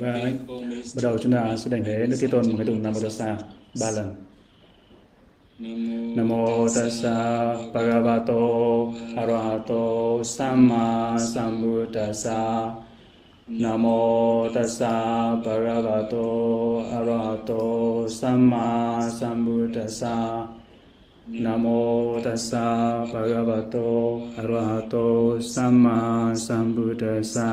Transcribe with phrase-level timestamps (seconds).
[0.00, 0.32] và
[0.94, 3.00] bắt đầu chúng ta sẽ đảnh lễ Đức Thế Tôn một cái tụng Nam Mô
[3.00, 3.36] Tassa
[3.80, 4.14] ba lần.
[6.16, 12.74] Nam mô tassa bhagavato arahato samma sambuddhassa.
[13.78, 16.26] Mô tassa bhagavato
[16.92, 20.46] arahato samma sambuddhassa.
[21.58, 27.50] Mô tassa bhagavato arahato samma sambuddhassa.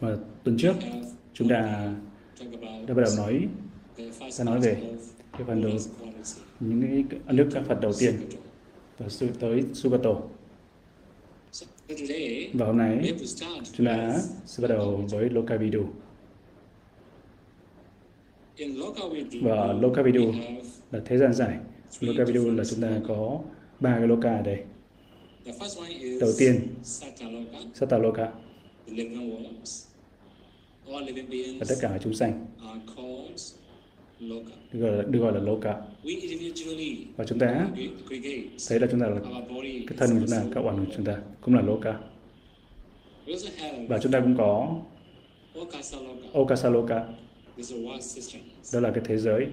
[0.00, 0.72] Và tuần trước
[1.34, 1.92] chúng ta
[2.86, 3.48] đã bắt đầu nói
[4.38, 4.76] ta nói về
[5.32, 5.72] cái phần đầu
[6.60, 8.14] những cái nước đức các Phật đầu tiên
[8.98, 10.14] và sự tới Sugato.
[12.52, 13.14] Và hôm nay
[13.72, 15.84] chúng ta sẽ bắt đầu với Lokavidu.
[19.42, 20.32] Và Lokavidu
[20.92, 21.58] là thế gian giải.
[22.00, 23.40] Lokavidu là chúng ta có
[23.80, 24.62] ba cái Loka ở đây.
[26.20, 26.68] Đầu tiên,
[27.74, 28.32] Sataloka
[31.58, 32.46] và tất cả chúng sanh
[34.20, 35.74] được gọi là, được gọi là Loka.
[37.16, 37.68] Và chúng ta
[38.68, 39.20] thấy là chúng ta là
[39.88, 41.98] cái thân của chúng ta, các quản của chúng ta cũng là Loka.
[43.88, 44.80] Và chúng ta cũng có
[46.32, 47.06] Okasaloka.
[48.72, 49.46] Đó là cái thế giới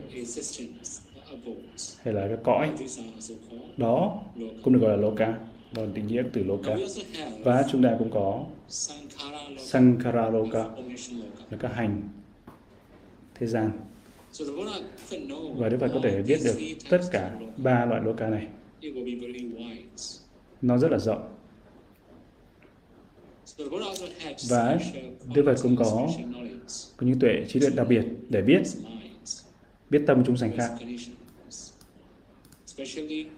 [2.04, 2.70] hay là cái cõi.
[3.78, 4.24] Đó
[4.64, 5.38] cũng được gọi là Loka.
[5.72, 6.76] Đó là định nghĩa từ Loka.
[7.44, 8.46] Và chúng ta cũng có
[9.58, 10.66] Sankara Loka.
[11.50, 12.10] Là các hành.
[13.36, 13.72] Thế gian.
[15.58, 16.56] Và Đức Phật có thể biết được
[16.90, 18.48] tất cả ba loại Loka này.
[20.62, 21.36] Nó rất là rộng.
[24.50, 24.80] Và
[25.34, 26.10] Đức Phật cũng có,
[26.98, 28.62] có những tuệ trí tuệ đặc biệt để biết
[29.90, 30.72] biết tâm chúng sanh khác.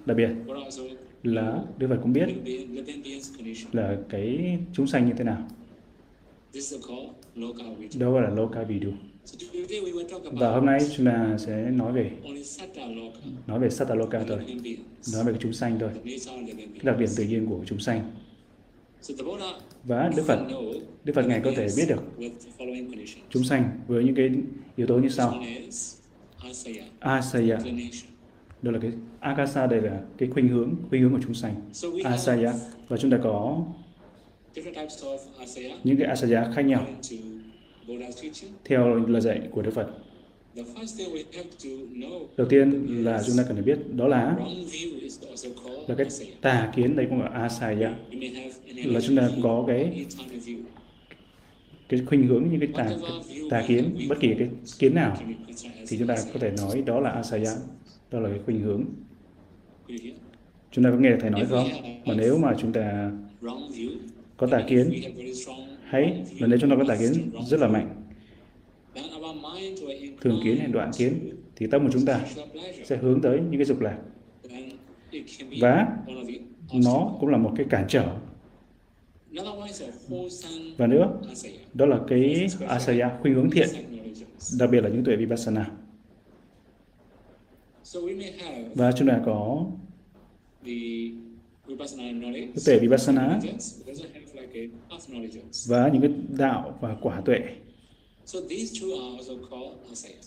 [0.06, 0.30] Đặc biệt
[1.23, 2.27] là Đức Phật cũng biết.
[3.72, 5.47] là cái chúng sanh như thế nào.
[8.00, 8.91] Đó gọi là Loka Vidu.
[10.31, 12.11] Và hôm nay chúng ta sẽ nói về
[13.48, 14.39] nói về Sataloka thôi,
[15.14, 16.20] nói về chúng sanh thôi, cái
[16.83, 18.11] đặc điểm tự nhiên của chúng sanh.
[19.83, 20.39] Và Đức Phật,
[21.04, 22.04] Đức Phật Ngài có thể biết được
[23.30, 24.30] chúng sanh với những cái
[24.76, 25.43] yếu tố như sau.
[26.99, 27.60] Asaya,
[28.61, 31.55] đó là cái Akasa đây là cái khuynh hướng, khuynh hướng của chúng sanh.
[32.04, 32.54] Asaya,
[32.88, 33.66] và chúng ta có
[35.83, 36.86] những cái asaya khác nhau.
[38.66, 39.88] Theo lời dạy của Đức Phật.
[42.38, 44.36] Đầu tiên là chúng ta cần phải biết đó là
[45.88, 46.08] là cái
[46.42, 47.95] tà kiến đây cũng là asaya.
[48.76, 50.05] Là chúng ta có cái
[51.89, 54.49] cái khuynh hướng những cái tà cái tà kiến bất kỳ cái
[54.80, 55.17] kiến nào
[55.88, 57.52] thì chúng ta có thể nói đó là asaya
[58.11, 58.86] đó là cái khuynh hướng.
[60.72, 61.67] Chúng ta có nghe thầy nói không?
[62.05, 63.11] Mà nếu mà chúng ta
[64.38, 64.92] có tà kiến
[65.83, 67.95] hay là nếu chúng ta có tà kiến rất là mạnh,
[70.22, 72.26] thường kiến hay đoạn kiến, thì tâm của chúng ta
[72.83, 73.98] sẽ hướng tới những cái dục lạc.
[75.60, 75.88] Và
[76.73, 78.16] nó cũng là một cái cản trở.
[80.78, 81.20] Và nữa,
[81.73, 83.70] đó là cái asaya, khuynh hướng thiện,
[84.60, 85.72] đặc biệt là những tuệ vipassana
[88.76, 89.66] và chúng ta có
[90.66, 91.12] cái
[92.66, 93.40] tuệ vipassana.
[95.68, 97.40] và những cái đạo và quả tuệ.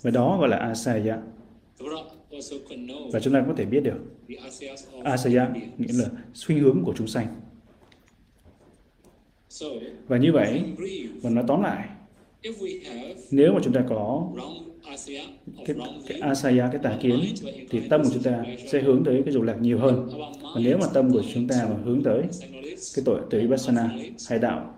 [0.02, 1.18] Và đó gọi là asaya.
[3.12, 3.98] Và chúng ta có thể biết được
[5.04, 5.48] asaya
[5.78, 7.26] nghĩa là suy hướng của chúng sanh.
[10.08, 10.62] Và như vậy
[11.22, 11.88] và nói tóm lại
[13.30, 14.28] nếu mà chúng ta có
[15.66, 15.76] cái,
[16.20, 17.20] asaya cái tà kiến
[17.70, 20.08] thì tâm của chúng ta sẽ hướng tới cái dục lạc nhiều hơn.
[20.42, 22.22] Và nếu mà tâm của chúng ta mà hướng tới
[22.96, 23.90] cái tội tuệ vipassana
[24.28, 24.74] hay đạo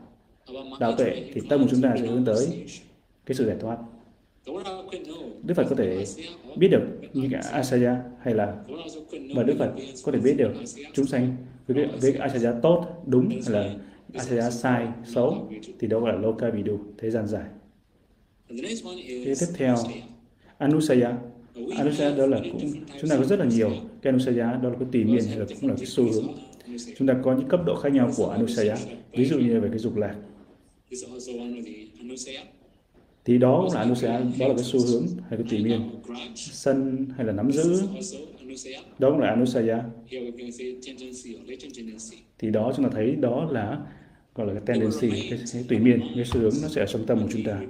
[0.80, 2.46] đạo tuệ thì tâm của chúng ta sẽ hướng tới
[3.26, 3.76] cái sự giải thoát.
[5.42, 6.04] Đức Phật có thể
[6.56, 8.54] biết được như cái asaya hay là
[9.34, 9.72] và Đức Phật
[10.04, 10.52] có thể biết được
[10.92, 11.36] chúng sanh
[11.66, 13.74] với cái, với cái asaya tốt đúng hay là
[14.14, 15.48] asaya sai xấu
[15.78, 17.44] thì đó gọi là loka vidu thế gian giải
[18.48, 19.76] cái tiếp theo
[20.58, 21.12] anusaya.
[21.76, 22.16] Anusaya.
[22.16, 23.70] Đó là cũng chúng ta có rất là nhiều.
[24.02, 26.26] Cái anusaya đó là cái tùy miên hay là cũng là cái xu hướng.
[26.98, 28.76] Chúng ta có những cấp độ khác nhau của anusaya
[29.12, 30.14] ví dụ như về cái dục lạc.
[33.24, 35.80] Thì đó cũng là anusaya đó là cái xu hướng hay cái tùy miên.
[36.34, 37.82] Sân hay là nắm giữ.
[38.98, 39.82] đó cũng là anusaya.
[42.38, 43.78] Thì đó chúng ta thấy đó là
[44.36, 47.06] gọi là cái tendency cái, cái tùy miên cái xu hướng nó sẽ ở trong
[47.06, 47.60] tâm của chúng ta.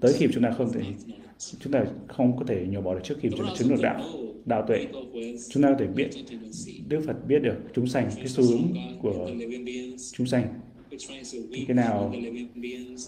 [0.00, 0.80] Tới khi chúng ta không thể
[1.60, 4.02] chúng ta không có thể nhổ bỏ được trước khi chúng ta chứng được đạo
[4.44, 4.86] đạo tuệ.
[5.50, 6.10] Chúng ta có thể biết
[6.88, 9.30] Đức Phật biết được chúng sanh cái xu hướng của
[10.12, 10.44] chúng sanh.
[11.66, 12.14] Cái nào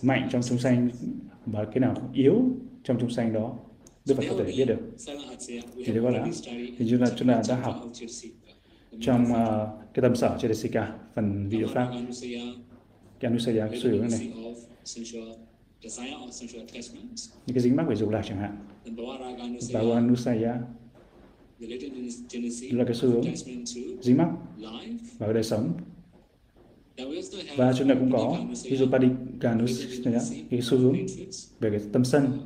[0.02, 0.88] mạnh trong chúng sanh
[1.46, 2.34] và cái nào yếu
[2.84, 3.58] trong chúng sanh đó
[4.06, 4.80] Đức Phật có thể biết được.
[5.84, 6.26] Thì đó là
[6.78, 7.74] thì chúng ta chúng ta đã học
[9.00, 11.90] trong uh, cái tâm sở Chedesika phần video pháp
[13.22, 14.32] cái Anusaya cái xu hướng này.
[17.46, 18.56] những cái dính mắc về dục lạc chẳng hạn.
[19.72, 20.54] Bhava Anusaya
[22.70, 23.24] là cái xu hướng
[24.02, 24.28] dính mắc
[25.18, 25.72] vào đời sống.
[27.56, 30.20] Và chúng ta cũng có ví dụ Padikanusaya
[30.50, 30.96] cái xu hướng
[31.60, 32.40] về cái tâm sân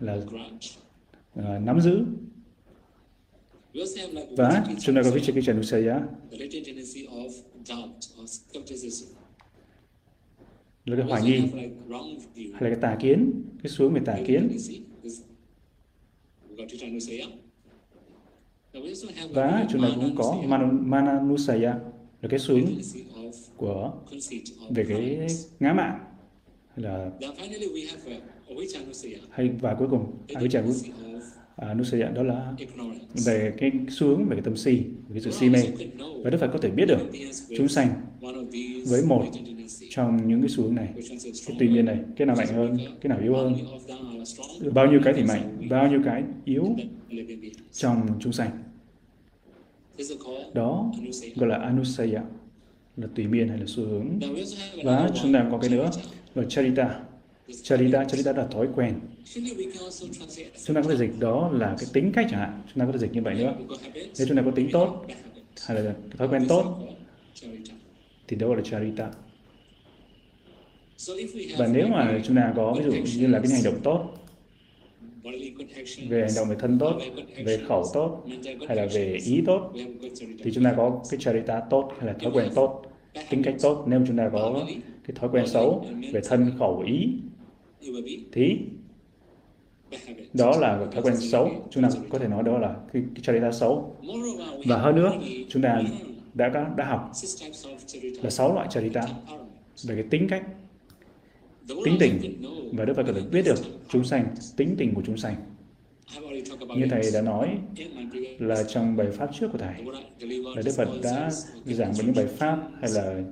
[0.00, 2.04] là uh, nắm giữ.
[4.36, 6.00] Và chúng ta có Vichakichanusaya
[10.84, 11.40] là cái hoài nghi
[12.36, 13.32] hay là cái tà kiến
[13.62, 14.48] cái xuống về tà kiến.
[19.34, 21.74] và chúng ta cũng có mananusaya
[22.22, 22.80] là cái xuống
[23.56, 23.92] của
[24.70, 25.26] về cái
[25.60, 27.10] ngã hay là
[29.30, 30.62] hay và cuối cùng avijja
[31.56, 32.52] à, nusaya đó là
[33.24, 34.74] về cái xu hướng về cái tâm si
[35.08, 35.62] về cái sự si mê.
[36.24, 36.98] và đức phật có thể biết được
[37.56, 38.00] chúng sanh
[38.86, 39.24] với một
[39.90, 40.88] trong những cái xu hướng này.
[41.46, 43.54] Cái tùy nhiên này cái nào mạnh hơn cái nào yếu hơn?
[44.74, 46.76] bao nhiêu cái thì mạnh bao nhiêu cái yếu
[47.72, 48.50] trong chúng sanh?
[50.54, 50.92] Đó
[51.36, 52.22] gọi là anusaya
[52.96, 54.18] là tùy miên hay là xu hướng.
[54.84, 55.90] Và chúng ta có cái nữa
[56.34, 57.00] là charita.
[57.62, 58.32] Charita charita.
[58.32, 58.94] Là thói quen.
[60.64, 62.62] Chúng ta có thể dịch đó là cái tính cách chẳng hạn.
[62.74, 63.54] Chúng ta có thể dịch như vậy nữa.
[63.94, 65.06] Nếu chúng ta có tính tốt
[65.66, 66.78] hay là thói quen tốt
[68.28, 69.10] thì đó là charita
[71.58, 74.14] và nếu mà chúng ta có ví dụ như là cái hành động tốt
[76.08, 77.00] về hành động về thân tốt
[77.44, 78.24] về khẩu tốt
[78.68, 79.72] hay là về ý tốt
[80.44, 82.82] thì chúng ta có cái charita tốt hay là thói quen tốt
[83.30, 83.84] tính cách tốt.
[83.86, 84.66] nếu chúng ta có
[85.06, 87.08] cái thói quen xấu về thân khẩu ý
[88.32, 88.56] thì
[90.34, 91.50] đó là thói quen xấu.
[91.70, 93.96] Chúng ta có thể nói đó là cái, cái charita xấu.
[94.66, 95.12] Và hơn nữa
[95.48, 95.82] chúng ta
[96.34, 97.10] đã đã học
[98.22, 99.02] là sáu loại charita.
[99.84, 100.42] Về cái tính cách
[101.68, 102.42] tính tình.
[102.72, 104.26] Và Đức Phật có thể biết được chúng sanh
[104.56, 105.34] tính tình của chúng sanh.
[106.76, 107.48] Như thầy đã nói
[108.38, 109.74] là trong bài pháp trước của thầy
[110.56, 111.30] là Đức Phật đã
[111.64, 113.22] giảng về những bài pháp hay là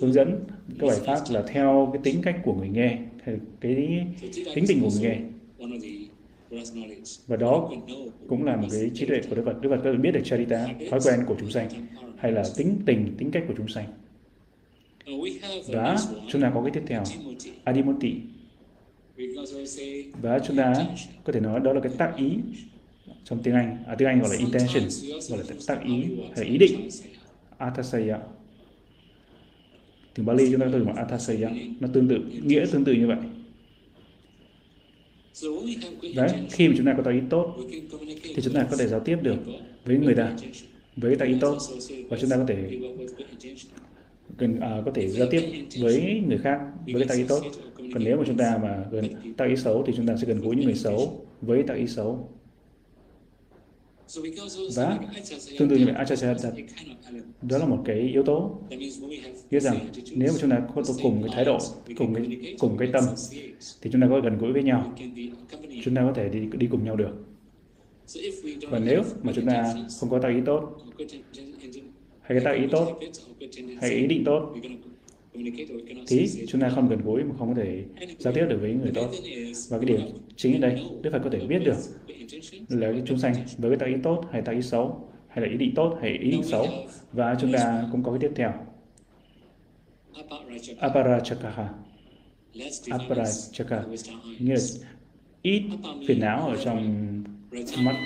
[0.00, 0.44] hướng dẫn.
[0.78, 4.06] Các bài pháp là theo cái tính cách của người nghe hay cái
[4.54, 5.18] tính tình của người nghe.
[7.26, 7.70] Và đó
[8.28, 9.62] cũng là một cái trí tuệ của Đức Phật.
[9.62, 11.68] Đức Phật có thể biết được charita thói quen của chúng sanh
[12.18, 13.84] hay là tính tình tính cách của chúng sanh
[15.68, 15.96] và
[16.28, 17.02] chúng ta có cái tiếp theo.
[17.64, 18.14] Adimoti
[20.22, 20.74] và chúng ta
[21.24, 22.30] có thể nói đó là cái tác ý
[23.24, 23.84] trong tiếng Anh.
[23.86, 24.88] À, tiếng Anh gọi là intention
[25.28, 26.04] gọi là tác ý
[26.36, 26.88] hay là ý định.
[27.58, 28.18] Atasaya
[30.14, 31.50] tiếng Bali chúng ta có gọi atasaya
[31.80, 33.16] nó tương tự nghĩa tương tự như vậy.
[36.14, 37.56] Đấy khi mà chúng ta có tác ý tốt
[38.22, 39.36] thì chúng ta có thể giao tiếp được
[39.84, 40.36] với người ta
[40.96, 41.58] với tác ý tốt.
[42.08, 42.78] Và chúng ta có thể
[44.36, 45.42] cần à, có thể giao tiếp
[45.80, 47.42] với người khác với cái tạo ý tốt.
[47.76, 49.04] Còn nếu mà chúng ta mà gần
[49.36, 51.86] tạo ý xấu thì chúng ta sẽ gần gũi những người xấu với tạo ý
[51.86, 52.28] xấu.
[54.76, 54.98] Và
[55.58, 56.34] tương tự như vậy achasya
[57.42, 58.60] đó là một cái yếu tố.
[59.50, 59.78] Nghĩa rằng
[60.12, 61.58] nếu mà chúng ta có cùng cái thái độ
[61.96, 63.04] cùng cái cùng cái tâm
[63.82, 64.92] thì chúng ta có gần gũi với nhau.
[65.84, 67.24] Chúng ta có thể đi đi cùng nhau được.
[68.70, 70.76] Và nếu mà chúng ta không có tạo ý tốt
[72.20, 73.00] hay cái tạo ý tốt
[73.80, 74.54] hay ý định tốt.
[76.08, 77.84] thì chúng ta không gần gũi mà không có thể
[78.18, 79.10] giao tiếp được với người tốt.
[79.70, 79.98] và cái điều
[80.36, 81.76] chính ở đây Đức Phật có thể biết được
[82.68, 85.50] là cái chúng sanh với cái tác ý tốt hay tác ý xấu hay là
[85.50, 86.66] ý định tốt hay ý định xấu.
[87.12, 88.52] và chúng ta cũng có cái tiếp theo.
[90.78, 91.68] Aparachakaha
[92.90, 93.84] aparachaka
[94.38, 94.60] nghĩa là
[95.42, 95.62] ít
[96.08, 97.24] phiền não ở trong
[97.84, 97.96] mắt.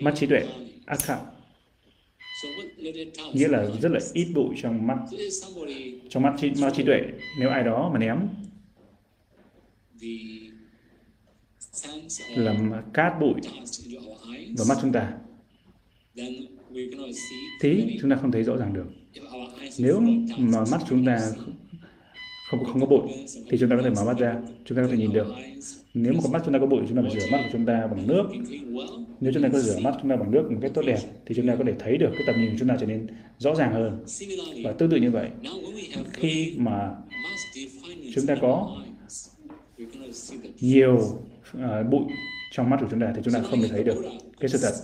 [0.00, 0.42] mắt trí tuệ.
[0.86, 1.35] Akha
[3.32, 4.98] nghĩa là rất là ít bụi trong mắt
[6.08, 7.00] trong mắt trí, mắt trí tuệ.
[7.38, 8.28] Nếu ai đó mà ném
[12.36, 13.34] làm cát bụi
[14.58, 15.12] vào mắt chúng ta
[17.60, 18.86] thì chúng ta không thấy rõ ràng được.
[19.78, 20.00] Nếu
[20.38, 21.18] mà mắt chúng ta
[22.50, 23.08] không không có bụi
[23.50, 25.26] thì chúng ta có thể mở mắt ra chúng ta có thể nhìn được
[25.98, 27.66] nếu mà có mắt chúng ta có bụi chúng ta phải rửa mắt của chúng
[27.66, 28.24] ta bằng nước
[29.20, 31.34] nếu chúng ta có rửa mắt chúng ta bằng nước một cách tốt đẹp thì
[31.34, 33.06] chúng ta có thể thấy được cái tầm nhìn của chúng ta trở nên
[33.38, 34.04] rõ ràng hơn
[34.64, 35.30] và tương tự như vậy
[36.12, 36.90] khi mà
[38.14, 38.76] chúng ta có
[40.60, 40.94] nhiều
[41.56, 42.02] uh, bụi
[42.52, 44.04] trong mắt của chúng ta thì chúng ta không thể thấy được
[44.40, 44.74] cái sự thật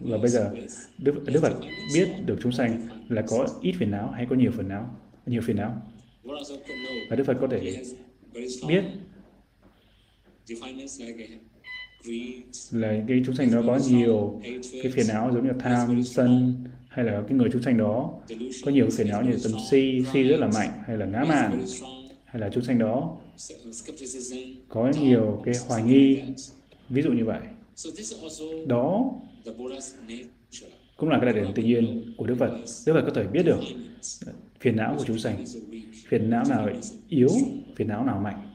[0.00, 0.50] và bây giờ
[0.98, 1.52] Đức, Đức Phật
[1.94, 4.90] biết được chúng sanh là có ít phiền não hay có nhiều phiền não
[5.26, 5.82] nhiều phiền não
[7.10, 7.82] và Đức Phật có thể
[8.68, 8.84] biết
[12.70, 14.40] là cái chúng sanh đó có nhiều
[14.82, 16.54] cái phiền não giống như tham, sân,
[16.88, 18.20] hay là cái người chúng sanh đó.
[18.64, 21.64] Có nhiều phiền não như tâm si si rất là mạnh, hay là ngã mạn,
[22.24, 23.16] hay là chúng sanh đó.
[24.68, 26.22] Có nhiều cái hoài nghi,
[26.88, 27.40] ví dụ như vậy.
[28.66, 29.12] Đó
[30.96, 32.50] cũng là cái đặc điểm tự nhiên của Đức Phật.
[32.86, 33.60] Đức Phật có thể biết được
[34.60, 35.44] phiền não của chúng sanh
[36.08, 36.68] phiền não nào
[37.08, 37.28] yếu,
[37.76, 38.50] phiền não nào mạnh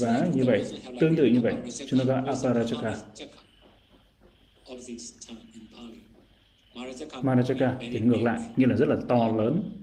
[0.00, 0.64] và như vậy
[1.00, 1.54] tương tự như vậy
[1.88, 2.94] chúng ta có aparajaka.
[7.22, 9.80] Marajaka thì ngược lại như là rất là to lớn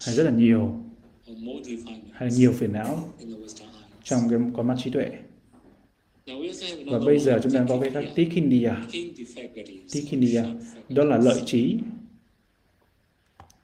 [0.00, 0.84] hay rất là nhiều
[2.12, 3.08] hay nhiều phiền não
[4.04, 5.10] trong cái con mắt trí tuệ.
[6.86, 8.86] Và bây giờ chúng ta có cái các tikhindiya
[9.92, 10.44] tikhindiya
[10.88, 11.78] đó là lợi trí.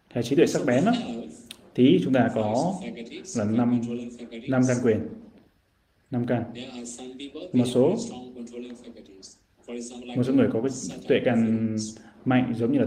[0.08, 0.92] Hay trí tuệ sắc bén đó
[1.76, 2.74] tí chúng ta có
[3.36, 3.80] là năm
[4.48, 5.00] năm căn quyền.
[6.10, 6.44] Năm căn.
[7.52, 7.96] Một số
[10.16, 10.70] một số người có cái
[11.08, 11.76] tuệ căn
[12.24, 12.86] mạnh giống như là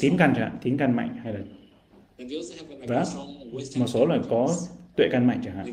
[0.00, 1.40] tím căn chẳng hạn tím căn mạnh hay là
[2.88, 3.04] và
[3.78, 4.56] một số là có
[4.96, 5.66] tuệ căn mạnh chẳng hạn,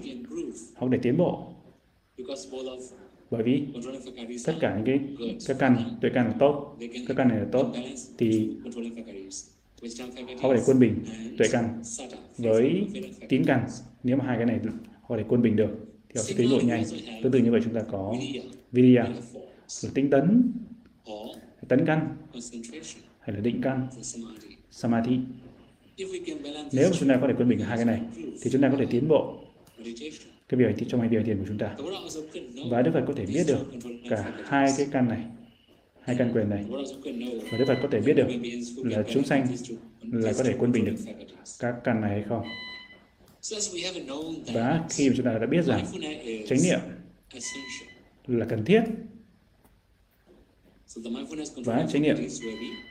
[0.75, 1.53] hoặc để tiến bộ.
[3.31, 3.63] Bởi vì
[4.45, 4.99] tất cả những cái,
[5.47, 7.73] các căn, tuệ căn là tốt, các căn này là tốt,
[8.17, 8.49] thì
[10.41, 11.05] họ có thể quân bình
[11.37, 11.81] tuệ căn
[12.37, 12.87] với
[13.29, 13.67] tín căn.
[14.03, 14.59] nếu mà hai cái này
[15.01, 15.69] họ để quân bình được
[16.09, 16.83] thì họ sẽ tiến bộ nhanh.
[17.23, 18.15] tương tự như vậy chúng ta có
[18.71, 19.03] vidya
[19.83, 20.51] là tinh tấn.
[21.67, 22.15] Tấn căn.
[23.19, 23.87] hay là định căn.
[24.71, 25.19] Samadhi.
[26.71, 28.01] Nếu chúng ta có thể quân bình hai cái này
[28.41, 29.37] thì chúng ta có thể tiến bộ.
[30.49, 31.75] cái việc trong hai việc thiền của chúng ta.
[32.69, 33.65] Và Đức Phật có thể biết được
[34.09, 35.23] cả hai cái căn này
[36.09, 36.65] hai căn quyền này
[37.51, 38.27] và Đức Phật có thể biết được
[38.83, 39.47] là chúng sanh
[40.01, 40.95] là có thể quân bình được
[41.59, 42.47] các căn này hay không.
[44.53, 45.85] Và khi mà chúng ta đã biết rằng
[46.47, 46.79] chánh niệm
[48.27, 48.81] là cần thiết,
[51.55, 52.15] và chánh niệm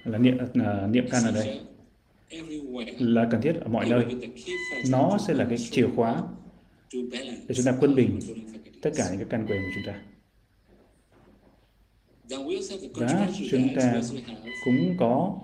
[0.05, 1.61] là niệm là niệm căn ở đây
[2.99, 4.05] là cần thiết ở mọi nơi.
[4.91, 6.23] Nó sẽ là cái chìa khóa
[7.23, 8.19] để chúng ta quân bình
[8.83, 10.03] tất cả những cái căn quyền của chúng ta
[12.95, 14.01] và chúng ta
[14.65, 15.39] cũng có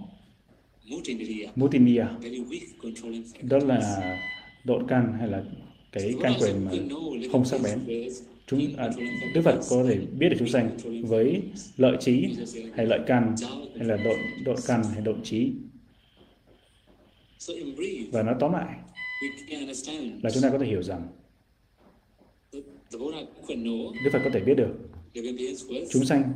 [1.55, 2.09] Mutiniya
[3.43, 4.19] đó là
[4.65, 5.45] độ căn hay là
[5.93, 6.71] cái căn quyền mà
[7.33, 7.79] không sắc bén.
[8.47, 8.91] chúng à,
[9.35, 11.43] Đức Phật có thể biết được chúng sanh với
[11.77, 12.37] lợi trí
[12.75, 13.35] hay lợi căn
[13.77, 14.13] hay là độ
[14.45, 15.53] độ căn hay độ trí.
[18.13, 18.79] Và nói tóm lại
[20.23, 21.09] là chúng ta có thể hiểu rằng
[24.05, 24.75] Đức Phật có thể biết được
[25.91, 26.33] chúng sanh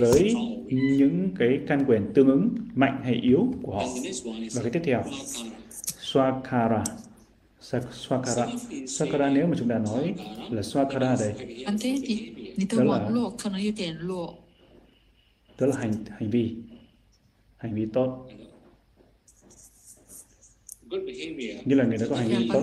[0.00, 0.34] với
[0.70, 3.84] những cái căn quyền tương ứng mạnh hay yếu của họ.
[4.54, 5.04] Và cái tiếp theo,
[6.00, 6.84] Swakara.
[7.60, 8.46] Swakara.
[8.86, 10.14] Swakara nếu mà chúng ta nói
[10.50, 11.34] là Swakara đây,
[12.76, 13.08] đó là,
[15.58, 16.56] đó là hành, hành vi,
[17.56, 18.28] hành vi tốt.
[21.64, 22.62] Như là người đó có hành vi tốt.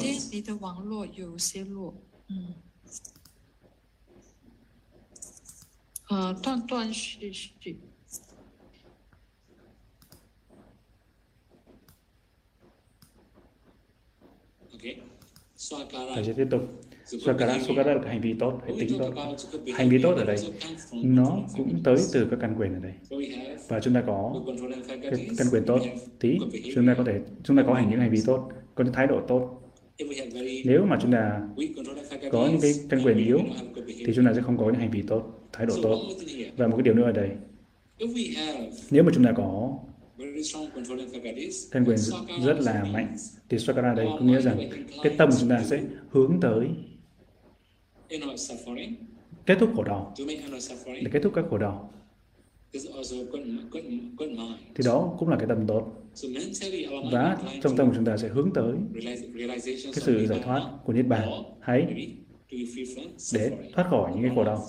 [6.08, 7.76] 呃，断断续续。
[16.14, 16.60] Thầy sẽ tiếp tục.
[17.06, 19.14] Swakara, Swakara là hành vi tốt, hay tính tốt.
[19.74, 20.36] Hành vi tốt ở đây,
[20.92, 22.92] nó cũng tới từ các căn quyền ở đây.
[23.68, 24.42] Và chúng ta có
[25.02, 25.78] cái căn quyền tốt,
[26.20, 26.38] tí
[26.74, 29.06] chúng ta có thể, chúng ta có hành những hành vi tốt, có những thái
[29.06, 29.63] độ tốt.
[30.65, 31.41] nếu mà chúng ta
[32.31, 33.39] có những cái căn quyền yếu,
[33.87, 36.01] thì chúng ta sẽ không có những hành vi tốt thái độ tốt.
[36.57, 37.29] Và một cái điều nữa ở đây,
[38.91, 39.79] nếu mà chúng ta có
[41.71, 41.97] căn quyền
[42.45, 43.15] rất là mạnh,
[43.49, 44.69] thì Swakara đây có nghĩa rằng
[45.03, 46.67] cái tâm của chúng ta sẽ hướng tới
[49.45, 50.13] kết thúc khổ đau,
[50.87, 51.93] để kết thúc các khổ đau.
[54.75, 55.91] Thì đó cũng là cái tâm tốt.
[57.11, 59.59] Và trong tâm của chúng ta sẽ hướng tới cái
[59.93, 61.29] sự giải thoát của Niết Bàn.
[61.59, 62.07] Hay
[63.33, 64.65] để thoát khỏi những cái khổ đau.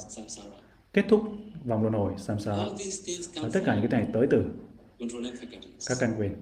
[0.93, 1.21] Kết thúc
[1.65, 2.65] vòng luân hồi samsara.
[3.35, 4.45] Và tất cả những cái này tới từ
[5.89, 6.33] các căn quyền.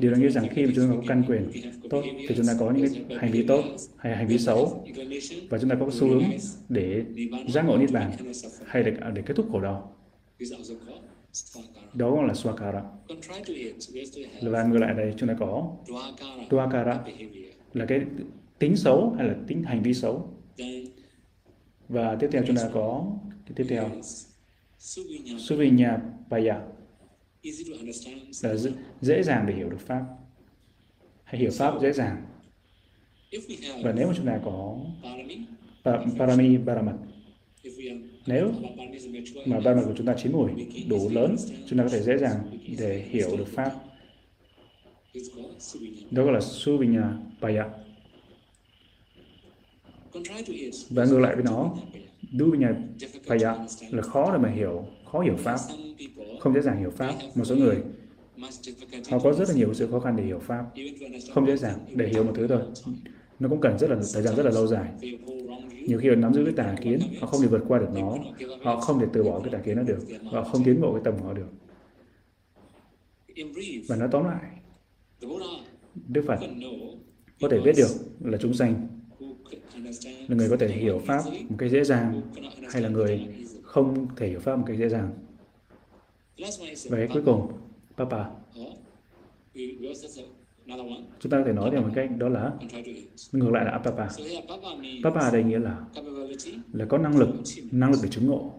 [0.00, 1.50] Điều đó nghĩa rằng khi chúng ta có căn quyền
[1.90, 3.64] tốt thì chúng ta có những cái hành vi tốt
[3.96, 4.84] hay hành vi xấu.
[5.50, 6.24] và chúng ta có xu hướng
[6.68, 7.04] để
[7.48, 8.12] giác ngộ niết bàn
[8.66, 9.96] hay để, để kết thúc khổ đau
[11.94, 12.82] đó là swakara
[14.42, 15.76] và ngược lại đây chúng ta có
[16.50, 16.98] dwakara
[17.72, 18.00] là cái
[18.58, 20.30] tính xấu hay là tính hành vi xấu?
[21.88, 23.12] Và tiếp theo chúng ta có
[23.46, 23.90] cái tiếp theo.
[25.38, 25.98] Suvinya
[26.30, 26.60] Paya
[28.42, 28.54] là
[29.00, 30.04] dễ dàng để hiểu được Pháp.
[31.24, 32.26] Hay hiểu Pháp dễ dàng.
[33.84, 34.78] Và nếu mà chúng ta có
[36.18, 36.96] Parami Baramat
[38.26, 38.52] nếu
[39.46, 40.50] mà Baramat của chúng ta chín mùi
[40.88, 41.36] đủ lớn,
[41.66, 42.38] chúng ta có thể dễ dàng
[42.78, 43.72] để hiểu được Pháp.
[46.10, 47.68] Đó gọi là Suvinya Paya.
[50.90, 51.74] Và ngược lại với nó,
[52.32, 52.74] Duvinya
[53.26, 53.56] Paya
[53.90, 55.58] là khó để mà hiểu, khó hiểu Pháp,
[56.40, 57.14] không dễ dàng hiểu Pháp.
[57.34, 57.76] Một số người,
[59.10, 60.64] họ có rất là nhiều sự khó khăn để hiểu Pháp,
[61.34, 62.62] không dễ dàng để hiểu một thứ thôi.
[63.38, 64.88] Nó cũng cần rất là, thời gian rất là lâu dài
[65.86, 68.16] nhiều khi họ nắm giữ cái tà kiến họ không thể vượt qua được nó
[68.62, 71.02] họ không thể từ bỏ cái tà kiến đó được họ không tiến bộ cái
[71.04, 71.48] tầm của họ được
[73.88, 74.50] và nói tóm lại
[76.08, 76.38] Đức Phật
[77.40, 78.88] có thể biết được là chúng sanh
[80.28, 82.22] là người có thể hiểu Pháp một cách dễ dàng
[82.72, 83.26] hay là người
[83.62, 85.10] không thể hiểu Pháp một cách dễ dàng.
[86.90, 87.52] Và cái cuối cùng,
[87.96, 88.24] Papa.
[91.20, 92.52] Chúng ta có thể nói theo một cách đó là
[93.32, 94.08] ngược lại là Apapa.
[95.04, 95.76] Papa đây nghĩa là
[96.72, 97.28] là có năng lực,
[97.72, 98.52] năng lực để chứng ngộ.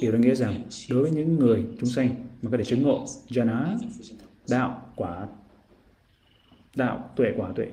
[0.00, 2.08] Điều đó nghĩa rằng đối với những người chúng sanh
[2.42, 3.76] mà có thể chứng ngộ jhana,
[4.48, 5.26] đạo, quả,
[6.76, 7.66] đạo, tuệ, quả, tuệ.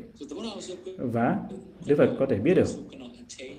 [0.98, 1.38] Và
[1.86, 2.68] Đức Phật có thể biết được.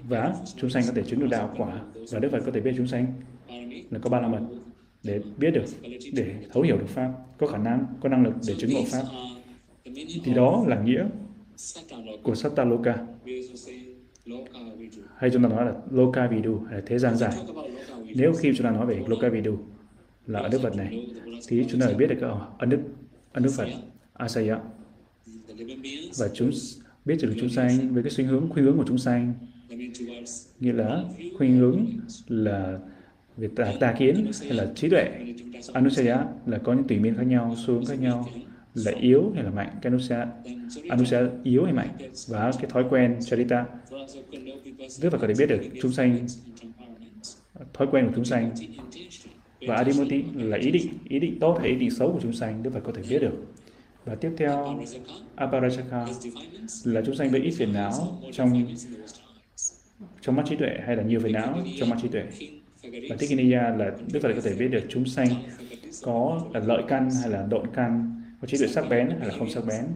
[0.08, 1.80] và chúng sanh có thể chứng được đạo quả.
[2.10, 3.06] Và Đức Phật có thể biết chúng sanh
[3.90, 4.40] là có ba la mật
[5.02, 5.64] để biết được
[6.12, 9.02] để thấu hiểu được pháp có khả năng có năng lực để chứng ngộ pháp
[10.24, 11.06] thì đó là nghĩa
[12.22, 13.06] của Sattaloka
[15.16, 17.32] hay chúng ta nói là Loka Vidu hay là thế gian giải
[18.14, 19.58] nếu khi chúng ta nói về Loka Vidu
[20.26, 21.06] là ở Đức Phật này
[21.48, 22.80] thì chúng ta phải biết được ấn Đức
[23.32, 23.68] ấn Đức Phật
[24.12, 24.58] Asaya.
[26.18, 26.50] Và chúng
[27.04, 29.34] biết được chúng sanh với cái suy hướng khuynh hướng của chúng sanh.
[30.60, 31.04] Nghĩa là
[31.38, 31.86] khuynh hướng
[32.28, 32.78] là
[33.36, 35.10] về tà, tà kiến hay là trí tuệ.
[35.72, 38.28] Anusaya là có những tùy miên khác nhau xu hướng khác nhau
[38.74, 39.68] là yếu hay là mạnh?
[39.82, 40.26] Cái anusaya
[40.88, 41.88] anusaya yếu hay mạnh?
[42.28, 43.64] Và cái thói quen charita
[45.02, 46.26] đức là có thể biết được chúng sanh
[47.72, 48.50] thói quen của chúng sanh
[49.66, 52.62] và adimoti là ý định ý định tốt hay ý định xấu của chúng sanh
[52.62, 53.46] đức phật có thể biết được.
[54.04, 54.80] Và tiếp theo
[55.36, 56.06] aparajaka
[56.84, 58.66] là chúng sanh bị ít phiền não trong
[60.20, 62.24] trong mắt trí tuệ hay là nhiều phiền não trong mắt trí tuệ.
[62.82, 65.28] Và Tikiniya là Đức Phật có thể biết được chúng sanh
[66.02, 69.34] có là lợi căn hay là độn căn có trí tuệ sắc bén hay là
[69.38, 69.86] không sắc bén?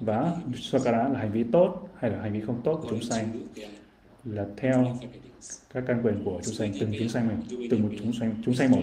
[0.00, 3.28] Và Swakara là hành vi tốt hay là hành vi không tốt của chúng sanh?
[4.24, 4.96] Là theo
[5.74, 8.54] các căn quyền của chúng sanh, từng chúng sanh mình, từng một chúng sanh chúng
[8.54, 8.82] sanh một.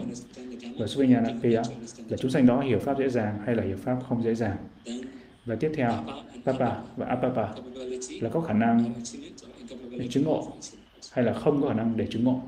[0.80, 1.62] Và Suvinyanapiya
[2.10, 4.58] là chúng sanh đó hiểu pháp dễ dàng hay là hiểu pháp không dễ dàng?
[5.46, 5.92] Và tiếp theo,
[6.46, 7.48] Papa và Apapa
[8.22, 8.94] là có khả năng
[9.92, 10.54] để chứng ngộ
[11.12, 12.42] hay là không có khả năng để chứng ngộ?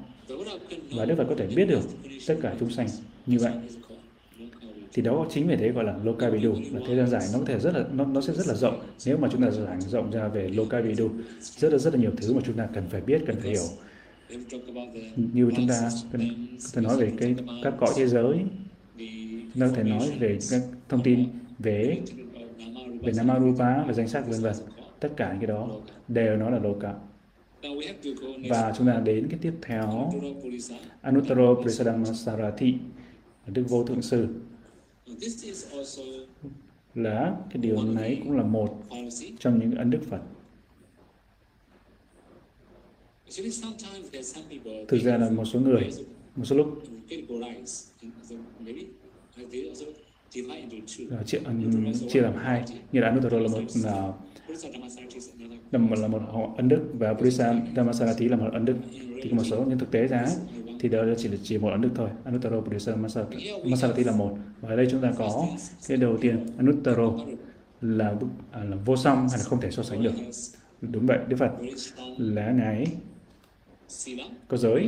[0.96, 1.84] Và Đức Phật có thể biết được
[2.28, 2.88] tất cả chúng sanh
[3.26, 3.52] như vậy
[4.94, 7.60] thì đó chính vì thế gọi là Lokavidu là thế gian giải nó có thể
[7.60, 8.80] rất là nó, nó sẽ rất là rộng.
[9.06, 11.10] Nếu mà chúng ta giảng rộng ra về Lokavidu
[11.42, 13.64] rất là rất là nhiều thứ mà chúng ta cần phải biết cần phải hiểu.
[15.16, 18.38] Như chúng ta cần, cần nói về cái các cõi thế giới
[19.54, 21.26] chúng ta có thể nói về các thông tin
[21.60, 22.02] về
[23.02, 24.54] về Namarupa và danh sách vân vân.
[25.00, 25.70] Tất cả những cái đó
[26.08, 26.94] đều nói là Loka
[28.50, 30.12] và chúng ta đến cái tiếp theo
[31.02, 32.76] Anuttara Prasadama Sarati
[33.48, 34.28] Đức Vô Thượng Sư
[36.96, 38.84] là cái điều này cũng là một
[39.40, 40.22] trong những ấn đức Phật.
[44.88, 45.90] Thực ra là một số người
[46.36, 46.84] một số lúc
[51.26, 51.40] chia,
[52.10, 52.64] chia làm hai.
[52.92, 54.14] như là Anuttara là một là
[55.72, 58.76] là một, là một ấn đức và Purisa Dhammasarati là một ấn đức.
[58.92, 60.26] Thì có một số nhưng thực tế ra
[60.82, 62.10] thì đó chỉ là chỉ một ấn đức thôi.
[62.24, 62.96] Anuttaro Purisa
[63.66, 64.38] masarati là một.
[64.62, 65.48] Và ở đây chúng ta có
[65.88, 67.12] cái đầu tiên Anuttaro
[67.82, 68.16] là
[68.52, 70.12] à, là vô song hay là không thể so sánh được.
[70.82, 71.52] Đúng vậy Đức Phật.
[72.18, 72.88] Là ngài
[74.48, 74.88] có giới.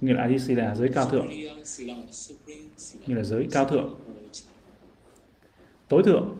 [0.00, 1.28] Như là Adisila giới cao thượng.
[3.06, 3.94] Như là giới cao thượng.
[5.88, 6.36] Tối thượng.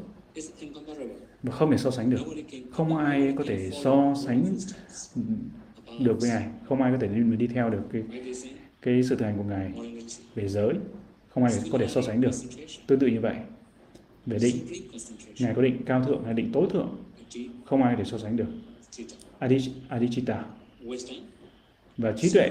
[1.42, 2.20] Và không thể so sánh được.
[2.72, 4.44] Không ai có thể so sánh
[5.98, 6.46] được với ngài.
[6.68, 8.02] Không ai có thể đi, đi theo được cái
[8.82, 9.72] cái sự thực hành của ngài
[10.34, 10.74] về giới.
[11.28, 12.30] Không ai có thể so sánh được.
[12.86, 13.34] Tương tự như vậy
[14.26, 14.56] về định.
[15.38, 16.96] Ngài có định cao thượng hay định tối thượng?
[17.64, 18.46] Không ai có thể so sánh được.
[19.88, 20.44] Adichita.
[21.98, 22.50] Và trí tuệ.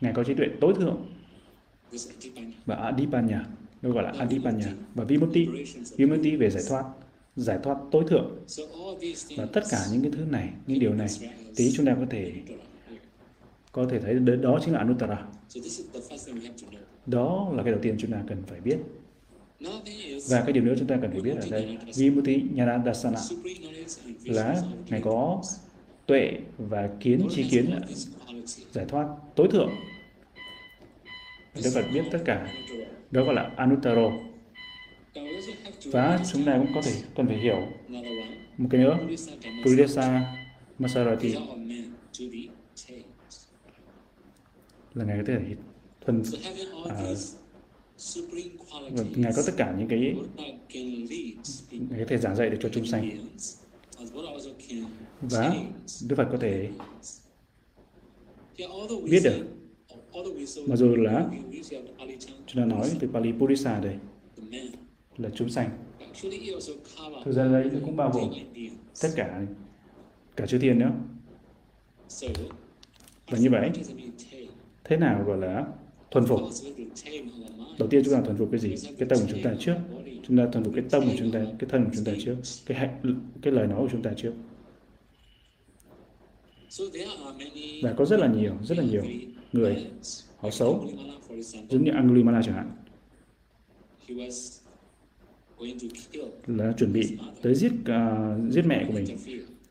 [0.00, 1.06] Ngài có trí tuệ tối thượng.
[2.66, 3.46] Và Adipanya.
[3.82, 4.72] Nó gọi là Adipanya.
[4.94, 5.46] Và Vimutti
[5.96, 6.84] Vimutti về giải thoát.
[7.36, 8.38] Giải thoát tối thượng.
[9.36, 11.08] Và tất cả những cái thứ này, những điều này,
[11.56, 12.32] tí chúng ta có thể
[13.74, 15.26] có thể thấy đó chính là Anuttara.
[17.06, 18.76] Đó là cái đầu tiên chúng ta cần phải biết.
[20.28, 23.20] Và cái điều nữa chúng ta cần phải biết ở đây, Vimutti Nhana Dasana
[24.24, 25.42] là Ngài có
[26.06, 27.80] tuệ và kiến chi kiến
[28.72, 29.06] giải thoát
[29.36, 29.70] tối thượng.
[31.54, 32.52] Đức Phật biết tất cả.
[33.10, 34.10] Đó gọi là Anuttaro.
[35.84, 37.58] Và chúng ta cũng có thể cần phải hiểu.
[38.58, 38.98] một cái nữa,
[39.64, 40.36] Puridesa
[40.78, 41.34] Masarati
[44.94, 45.40] là Ngài có thể
[46.00, 46.22] thuần
[46.88, 47.02] à,
[48.90, 50.16] và Ngài có tất cả những cái
[51.70, 53.26] Ngài có thể giảng dạy được cho chúng sanh.
[55.20, 55.54] Và
[56.08, 56.68] Đức Phật có thể
[59.10, 59.46] biết được.
[60.68, 61.30] mặc dù là
[62.46, 63.96] chúng ta nói từ Pali Purisa đây
[65.16, 65.70] là chúng sanh.
[67.24, 68.30] Thực ra đây cũng bao gồm
[69.02, 69.42] tất cả
[70.36, 70.92] cả chư thiên nữa.
[73.26, 73.70] Và như vậy
[74.84, 75.66] thế nào gọi là
[76.10, 76.40] thuần phục?
[77.78, 78.74] Đầu tiên chúng ta thuần phục cái gì?
[78.98, 79.76] Cái tâm của chúng ta trước.
[80.28, 82.36] Chúng ta thuần phục cái tâm của chúng ta cái thân của chúng ta trước.
[82.66, 84.32] Cái hạnh cái lời nói của chúng ta trước.
[87.82, 89.02] Và có rất là nhiều rất là nhiều
[89.52, 89.86] người
[90.36, 90.84] họ xấu.
[91.70, 92.70] Giống như Angulimala chẳng hạn.
[96.46, 99.04] Là chuẩn bị tới giết uh, giết mẹ của mình.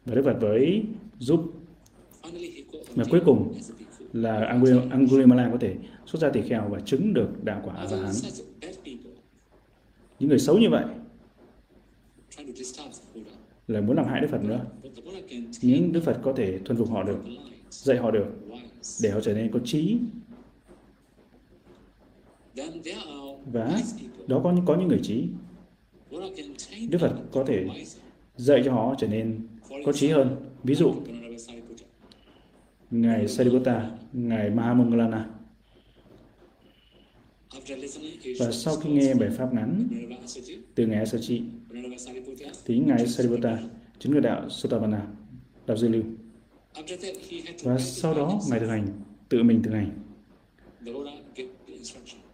[0.05, 0.83] Và Đức Phật với
[1.19, 1.53] giúp.
[2.95, 3.53] Và cuối cùng
[4.13, 4.59] là
[4.91, 8.13] Angulimala có thể xuất ra tỳ kheo và chứng được đạo quả và hắn
[10.19, 10.85] những người xấu như vậy.
[13.67, 14.65] Là muốn làm hại Đức Phật nữa.
[15.61, 17.19] Những Đức Phật có thể thuần phục họ được
[17.69, 18.27] dạy họ được
[19.01, 19.97] để họ trở nên có trí.
[23.51, 23.81] Và
[24.27, 25.27] đó có có những người trí.
[26.89, 27.67] Đức Phật có thể
[28.35, 29.47] dạy cho họ trở nên
[29.85, 30.35] có trí hơn.
[30.63, 30.93] Ví dụ
[32.91, 35.29] ngài Sariputta ngài Mahamangalana.
[38.39, 39.87] Và sau khi nghe bài pháp ngắn
[40.75, 41.43] từ ngài Asachi,
[42.65, 43.59] thì ngài Sariputta
[43.99, 45.07] chính người đạo Sotapanna
[45.67, 46.03] đạo dư lưu.
[47.63, 48.87] Và sau đó ngài thực hành
[49.29, 49.89] tự mình thực hành.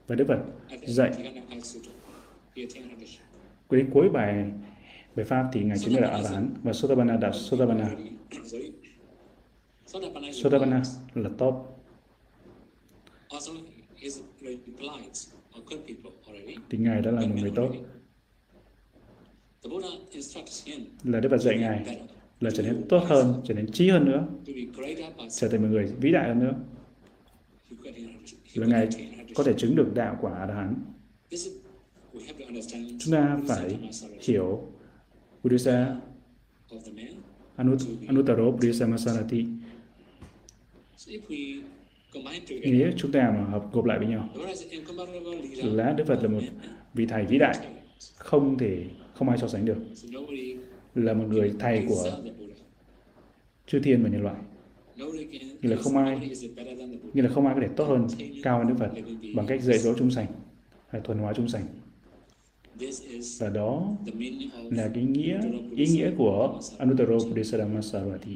[0.07, 0.39] Và Đức Phật
[0.87, 1.11] dạy
[3.69, 4.51] đến cuối bài
[5.15, 7.89] bài pháp thì ngài chính là đạo A La Hán và Sotapanna đạo Sotapanna
[10.33, 10.81] Sotapanna
[11.13, 11.53] là top.
[16.69, 17.71] Thì ngài đã là một người tốt
[21.03, 22.01] là Đức Phật dạy ngài
[22.39, 24.27] là trở nên tốt hơn, trở nên trí hơn nữa,
[25.29, 26.53] trở thành một người vĩ đại hơn nữa.
[28.53, 28.89] Là Ngài
[29.35, 30.75] có thể chứng được đạo quả A-la-hán.
[32.99, 33.79] Chúng ta phải
[34.21, 34.71] hiểu
[35.43, 35.95] Buddhisa
[38.07, 39.45] Anuttaro Buddhisa Masarati.
[42.63, 44.29] Nếu chúng ta mà hợp gộp lại với nhau.
[45.63, 46.41] Là Đức Phật là một
[46.93, 47.57] vị thầy vĩ đại,
[48.15, 49.77] không thể không ai so sánh được.
[50.95, 52.21] Là một người thầy của
[53.67, 54.35] chư thiên và nhân loại.
[55.61, 56.29] Như là không ai
[57.13, 58.07] như là không ai có thể tốt hơn
[58.43, 58.91] cao hơn Đức Phật
[59.35, 60.25] bằng cách dạy dỗ chúng sanh
[60.89, 61.63] hay thuần hóa chúng sanh
[63.39, 63.95] và đó
[64.71, 65.41] là cái nghĩa
[65.75, 68.35] ý nghĩa của Anuttaro Buddhisadhamma Sarvati.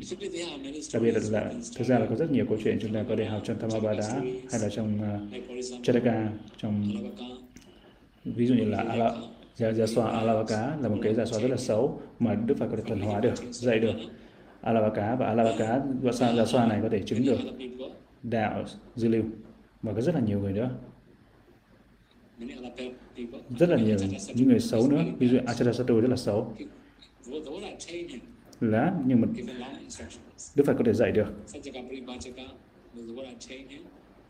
[0.94, 3.26] Đặc biệt là thực ra là có rất nhiều câu chuyện chúng ta có thể
[3.26, 4.10] học trong Thammapada
[4.52, 6.92] hay là trong uh, Chataka trong
[8.26, 9.16] ví dụ như là Ala,
[9.56, 10.76] Giả, giả xoa Alavaka.
[10.82, 13.20] Là một cái giả xoa rất là xấu mà Đức Phật có thể thuần hóa
[13.20, 13.96] được, dạy được.
[14.62, 17.40] Alavaka và Alavaka giả giả xoa này có thể chứng được
[18.24, 18.64] đạo
[18.96, 19.24] dư lưu
[19.82, 20.70] và có rất là nhiều người nữa.
[23.60, 23.98] Rất là nhiều
[24.36, 26.54] những người xấu nữa, ví dụ Achatasattu rất là xấu.
[28.62, 29.28] Là, nhưng mà
[30.56, 31.28] Đức Phật có thể dạy được.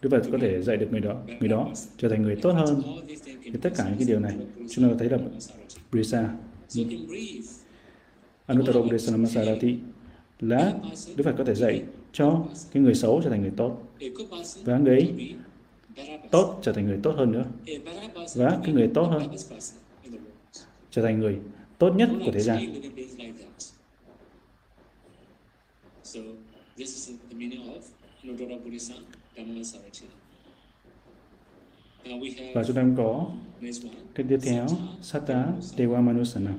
[0.02, 2.82] Đức Phật có thể dạy được người đó, người đó trở thành người tốt hơn.
[3.44, 4.34] Thì tất cả những cái điều này
[4.70, 5.18] chúng ta thấy là
[5.92, 6.30] Brisa
[8.46, 9.76] Anuttara Brisa Masarati
[10.40, 10.74] là
[11.16, 13.82] Đức Phật có thể dạy cho cái người xấu trở thành người tốt
[14.64, 15.14] và người
[16.32, 17.46] tốt, trở thành người tốt hơn nữa
[18.36, 19.36] và cái người tốt hơn,
[20.92, 21.40] trở thành người
[21.78, 22.82] tốt nhất của thế gian.
[32.56, 33.32] Và chúng ta cũng có
[34.16, 34.68] cái tiếp theo
[35.02, 36.54] Sata Dewa Manusana.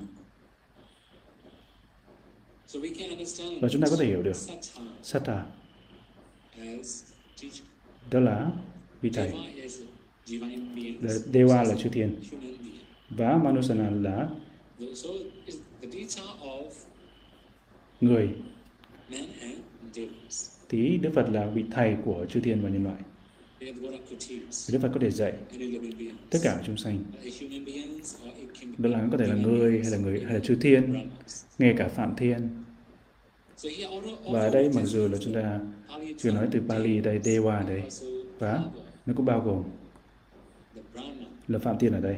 [3.60, 4.36] Và chúng ta có thể hiểu được
[5.02, 5.44] Sata
[8.10, 8.50] đó là
[9.04, 9.32] vị thầy.
[11.32, 12.16] Dewa là chư thiên.
[13.10, 14.28] Và Manusana là
[18.00, 18.28] người.
[20.68, 22.96] Tí Đức Phật là vị thầy của chư thiên và nhân loại.
[24.72, 25.32] Đức Phật có thể dạy
[26.30, 26.98] tất cả chúng sanh.
[28.78, 31.08] Đó là có thể là người hay là người, hay là chư thiên,
[31.58, 32.48] ngay cả phạm thiên.
[34.32, 35.60] Và ở đây mặc dù là chúng ta
[36.18, 37.82] chưa nói từ Pali đây Dewa đây.
[38.38, 38.64] Và
[39.06, 39.62] nó cũng bao gồm
[41.48, 42.16] là phạm thiên ở đây,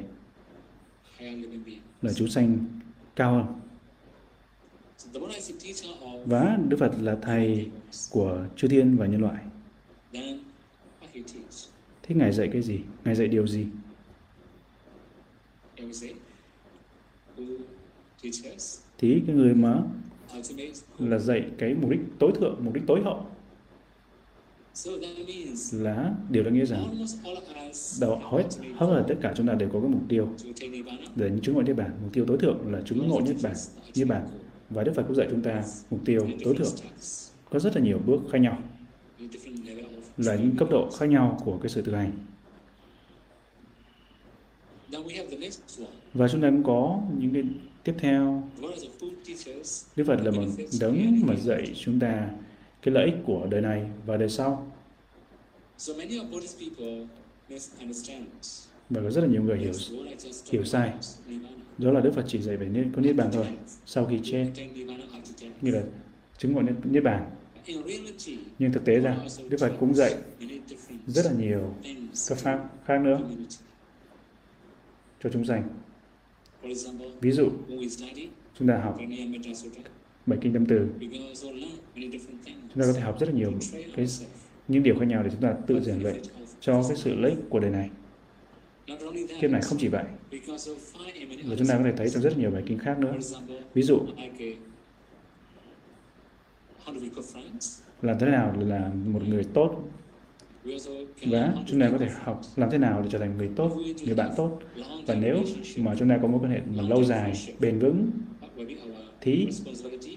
[2.03, 2.59] là chúng sanh
[3.17, 3.47] cao hơn.
[6.27, 7.71] Và Đức Phật là thầy
[8.11, 9.43] của chư thiên và nhân loại.
[12.03, 12.81] Thế ngài dạy cái gì?
[13.05, 13.67] Ngài dạy điều gì?
[18.99, 19.83] Thì cái người mà
[20.99, 23.27] là dạy cái mục đích tối thượng, mục đích tối hậu
[25.73, 26.97] là điều đó nghĩa rằng
[28.01, 28.45] đầu hết
[28.77, 30.29] hết là tất cả chúng ta đều có cái mục tiêu.
[31.17, 33.55] Để chúng ngộ niết bàn mục tiêu tối thượng là chúng ngộ niết bàn
[33.95, 34.27] niết bàn
[34.71, 36.73] và đức phật cũng dạy chúng ta mục tiêu tối thượng
[37.51, 38.59] có rất là nhiều bước khác nhau.
[40.17, 42.13] Là những cấp độ khác nhau của cái sự thực hành.
[46.15, 47.43] Và chúng ta cũng có những cái
[47.85, 48.49] tiếp theo.
[49.97, 50.45] Đức Phật là một
[50.81, 52.31] đấng mà dạy chúng ta
[52.87, 54.73] cái lợi ích của đời này và đời sau.
[58.91, 59.73] Và có rất là nhiều người hiểu
[60.51, 60.93] hiểu sai.
[61.79, 63.47] đó là Đức Phật chỉ dạy về niết có niết bàn thôi
[63.87, 64.53] sau khi chết.
[65.61, 65.83] như là
[66.39, 67.31] chứng ngộ niết bàn.
[68.59, 69.17] Nhưng thực tế ra
[69.49, 70.15] Đức Phật cũng dạy
[71.07, 71.75] rất là nhiều
[72.29, 73.21] các pháp khác nữa.
[75.23, 75.69] cho chúng sanh.
[77.21, 77.51] Ví dụ
[78.59, 78.99] chúng ta học
[80.27, 80.89] bảy kinh tâm từ.
[82.45, 83.53] Chúng ta có thể học rất là nhiều
[83.97, 84.07] cái
[84.69, 86.17] những điều khác nhau để chúng ta tự rèn luyện
[86.61, 87.91] cho cái sự lợi ích của đời này.
[89.41, 90.05] Kiếp này không chỉ vậy
[91.45, 93.15] và chúng ta có thể thấy trong rất nhiều bài kinh khác nữa.
[93.75, 94.01] Ví dụ,
[98.03, 99.89] làm thế nào là một người tốt?
[101.27, 104.15] Và chúng ta có thể học làm thế nào để trở thành người tốt, người
[104.15, 104.59] bạn tốt?
[105.07, 105.43] Và nếu
[105.79, 108.11] mà chúng ta có mối quan hệ mà lâu dài, bền vững
[109.27, 109.49] thì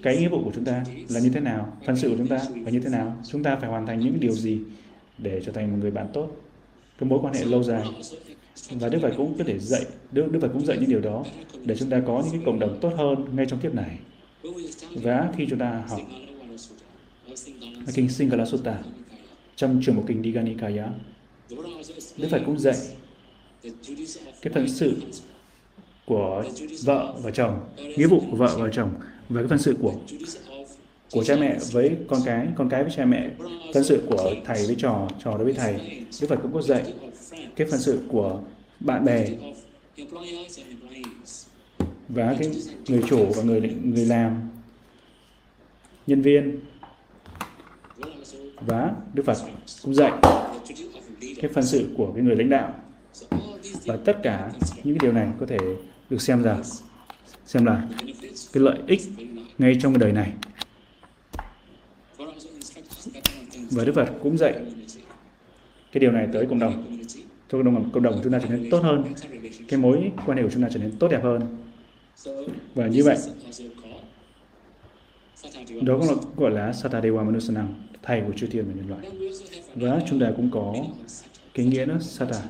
[0.02, 2.36] cái nghĩa vụ của chúng ta là như thế nào phận sự của chúng ta
[2.64, 4.58] là như thế nào chúng ta phải hoàn thành những điều gì
[5.18, 6.36] để trở thành một người bạn tốt.
[6.98, 7.82] Cái mối quan hệ lâu dài.
[8.70, 11.24] Và Đức Phật cũng có thể dạy Đức, Đức Phật cũng dạy những điều đó
[11.64, 13.98] để chúng ta có những cái cộng đồng tốt hơn ngay trong kiếp này.
[14.94, 16.00] Và khi chúng ta học
[17.94, 18.78] kinh Singala Sutta
[19.56, 20.88] trong trường một kinh Diganikaya
[22.16, 22.76] Đức Phật cũng dạy
[24.42, 24.96] cái phận sự
[26.10, 26.44] của
[26.84, 28.90] vợ và chồng, nghĩa vụ của vợ và chồng
[29.28, 29.94] và cái phân sự của
[31.12, 33.30] của cha mẹ với con cái con cái với cha mẹ
[33.74, 36.04] phân sự của thầy với trò trò đối với thầy.
[36.20, 36.94] Đức Phật cũng có dạy
[37.56, 38.40] cái phân sự của
[38.80, 39.28] bạn bè
[42.08, 42.50] và cái
[42.88, 44.50] người chủ và người người làm,
[46.06, 46.60] nhân viên.
[48.60, 49.36] Và Đức Phật
[49.82, 50.12] cũng dạy
[51.20, 52.74] cái phần sự của cái người lãnh đạo.
[53.84, 54.50] Và tất cả
[54.84, 55.58] những cái điều này có thể
[56.10, 56.58] được xem là,
[57.46, 57.88] xem là
[58.52, 59.00] cái lợi ích
[59.58, 60.32] ngay trong cái đời này.
[63.70, 64.54] Và Đức Phật cũng dạy
[65.92, 66.98] cái điều này tới cộng đồng.
[67.48, 69.04] Cho cộng đồng cộng đồng của chúng ta trở nên tốt hơn.
[69.68, 71.56] Cái mối quan hệ của chúng ta trở nên tốt đẹp hơn.
[72.74, 73.16] Và như vậy
[75.82, 77.68] đó cũng là gọi là Satadewa Manusanam
[78.02, 79.10] thầy của chư thiên và nhân loại.
[79.74, 80.74] Và chúng ta cũng có
[81.54, 82.42] cái nghĩa đó Sata.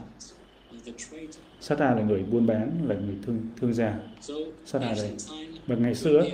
[1.60, 3.98] Sata là người buôn bán, là người thương thương gia.
[4.64, 5.10] Sata đây.
[5.66, 6.24] Và ngày xưa,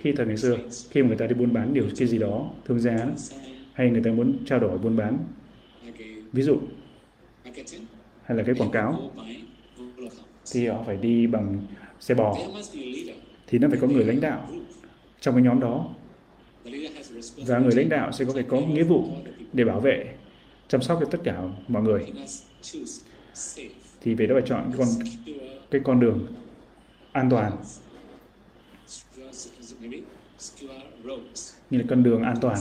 [0.00, 0.56] khi thời ngày xưa,
[0.90, 3.06] khi mà người ta đi buôn bán điều cái gì đó, thương gia,
[3.72, 5.18] hay người ta muốn trao đổi, buôn bán.
[6.32, 6.58] Ví dụ,
[8.24, 9.10] hay là cái quảng cáo,
[10.52, 11.66] thì họ phải đi bằng
[12.00, 12.38] xe bò,
[13.46, 14.48] thì nó phải có người lãnh đạo
[15.20, 15.94] trong cái nhóm đó.
[17.36, 19.04] Và người lãnh đạo sẽ có phải có nghĩa vụ
[19.52, 20.14] để bảo vệ,
[20.68, 22.06] chăm sóc cho tất cả mọi người
[24.00, 24.88] thì về đó phải chọn cái con
[25.70, 26.26] cái con đường
[27.12, 27.52] an toàn
[31.70, 32.58] như là con đường an toàn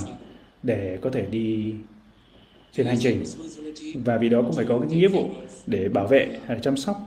[0.63, 1.73] để có thể đi
[2.71, 3.23] trên hành trình
[4.05, 5.29] và vì đó cũng phải có cái nghĩa vụ
[5.67, 6.97] để bảo vệ hay chăm sóc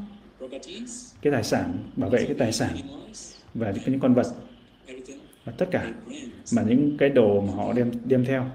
[1.22, 2.76] cái tài sản, bảo vệ cái tài sản
[3.54, 4.26] và những con vật
[5.44, 5.92] và tất cả
[6.52, 8.50] mà những cái đồ mà họ đem đem theo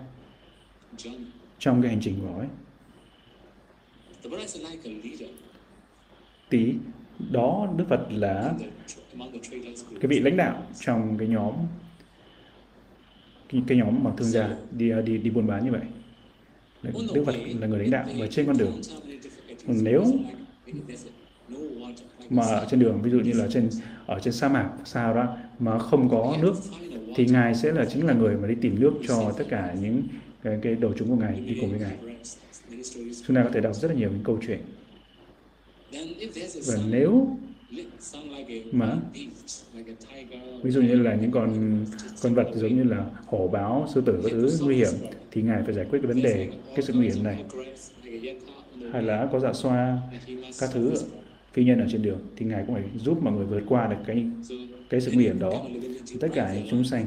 [1.60, 2.48] trong cái hành trình của họ ấy.
[6.50, 6.74] Tí
[7.32, 8.54] đó Đức Phật là
[10.02, 11.54] cái vị lãnh đạo trong cái nhóm
[13.50, 15.82] cái, cái nhóm mà thương gia đi đi đi buôn bán như vậy.
[17.14, 18.82] Đức Phật là người lãnh đạo và trên con đường.
[19.68, 20.06] Nếu
[22.30, 23.70] mà ở trên đường ví dụ như là trên
[24.06, 26.54] ở trên sa mạc sao đó mà không có nước
[27.16, 30.04] thì ngài sẽ là chính là người mà đi tìm nước cho tất cả những
[30.44, 32.16] cái, cái đầu chúng của ngài đi cùng với ngài
[33.28, 34.60] chúng ta có thể đọc rất là nhiều những câu chuyện
[36.68, 37.38] và nếu
[38.72, 38.98] mà
[40.64, 41.80] ví dụ như là những con
[42.22, 44.94] con vật giống như là hổ báo sư tử các thứ nguy hiểm
[45.32, 47.44] thì ngài phải giải quyết cái vấn đề cái sự nguy hiểm này.
[48.94, 49.98] hay là có dạ xoa
[50.60, 50.94] các thứ
[51.54, 53.98] phi nhân ở trên đường thì ngài cũng phải giúp mọi người vượt qua được
[54.08, 54.26] cái
[54.90, 55.66] cái sự nguy hiểm đó.
[56.20, 57.06] tất cả chúng sanh.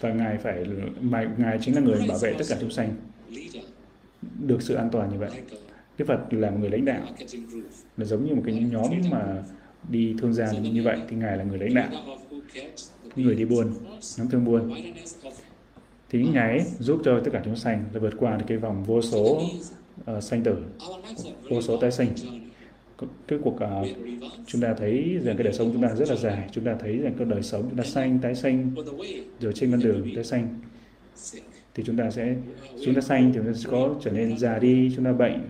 [0.00, 0.64] và ngài phải
[1.00, 2.94] mà ngài chính là người bảo vệ tất cả chúng sanh
[4.38, 5.30] được sự an toàn như vậy.
[5.98, 7.06] Đức Phật là một người lãnh đạo
[7.96, 9.42] là giống như một cái nhóm mà
[9.88, 11.90] đi thương gia như vậy thì ngài là người lãnh đạo
[13.16, 13.74] người đi buôn
[14.18, 14.74] nhóm thương buôn.
[16.10, 18.84] Thì ngài ấy giúp cho tất cả chúng sanh là vượt qua được cái vòng
[18.84, 19.42] vô số
[20.16, 20.56] uh, sanh tử
[21.50, 22.08] vô số tái sinh.
[23.28, 23.88] Cái cuộc uh,
[24.46, 26.98] chúng ta thấy rằng cái đời sống chúng ta rất là dài chúng ta thấy
[26.98, 28.70] rằng cái đời sống chúng ta sanh tái sanh
[29.40, 30.60] rồi trên con đường tái sanh
[31.74, 32.36] thì chúng ta sẽ
[32.84, 35.40] chúng ta sanh thì chúng ta sẽ có trở nên già đi chúng ta bệnh.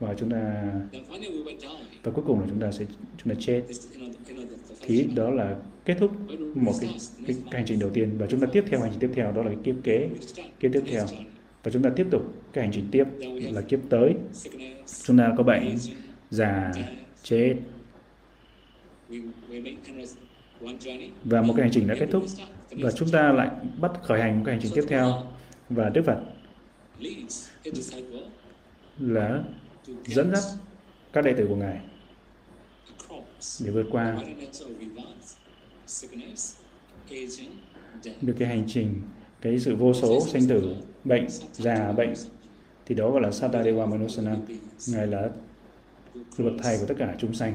[0.00, 0.64] Và chúng ta
[2.02, 2.84] và cuối cùng là chúng ta sẽ
[3.24, 3.62] chúng ta chết.
[4.86, 6.10] Thì đó là kết thúc
[6.54, 6.90] một cái,
[7.26, 8.10] cái, cái hành trình đầu tiên.
[8.18, 10.08] Và chúng ta tiếp theo hành trình tiếp theo đó là cái kiếp kế
[10.60, 11.06] kiếp tiếp theo.
[11.62, 13.04] Và chúng ta tiếp tục cái hành trình tiếp
[13.52, 14.14] là kiếp tới.
[15.04, 15.76] Chúng ta có bệnh
[16.30, 16.72] già
[17.22, 17.54] chết
[21.24, 22.24] và một cái hành trình đã kết thúc.
[22.70, 25.22] Và chúng ta lại bắt khởi hành một cái hành trình tiếp theo.
[25.70, 26.18] Và Đức Phật
[28.98, 29.44] là
[30.06, 30.42] dẫn dắt
[31.12, 31.80] các đệ tử của Ngài
[33.60, 34.16] để vượt qua
[38.20, 39.02] được cái hành trình,
[39.40, 42.14] cái sự vô số sanh tử, bệnh, già, bệnh.
[42.86, 44.36] Thì đó gọi là Satadeva Manusanam
[44.88, 45.28] ngài là
[46.36, 47.54] luật thầy của tất cả chúng sanh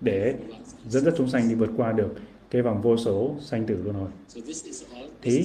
[0.00, 0.34] để
[0.88, 2.14] dẫn dắt chúng sanh đi vượt qua được
[2.50, 4.08] cái vòng vô số sanh tử luân hồi
[5.22, 5.44] Thế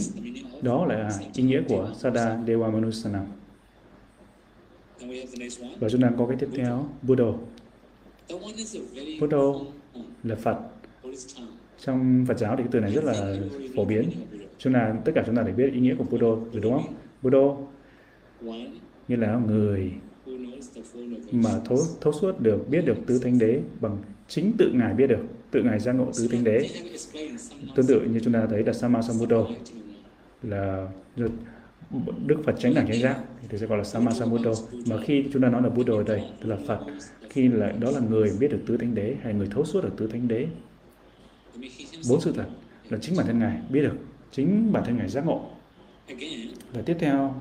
[0.62, 3.26] đó là ý nghĩa của Sada Dewa Manusanam
[5.80, 7.26] và chúng ta có cái tiếp theo, Buddha.
[9.20, 9.38] Buddha
[10.24, 10.58] là Phật.
[11.80, 13.36] Trong Phật giáo thì cái từ này rất là
[13.76, 14.10] phổ biến.
[14.58, 16.94] Chúng ta, tất cả chúng ta đều biết ý nghĩa của Buddha rồi, đúng không?
[17.22, 17.40] Buddha
[19.08, 19.92] như là người
[21.32, 23.97] mà thấu, thấu suốt được biết được tứ thánh đế bằng
[24.28, 26.69] chính tự ngài biết được tự ngài giác ngộ tứ thánh đế.
[27.76, 29.38] Tương tự như chúng ta thấy là Samasambuddha
[30.43, 30.88] là
[32.26, 33.19] Đức Phật tránh đẳng chánh giác
[33.50, 34.52] thì sẽ gọi là Samasambuddha.
[34.89, 36.80] Mà khi chúng ta nói là Buddha ở đây tức là Phật
[37.30, 39.93] khi là đó là người biết được tứ thánh đế hay người thấu suốt được
[39.97, 40.47] tứ thánh đế.
[42.10, 42.45] Bốn sự thật
[42.89, 43.95] là chính bản thân ngài biết được
[44.32, 45.45] chính bản thân ngài giác ngộ.
[46.73, 47.36] Và tiếp theo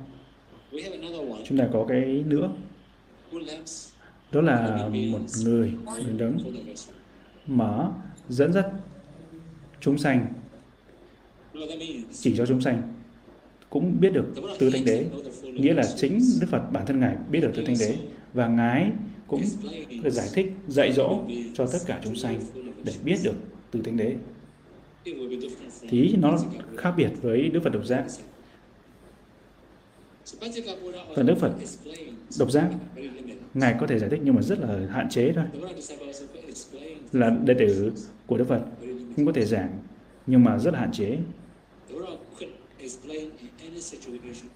[1.45, 2.51] chúng ta có cái nữa
[4.33, 5.73] đó là một người
[6.19, 6.39] đấng
[7.47, 7.93] mở
[8.29, 8.67] dẫn dắt
[9.81, 10.27] chúng sanh.
[12.13, 12.83] Chỉ cho chúng sanh.
[13.71, 14.27] Cũng biết được
[14.59, 15.07] tứ thánh đế
[15.43, 17.97] nghĩa là chính đức phật bản thân ngài biết được tứ thánh đế.
[18.35, 18.91] Và ngài
[19.27, 19.43] cũng
[20.05, 21.21] giải thích dạy dỗ
[21.55, 22.41] cho tất cả chúng sanh
[22.85, 23.35] để biết được
[23.71, 24.17] tứ thánh đế.
[25.89, 26.39] Thì nó
[26.77, 28.05] khác biệt với đức phật độc giác.
[31.17, 31.53] Và đức phật
[32.39, 32.71] độc giác
[33.57, 35.45] ngài có thể giải thích nhưng mà rất là hạn chế thôi
[37.13, 37.93] là đệ tử
[38.27, 38.61] của đức phật
[39.17, 39.79] cũng có thể giảng
[40.27, 41.19] nhưng mà rất là hạn chế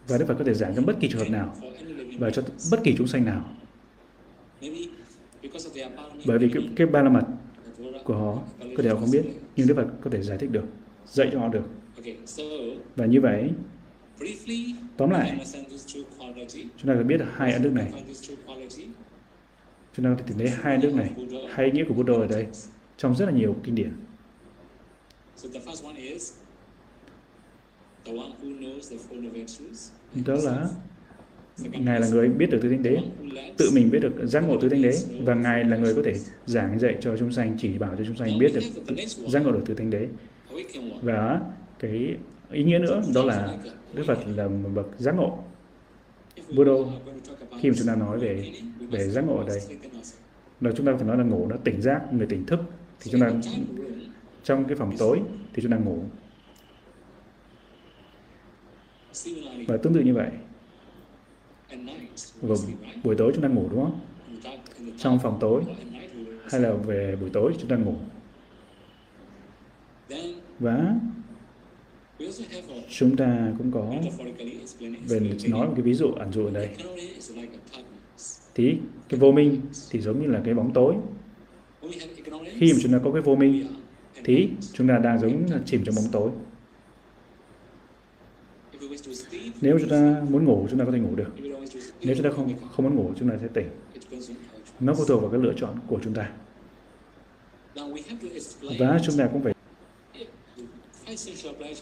[0.08, 1.54] và Đức Phật có thể giảng trong bất kỳ trường hợp nào
[2.18, 3.44] và cho bất kỳ chúng sanh nào.
[6.26, 7.24] Bởi vì cái, cái ba la mật
[8.04, 8.38] của họ
[8.76, 9.22] có thể họ không biết,
[9.56, 10.64] nhưng Đức Phật có thể giải thích được,
[11.06, 11.64] dạy cho họ được.
[12.96, 13.50] Và như vậy,
[14.96, 15.46] tóm lại,
[16.54, 17.92] chúng ta phải biết hai ân đức này.
[19.96, 21.10] Chúng ta có thể tìm thấy hai ân đức này,
[21.50, 22.46] hai ý nghĩa của Buddha ở đây,
[22.96, 23.92] trong rất là nhiều kinh điển.
[30.26, 30.68] Đó là
[31.58, 32.98] Ngài là người biết được tứ thánh đế,
[33.56, 34.92] tự mình biết được giác ngộ tứ thánh đế.
[35.22, 36.14] và Ngài là người có thể
[36.46, 38.60] giảng dạy cho chúng sanh, chỉ bảo cho chúng sanh biết được
[39.28, 40.08] giác ngộ được tứ thánh đế.
[41.02, 41.40] Và
[41.78, 42.16] cái
[42.50, 43.58] ý nghĩa nữa đó là
[43.92, 45.38] Đức Phật là một bậc giác ngộ.
[46.56, 46.72] Buddha,
[47.60, 48.52] khi mà chúng ta nói về
[48.90, 49.60] về giác ngộ ở đây,
[50.60, 52.60] là chúng ta phải nói là ngủ nó tỉnh giác, người tỉnh thức,
[53.00, 53.32] thì chúng ta
[54.44, 55.20] trong cái phòng tối
[55.52, 56.02] thì chúng ta ngủ.
[59.68, 60.30] Và tương tự như vậy
[62.40, 62.58] vào
[63.04, 64.00] buổi tối chúng ta ngủ đúng không?
[64.98, 65.62] Trong phòng tối
[66.50, 67.94] hay là về buổi tối chúng ta ngủ.
[70.58, 70.94] Và
[72.88, 73.94] chúng ta cũng có
[75.08, 76.68] về nói một cái ví dụ ẩn dụ ở đây.
[78.54, 78.76] Thì
[79.08, 79.60] cái vô minh
[79.90, 80.94] thì giống như là cái bóng tối.
[82.58, 83.66] Khi mà chúng ta có cái vô minh,
[84.24, 86.30] thì chúng ta đang giống chìm trong bóng tối.
[89.60, 91.34] Nếu chúng ta muốn ngủ, chúng ta có thể ngủ được.
[92.00, 93.68] Nếu chúng ta không không muốn ngủ, chúng ta sẽ tỉnh.
[94.80, 96.32] Nó phụ thuộc vào cái lựa chọn của chúng ta.
[98.78, 99.54] Và chúng ta cũng phải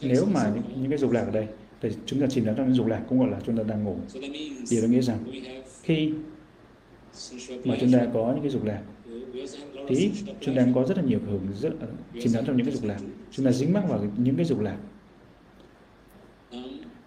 [0.02, 1.46] nếu mà những, những cái dục lạc ở đây
[1.80, 3.84] thì chúng ta chìm đắm trong những dục lạc cũng gọi là chúng ta đang
[3.84, 3.96] ngủ.
[4.70, 5.18] Điều đó nghĩa rằng
[5.82, 6.12] khi
[7.64, 8.82] mà chúng ta có những cái dục lạc
[9.88, 10.10] thì
[10.40, 11.70] chúng ta có rất là nhiều hưởng rất
[12.20, 12.98] chìm đắm trong những cái dục lạc.
[13.30, 14.76] Chúng ta dính mắc vào những cái dục lạc.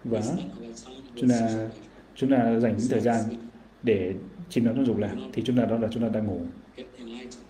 [0.04, 0.22] Và
[1.16, 1.68] chúng ta
[2.14, 3.24] chúng ta dành những thời gian
[3.82, 4.14] để
[4.48, 6.40] chìm đắm trong dục lạc thì chúng ta đó là chúng ta đang ngủ.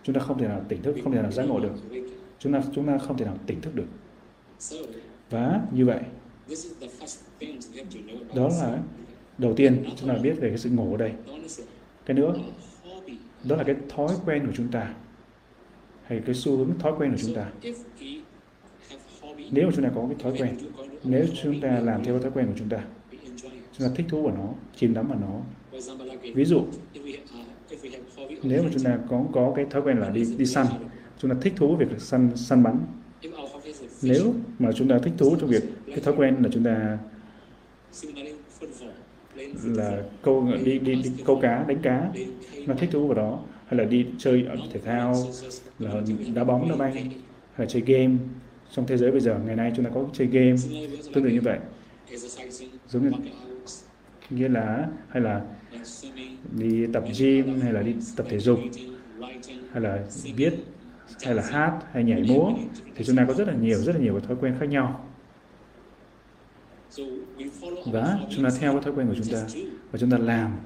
[0.02, 1.72] Chúng ta không thể nào tỉnh thức không thể nào giác ngộ được.
[2.38, 3.86] Chúng ta chúng ta không thể nào tỉnh thức được
[5.30, 6.00] và như vậy,
[8.34, 8.78] đó là
[9.38, 11.12] đầu tiên chúng ta biết về cái sự ngủ ở đây.
[12.06, 12.34] Cái nữa,
[13.44, 14.94] đó là cái thói quen của chúng ta,
[16.04, 17.50] hay cái xu hướng thói quen của chúng ta.
[19.50, 20.56] Nếu mà chúng ta có cái thói quen,
[21.04, 22.84] nếu chúng ta làm theo cái thói quen của chúng ta
[23.78, 25.40] chúng ta thích thú vào nó, chìm đắm vào nó.
[26.34, 26.64] Ví dụ,
[28.42, 30.66] nếu mà chúng ta có có cái thói quen là đi đi săn,
[31.18, 32.78] chúng ta thích thú việc săn săn bắn
[34.02, 36.98] nếu mà chúng ta thích thú trong việc cái thói quen là chúng ta
[39.64, 42.10] là câu đi đi, đi câu cá đánh cá
[42.66, 45.14] nó thích thú vào đó hay là đi chơi ở thể thao
[45.78, 46.02] là
[46.34, 47.04] đá bóng đá banh hay
[47.58, 48.14] là chơi game.
[48.72, 50.56] Trong thế giới bây giờ ngày nay chúng ta có chơi game
[51.14, 51.58] tương tự như vậy.
[52.88, 53.10] Giống như
[54.30, 55.40] nghĩa là hay là
[56.58, 58.58] đi tập gym hay là đi tập thể dục
[59.72, 60.04] hay là
[60.36, 60.54] viết
[61.22, 62.52] hay là hát, hay nhảy múa,
[62.94, 65.04] thì chúng ta có rất là nhiều, rất là nhiều cái thói quen khác nhau.
[67.86, 69.46] Và chúng ta theo cái thói quen của chúng ta,
[69.90, 70.56] và chúng ta làm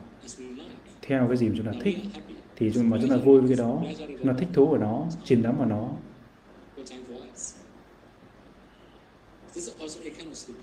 [1.02, 1.96] theo cái gì mà chúng ta thích,
[2.56, 5.06] thì chúng mà chúng ta vui với cái đó, chúng ta thích thú ở nó,
[5.24, 5.88] chìm đắm vào nó.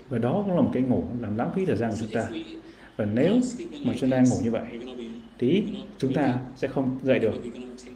[0.08, 2.28] Và đó cũng là một cái ngủ làm lãng phí thời gian của chúng ta.
[2.96, 3.40] Và nếu
[3.84, 4.62] mà chúng ta ngủ như vậy
[5.38, 5.62] tí,
[5.98, 7.34] chúng ta sẽ không dậy được.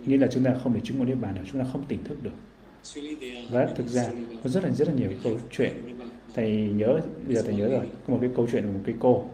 [0.07, 2.05] Nghĩa là chúng ta không thể chứng ngộ niết bàn được chúng ta không tỉnh
[2.05, 2.31] thức được.
[3.51, 4.11] Và thực ra,
[4.45, 5.73] có rất là rất là nhiều câu chuyện.
[6.35, 8.95] Thầy nhớ, bây giờ thầy nhớ rồi, có một cái câu chuyện của một cái
[9.01, 9.25] cô.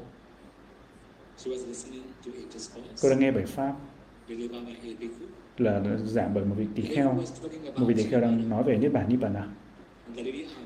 [3.03, 3.75] Cô đang nghe bài pháp.
[5.59, 7.15] Là giảng bởi một vị tỳ kheo.
[7.77, 9.47] Một vị tỳ kheo đang nói về niết bàn niết bàn nào?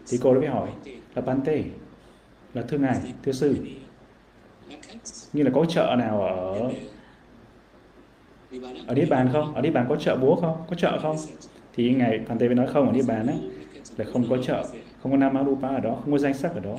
[0.08, 0.70] Thì cô đã mới hỏi
[1.14, 1.64] là Bante
[2.54, 3.56] là thưa ngài thưa sư.
[5.32, 6.72] Như là có chợ nào ở
[8.86, 9.54] ở Niết Bàn không?
[9.54, 10.56] Ở Niết Bàn có chợ búa không?
[10.70, 11.16] Có chợ không?
[11.76, 13.34] Thì ngài Phản Tê mới nói không ở Niết Bàn á
[13.96, 14.64] là không có chợ,
[15.02, 16.76] không có Nam Arupa ở đó, không có danh sắc ở đó.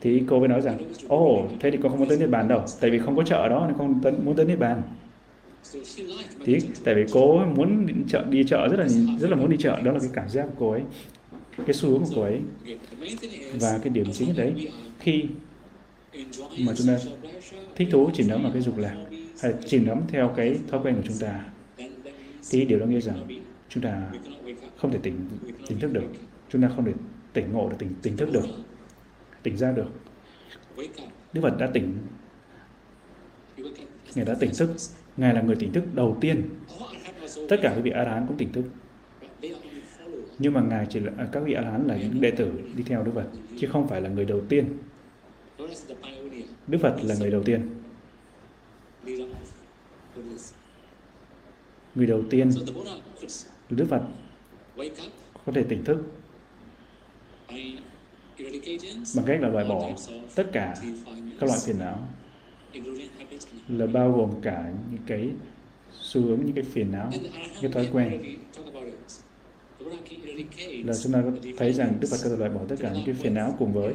[0.00, 0.78] Thì cô mới nói rằng,
[1.08, 3.22] ồ, oh, thế thì con không muốn tới Niết Bàn đâu, tại vì không có
[3.22, 4.82] chợ ở đó nên không muốn tới Niết Bàn.
[6.44, 8.88] Thì tại vì cô muốn đi chợ, đi chợ rất là
[9.20, 10.82] rất là muốn đi chợ, đó là cái cảm giác của cô ấy,
[11.56, 12.40] cái xu hướng của cô ấy.
[13.60, 15.24] Và cái điểm chính đấy, khi
[16.58, 16.98] mà chúng ta
[17.76, 18.96] thích thú chìm đắm vào cái dục lạc
[19.42, 21.44] hay chìm đắm theo cái thói quen của chúng ta.
[22.50, 23.26] Thì điều đó nghĩa rằng
[23.68, 24.12] chúng ta
[24.76, 25.16] không thể tỉnh
[25.68, 26.04] tỉnh thức được.
[26.48, 26.92] Chúng ta không thể
[27.32, 28.44] tỉnh ngộ được, tỉnh tỉnh thức được,
[29.42, 29.88] tỉnh ra được.
[31.32, 31.96] Đức Phật đã tỉnh.
[34.14, 34.70] Ngài đã tỉnh thức.
[35.16, 36.42] Ngài là người tỉnh thức đầu tiên.
[37.48, 38.64] Tất cả các vị A Hán cũng tỉnh thức.
[40.38, 42.82] Nhưng mà Ngài chỉ là à, các vị A Hán là những đệ tử đi
[42.82, 43.26] theo Đức Phật,
[43.58, 44.64] chứ không phải là người đầu tiên.
[46.66, 47.79] Đức Phật là người đầu tiên
[51.94, 52.50] người đầu tiên
[53.70, 54.02] Đức Phật
[55.46, 55.98] có thể tỉnh thức.
[59.16, 59.90] Bằng cách là loại bỏ
[60.34, 60.74] tất cả
[61.40, 62.08] các loại phiền não.
[63.68, 65.30] Là bao gồm cả những cái
[65.92, 67.10] xu hướng những cái phiền não
[67.62, 68.22] những thói quen.
[70.84, 71.22] là chúng ta
[71.56, 73.72] thấy rằng Đức Phật có thể loại bỏ tất cả những cái phiền não cùng
[73.72, 73.94] với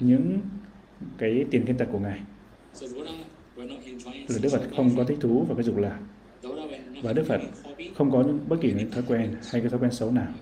[0.00, 0.40] những
[1.18, 2.20] cái tiền kiên tật của ngài
[4.28, 5.98] là Đức Phật không có thích thú vào cái dục lạc.
[7.02, 7.40] Và Đức Phật
[7.96, 10.32] không có những bất kỳ những thói quen hay cái thói quen xấu nào,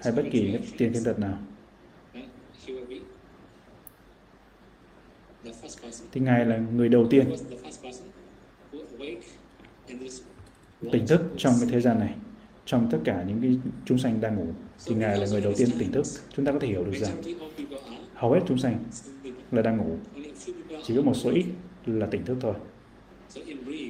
[0.00, 1.38] hay bất kỳ những tiền thêm tật nào.
[6.12, 7.26] Thì ngài là người đầu tiên
[10.92, 12.14] tỉnh thức trong cái thế gian này,
[12.64, 14.46] trong tất cả những cái chúng sanh đang ngủ.
[14.86, 16.06] Thì ngài là người đầu tiên tỉnh thức.
[16.36, 17.22] Chúng ta có thể hiểu được rằng
[18.14, 18.84] hầu hết chúng sanh
[19.52, 19.96] là đang ngủ.
[20.82, 21.44] Chỉ có một số ít
[21.86, 22.54] là tỉnh thức thôi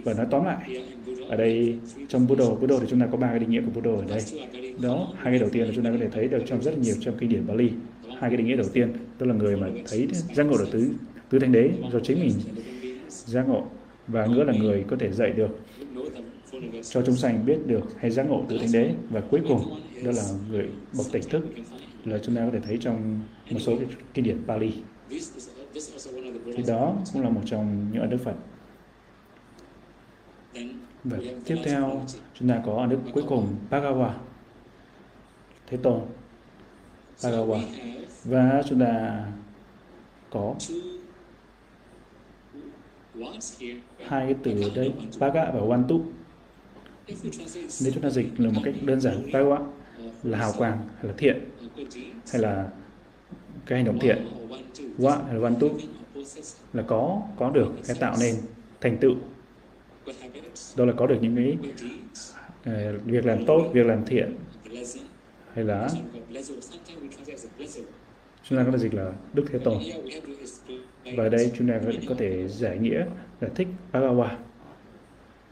[0.04, 0.84] và nói tóm lại,
[1.28, 1.78] ở đây
[2.08, 4.22] trong Buddha Buddha thì chúng ta có ba cái định nghĩa của Buddha ở đây.
[4.82, 6.94] Đó, hai cái đầu tiên là chúng ta có thể thấy được trong rất nhiều
[7.00, 7.70] trong kinh điển Bali.
[8.08, 10.90] Hai cái định nghĩa đầu tiên đó là người mà thấy giác ngộ được tứ
[11.30, 12.32] tứ thánh đế do chính mình
[13.08, 13.66] giác ngộ,
[14.08, 15.58] và nữa là người có thể dạy được,
[16.82, 18.94] cho chúng sanh biết được hay giác ngộ từ thánh đế.
[19.10, 19.60] Và cuối cùng,
[20.04, 20.68] đó là người
[20.98, 21.46] bậc tỉnh thức,
[22.04, 23.20] là chúng ta có thể thấy trong
[23.50, 23.76] một số
[24.14, 24.72] kinh điển Pali
[26.56, 28.34] thì đó cũng là một trong những đức Phật
[31.04, 32.02] và tiếp theo
[32.34, 34.10] chúng ta có ân đức cuối cùng Bhagawa
[35.66, 36.00] Thế Tôn
[37.20, 37.60] Bhagawa
[38.24, 39.24] và chúng ta
[40.30, 40.54] có
[44.06, 46.00] hai cái từ ở đây Bhaga và Wantu
[47.82, 49.66] nếu chúng ta dịch là một cách đơn giản Bhagawa
[50.22, 51.44] là hào quang hay là thiện
[52.32, 52.68] hay là
[53.66, 54.26] cái hành động thiện.
[54.98, 55.78] Wa hay là Wantu
[56.72, 58.34] là có có được cái tạo nên
[58.80, 59.14] thành tựu
[60.76, 64.36] đó là có được những cái uh, ờ, việc làm tốt việc làm thiện.
[65.54, 65.88] Hay là?
[68.48, 69.78] Chúng ta có thể dịch là Đức Thế Tôn.
[71.16, 73.04] Và đây chúng ta có thể giải nghĩa
[73.40, 74.36] giải thích Bhagawa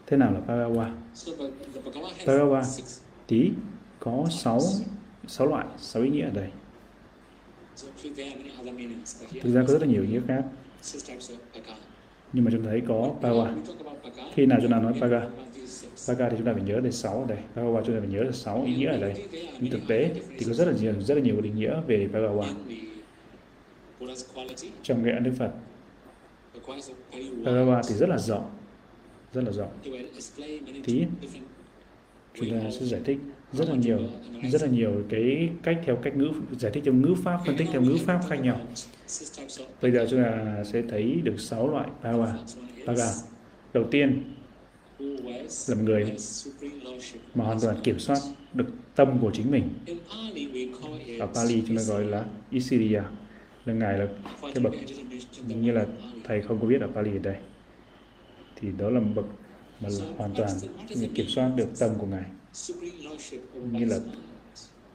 [0.06, 0.90] thế nào là Bhagawa
[2.26, 2.62] Bhagawa
[3.26, 3.50] tí
[3.98, 4.60] có 6
[5.26, 6.50] sáu loại sáu ý nghĩa ở đây.
[9.42, 10.44] Thực ra có rất là nhiều ý nghĩa khác
[12.32, 13.54] nhưng mà chúng ta thấy có Bhagawa
[14.34, 15.28] khi nào chúng ta nói paga
[16.08, 17.38] paga thì chúng ta phải nhớ đến sáu ở đây.
[17.56, 19.24] Bhagawa chúng ta phải nhớ là sáu ý nghĩa ở đây.
[19.60, 22.46] Nhưng thực tế thì có rất là nhiều, rất là nhiều định nghĩa về Bhagawa
[24.82, 25.50] trong nghệ Đức Phật
[27.44, 28.50] Bhagawa thì rất là rộng,
[29.32, 29.72] rất là rộng.
[30.84, 31.06] Thì
[32.34, 33.18] chúng ta sẽ giải thích
[33.52, 33.98] rất là nhiều,
[34.52, 37.68] rất là nhiều cái cách theo cách ngữ, giải thích theo ngữ pháp, phân tích
[37.72, 38.60] theo ngữ pháp khác nhau
[39.82, 42.32] bây giờ chúng ta sẽ thấy được sáu loại Bhagawa
[42.86, 43.22] Bhagawa
[43.72, 44.34] đầu tiên
[45.68, 46.16] là một người
[47.34, 48.18] mà hoàn toàn kiểm soát
[48.54, 49.68] được tâm của chính mình.
[51.18, 53.04] Ở Pali chúng ta gọi là Isiriya
[53.64, 54.06] là ngài là
[54.42, 54.72] cái bậc
[55.46, 55.86] như là
[56.24, 57.36] thầy không có biết ở Pali ở đây.
[58.56, 59.26] Thì đó là một bậc
[59.80, 60.50] mà là hoàn toàn
[61.14, 62.24] kiểm soát được tâm của ngài.
[63.70, 63.98] Như là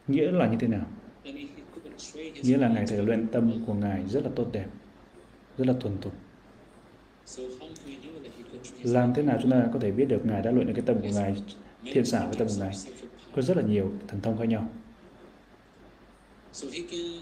[0.08, 0.86] nghĩa là như thế nào?
[2.44, 4.68] Nghĩa là ngài thể luyện tâm của ngài rất là tốt đẹp,
[5.58, 6.14] rất là thuần thục.
[8.84, 11.02] Làm thế nào chúng ta có thể biết được ngài đã luyện được cái tâm
[11.02, 11.36] của ngài,
[11.84, 12.72] thiện xảo với tâm của ngài?
[13.36, 14.70] Có rất là nhiều thần thông khác nhau.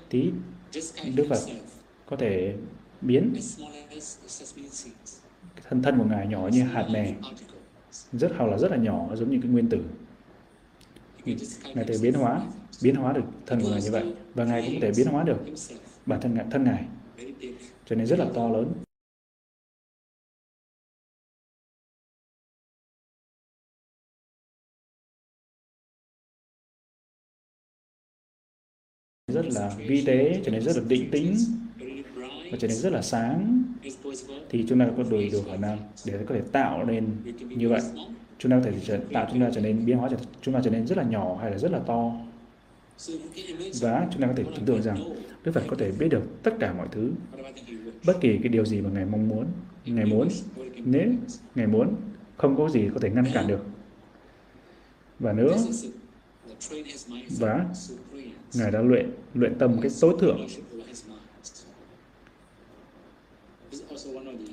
[0.10, 0.32] Tí,
[1.16, 1.40] Đức Phật
[2.06, 2.56] có thể
[3.02, 3.34] biến
[5.70, 7.16] thân thân của ngài nhỏ như hạt mè
[8.14, 9.84] rất hầu là rất là nhỏ, giống như cái nguyên tử
[11.76, 12.46] ngài thể biến hóa.
[12.84, 14.14] Biến hóa được thân của ngài như vậy.
[14.34, 15.38] Và ngài cũng thể biến hóa được
[16.06, 16.86] bản thân ngài thân ngài.
[17.86, 18.74] Cho nên rất là to lớn.
[29.28, 31.36] Rất là vi tế trở nên rất là định tĩnh
[32.52, 33.64] và trở nên rất là sáng.
[34.50, 37.08] Thì chúng ta có đủ đủ khả năng để có thể tạo nên
[37.50, 37.82] như vậy
[38.44, 40.10] chúng ta có thể tạo chúng ta trở nên biến hóa
[40.42, 42.12] chúng ta trở nên rất là nhỏ hay là rất là to.
[43.82, 44.98] Và chúng ta có thể tưởng tượng rằng
[45.44, 47.12] Đức Phật có thể biết được tất cả mọi thứ,
[48.06, 49.46] bất kỳ cái điều gì mà ngài mong muốn,
[49.86, 50.28] ngài muốn.
[50.86, 51.12] Nếu
[51.56, 51.96] ngài muốn,
[52.38, 53.66] không có gì có thể ngăn cản được.
[55.20, 55.58] Và nữa
[57.40, 57.66] và
[58.54, 60.48] ngài đã luyện luyện tâm cái tối thượng.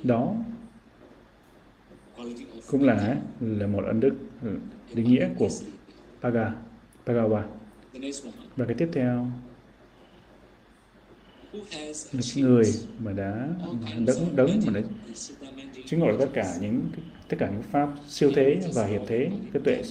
[0.03, 0.35] Đó
[2.67, 4.13] cũng là là một ân đức
[4.43, 4.57] ừ,
[4.93, 5.49] định nghĩa của
[6.21, 6.53] Paga,
[7.05, 7.43] Pagawa.
[8.55, 9.27] Và cái tiếp theo.
[11.53, 13.47] Là người mà đã
[14.05, 14.81] đấng đấng mà đã
[15.85, 16.81] chứng ngộ tất cả những
[17.27, 19.83] tất cả những pháp siêu thế và hiệp thế cái tuệ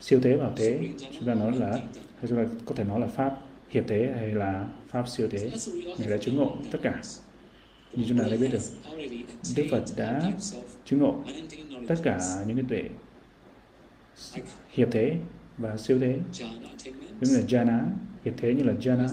[0.00, 0.78] siêu thế và thế.
[1.12, 1.80] Chúng ta nói là
[2.28, 3.38] chúng ta có thể nói là pháp
[3.70, 5.50] hiệp thế hay là pháp siêu thế.
[5.98, 7.02] Người đã chứng ngộ tất cả
[7.92, 8.62] như chúng ta đã biết được.
[9.56, 10.32] Đức Phật đã
[10.84, 11.24] chứng ngộ
[11.88, 12.88] tất cả những cái tuệ
[14.70, 15.16] hiệp thế
[15.58, 16.18] và siêu thế.
[17.20, 17.80] Giống như là jhana
[18.24, 19.08] hiệp thế như là jhana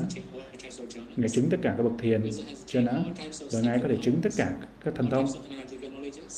[1.16, 2.22] ngài chứng tất cả các bậc thiền
[2.68, 3.04] jhana
[3.52, 4.54] và ngài có thể chứng tất cả
[4.86, 5.26] các thần thông,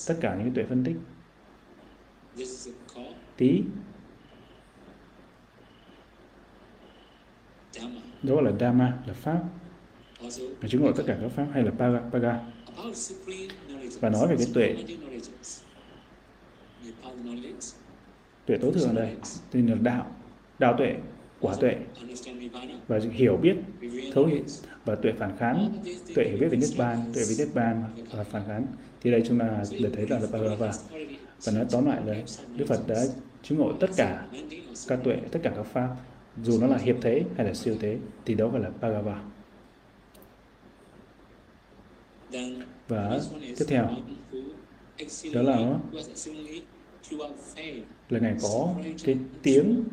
[0.07, 0.95] tất cả những cái tuệ phân tích.
[3.37, 3.61] Tí.
[8.23, 9.43] Đó là dharma là pháp
[10.61, 12.39] và chứng ngộ tất cả các pháp hay là paga, paga.
[13.99, 14.75] và nói về cái tuệ.
[18.45, 19.15] Tuệ tối thượng ở đây
[19.51, 20.15] tên là đạo
[20.59, 20.95] đạo tuệ
[21.39, 21.75] quả tuệ.
[22.87, 23.55] Và hiểu biết
[24.13, 24.43] thấu hiểu.
[24.85, 25.73] Và tuệ phản kháng
[26.15, 28.65] tuệ hiểu biết về niết bàn tuệ về niết bàn và phản kháng.
[29.01, 30.79] Thì đây chúng ta để thấy là Bhagavad
[31.43, 32.15] và nói tóm lại là
[32.57, 33.03] Đức Phật đã
[33.43, 34.25] chứng ngộ tất cả
[34.87, 35.95] các tuệ tất cả các pháp.
[36.43, 39.17] Dù nó là hiệp thế hay là siêu thế thì đó gọi là Bhagavad
[42.87, 43.19] và
[43.57, 43.89] tiếp theo.
[45.33, 45.79] đó là
[48.09, 48.73] là ngài có
[49.03, 49.83] cái tiếng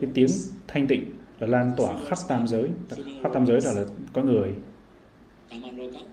[0.00, 0.30] cái tiếng
[0.66, 1.04] thanh tịnh
[1.38, 2.68] là lan tỏa khắp tam giới.
[3.22, 4.54] khắp tam giới là, là có người.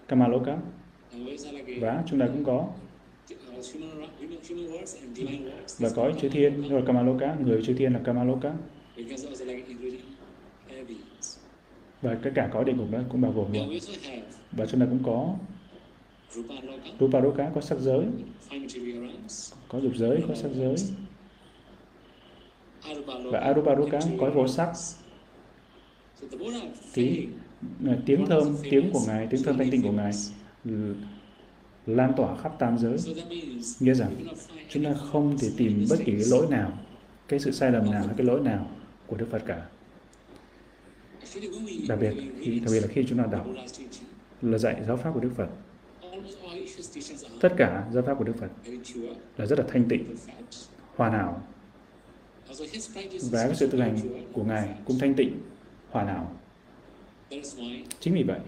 [0.07, 0.57] Kamaloka
[1.79, 2.67] và chúng ta cũng có.
[5.79, 6.73] Và có chư thiên.
[6.73, 8.53] Là Kamaloka người chư thiên là Kamaloka
[12.01, 13.79] và tất cả cõi địa ngục đó cũng bao gồm luôn
[14.51, 15.35] và chúng ta cũng có
[16.99, 18.05] Rupa có sắc giới,
[19.67, 20.75] có dục giới, có sắc giới.
[23.31, 23.75] Và Arupa
[24.19, 24.71] có vô sắc.
[26.93, 27.27] Thì
[27.87, 30.11] à, tiếng thơm, tiếng của ngài, tiếng thơm thanh tịnh của ngài
[31.85, 32.97] lan tỏa khắp tam giới.
[33.79, 34.15] Nghĩa rằng
[34.69, 36.71] chúng ta không thể tìm bất kỳ cái lỗi nào,
[37.27, 38.67] cái sự sai lầm nào hay cái lỗi nào
[39.07, 39.65] của Đức Phật cả
[41.87, 43.47] đặc biệt, khi đặc biệt là khi chúng ta đọc
[44.41, 45.47] là dạy giáo pháp của Đức Phật.
[47.41, 48.49] Tất cả giáo pháp của Đức Phật
[49.37, 50.15] là rất là thanh tịnh,
[50.95, 51.47] hoàn hảo.
[53.31, 53.99] Và cái sự thực hành
[54.33, 55.41] của ngài cũng thanh tịnh,
[55.89, 56.35] hoàn hảo.
[57.99, 58.39] Chính vì vậy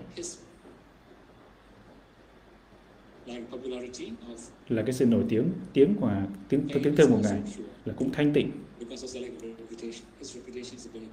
[4.69, 6.11] là cái sự nổi tiếng tiếng của
[6.49, 7.41] tiếng tiếng thơm của ngài
[7.85, 8.51] là cũng thanh tịnh.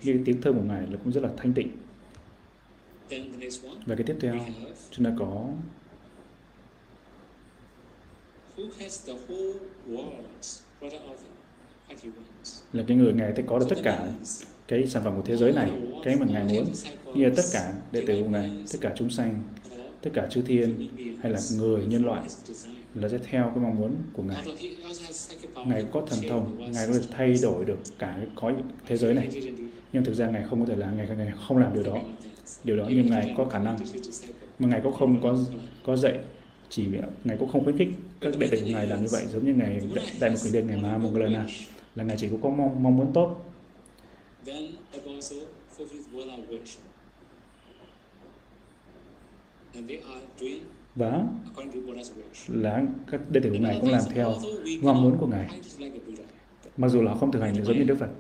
[0.03, 1.71] Như tiếng thơm của ngài là cũng rất là thanh tịnh.
[3.87, 4.35] Và cái tiếp theo
[4.91, 5.49] chúng ta có
[12.73, 14.09] là cái người ngài sẽ có được tất cả
[14.69, 15.71] cái sản phẩm của thế giới này
[16.05, 16.73] cái mà ngài muốn
[17.15, 19.43] như là tất cả đệ tử của ngài tất cả chúng sanh
[20.03, 20.89] tất cả chư thiên
[21.23, 22.23] hay là người nhân loại
[22.95, 24.45] là sẽ theo cái mong muốn của ngài.
[25.67, 28.53] Ngài có thần thông, ngài có thể thay đổi được cả cái có
[28.87, 29.29] thế giới này.
[29.93, 31.99] Nhưng thực ra ngài không có thể làm ngài ngài không làm điều đó.
[32.65, 33.79] Điều đó nhưng ngài có khả năng.
[34.59, 35.39] Mà ngài cũng không có
[35.85, 36.19] có dạy
[36.69, 36.87] chỉ
[37.25, 37.89] ngài cũng không khuyến khích
[38.21, 39.83] các đệ tử của ngài làm như vậy, giống như ngài
[40.21, 41.47] đại một quyền điện ngài Mahamoggallana
[41.97, 43.45] là ngài chỉ có mong mong muốn tốt
[50.97, 51.25] và
[52.49, 54.35] là các đệ tử của ngài cũng làm theo
[54.83, 55.61] mong muốn của ngài.
[56.77, 58.11] Mặc dù là không thực hành giống như Đức Phật.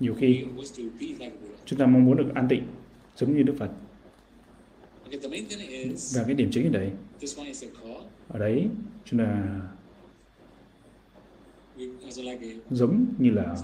[0.00, 0.44] nhiều khi
[1.64, 2.66] chúng ta mong muốn được an tịnh
[3.16, 3.70] giống như Đức Phật.
[6.14, 6.90] Và cái điểm chính ở đây
[8.28, 8.68] ở đấy
[9.04, 9.60] chúng ta
[12.70, 13.56] giống như là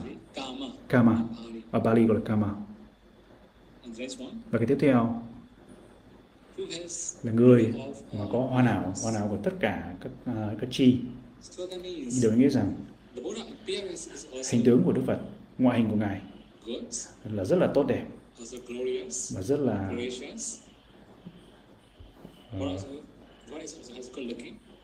[0.88, 1.24] kama
[1.70, 2.54] ở Bali gọi là kama
[4.50, 5.22] và cái tiếp theo
[7.22, 7.72] là người
[8.12, 10.98] mà có hoa nào hoa nào của tất cả các uh, các chi?
[12.22, 12.74] Điều nghĩa rằng
[14.50, 15.20] hình tướng của Đức Phật
[15.58, 16.20] ngoại hình của ngài
[17.24, 18.06] là rất là tốt đẹp.
[19.34, 19.92] Và rất là
[22.56, 22.70] uh,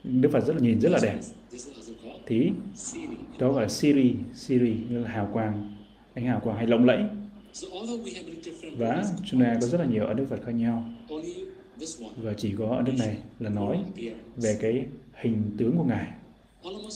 [0.04, 1.20] Đức Phật rất là nhìn rất là đẹp.
[2.26, 2.52] Thì
[3.38, 5.81] đó gọi là Siri Siri là hào quang
[6.14, 7.04] ánh hào quang hay lộng lẫy.
[8.76, 10.84] Và chúng ta có rất là nhiều ấn đức Phật khác nhau.
[12.16, 13.78] Và chỉ có ấn đức này là nói
[14.36, 16.08] về cái hình tướng của ngài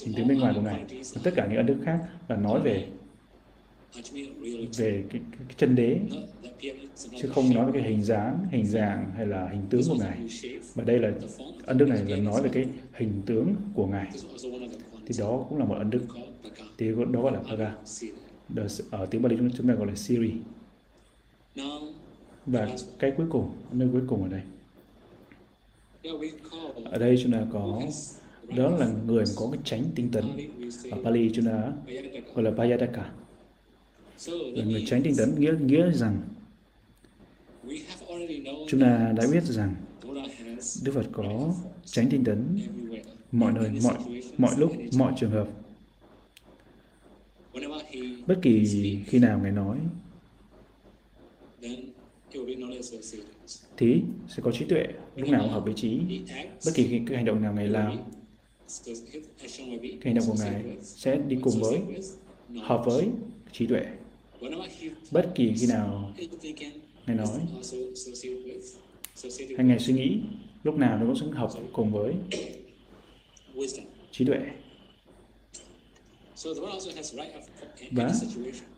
[0.04, 0.84] hình tướng bên ngoài của ngài.
[1.14, 1.98] và tất cả những ấn đức khác
[2.28, 2.88] là nói về
[4.76, 6.00] về cái, cái, chân đế.
[7.20, 10.18] Chứ không nói về cái hình dáng hình dạng hay là hình tướng của ngài.
[10.74, 11.12] và đây là
[11.66, 14.10] ân đức này là nói về cái hình tướng của ngài.
[15.06, 16.06] Thì đó cũng là một ân đức.
[16.78, 17.74] thì đó gọi là paga
[18.90, 20.32] ở tiếng Bali chúng ta gọi là Siri.
[22.47, 22.68] Và
[22.99, 24.42] cái cuối cùng nơi cuối cùng ở đây.
[26.84, 27.82] Ở đây chúng ta có
[28.57, 30.24] đó là người mà có cái tránh tinh tấn
[30.90, 31.72] ở Pali chúng ta
[32.34, 33.11] gọi là Payadaka
[34.28, 36.22] là người tránh tinh tấn nghĩa nghĩa rằng
[38.68, 39.74] chúng ta đã biết rằng
[40.84, 42.59] Đức Phật có tránh tinh tấn
[43.32, 43.99] mọi nơi, mọi
[44.38, 45.49] mọi lúc, mọi trường hợp.
[48.26, 48.64] Bất kỳ
[49.07, 49.78] khi nào Ngài nói
[53.76, 54.86] thì sẽ có trí tuệ
[55.16, 56.00] lúc nào cũng hợp với trí.
[56.66, 57.96] bất kỳ cái, cái hành động nào ngài làm
[60.00, 61.80] cái hành động của ngài sẽ đi cùng với
[62.62, 63.09] hợp với
[63.52, 63.86] trí tuệ.
[65.11, 66.12] Bất kỳ khi nào
[67.07, 67.26] ngài nói
[69.57, 70.20] hay ngài suy nghĩ
[70.64, 72.14] lúc nào nó cũng hợp cùng với
[74.11, 74.38] trí tuệ
[77.91, 78.12] và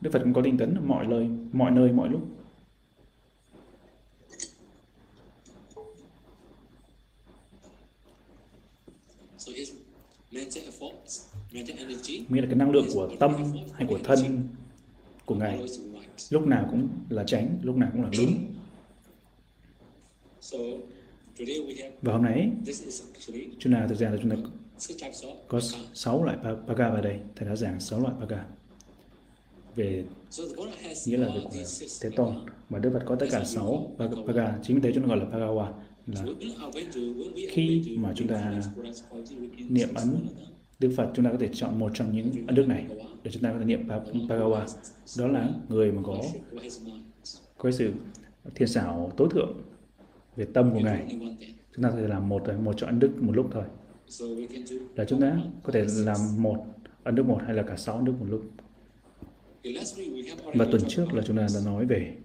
[0.01, 2.23] Đức Phật cũng có tinh tấn mọi lời, mọi nơi, mọi lúc.
[12.29, 13.33] nghĩa là cái năng lượng của tâm
[13.73, 14.49] hay của thân
[15.25, 15.67] của ngài
[16.31, 18.55] lúc nào cũng là tránh lúc nào cũng là đúng.
[22.03, 22.51] Và hôm nay
[23.59, 24.37] chúng ta thực ra là chúng ta
[25.49, 25.61] có
[25.95, 27.21] 6 loại paga vào đây.
[27.37, 28.45] Thầy đã giảng 6 loại paga.
[29.75, 30.05] Về
[31.07, 31.51] nghĩa là về của
[32.01, 32.35] Thế Tôn
[32.71, 34.59] và Đức Phật có tất cả 6 paga.
[34.63, 35.73] chính thế chúng ta gọi là pagawa
[36.07, 36.25] là
[37.51, 38.63] khi mà chúng ta
[39.69, 40.27] niệm ấn
[40.79, 42.87] Đức Phật chúng ta có thể chọn một trong những ấn đức này
[43.23, 44.67] để chúng ta có thể niệm Bhagawa
[45.19, 46.23] đó là người mà có
[47.59, 47.93] có sự
[48.55, 49.63] thiên xảo tối thượng
[50.37, 51.07] về tâm của ngài.
[51.75, 53.65] chúng ta có thể làm một một chọn đức một lúc thôi
[54.97, 56.67] là chúng ta có thể làm một
[57.05, 58.43] ấn đức một hay là cả sáu ấn đức một lúc.
[60.55, 62.17] Và tuần trước là chúng ta đã nói về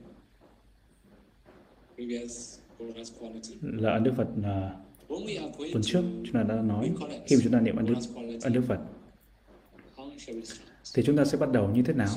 [3.61, 4.75] là ấn đức Phật là
[5.57, 6.91] tuần trước chúng ta đã nói
[7.27, 7.93] khi mà chúng ta niệm ân đức
[8.43, 8.79] ân đức Phật
[10.93, 12.09] thì chúng ta sẽ bắt đầu như thế nào?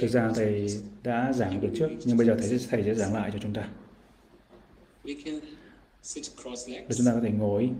[0.00, 0.66] Thực ra thầy
[1.02, 3.52] đã giảng tuần trước nhưng bây giờ thầy sẽ thầy sẽ giảng lại cho chúng
[3.54, 3.70] ta
[6.66, 7.70] để chúng ta có thể ngồi.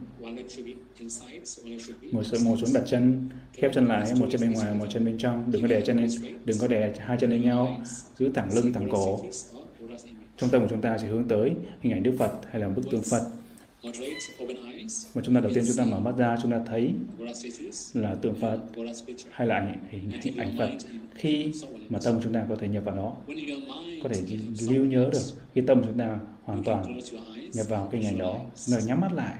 [2.13, 5.05] Ngồi sự ngồi xuống đặt chân khép chân lại một chân bên ngoài một chân
[5.05, 5.51] bên trong.
[5.51, 6.09] Đừng có để chân
[6.45, 7.81] đừng có để hai chân lên nhau.
[8.19, 9.25] Giữ thẳng lưng thẳng cổ.
[10.37, 12.91] Trong tâm của chúng ta sẽ hướng tới hình ảnh Đức Phật hay là bức
[12.91, 13.27] tượng Phật.
[15.15, 16.91] Mà chúng ta đầu tiên chúng ta mở mắt ra chúng ta thấy
[17.95, 18.59] là tượng Phật
[19.31, 20.71] hay là ảnh, hình, hình ảnh Phật.
[21.15, 21.53] Khi
[21.89, 23.17] mà tâm chúng ta có thể nhập vào đó
[24.03, 24.23] có thể
[24.69, 25.21] lưu nhớ được
[25.55, 27.01] khi tâm chúng ta hoàn toàn
[27.53, 29.35] nhập vào cái hình ảnh đó rồi nhắm mắt lại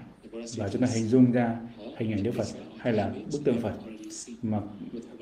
[0.57, 1.57] và chúng ta hình dung ra
[1.97, 2.47] hình ảnh Đức Phật
[2.79, 3.75] hay là bức tượng Phật
[4.43, 4.61] mà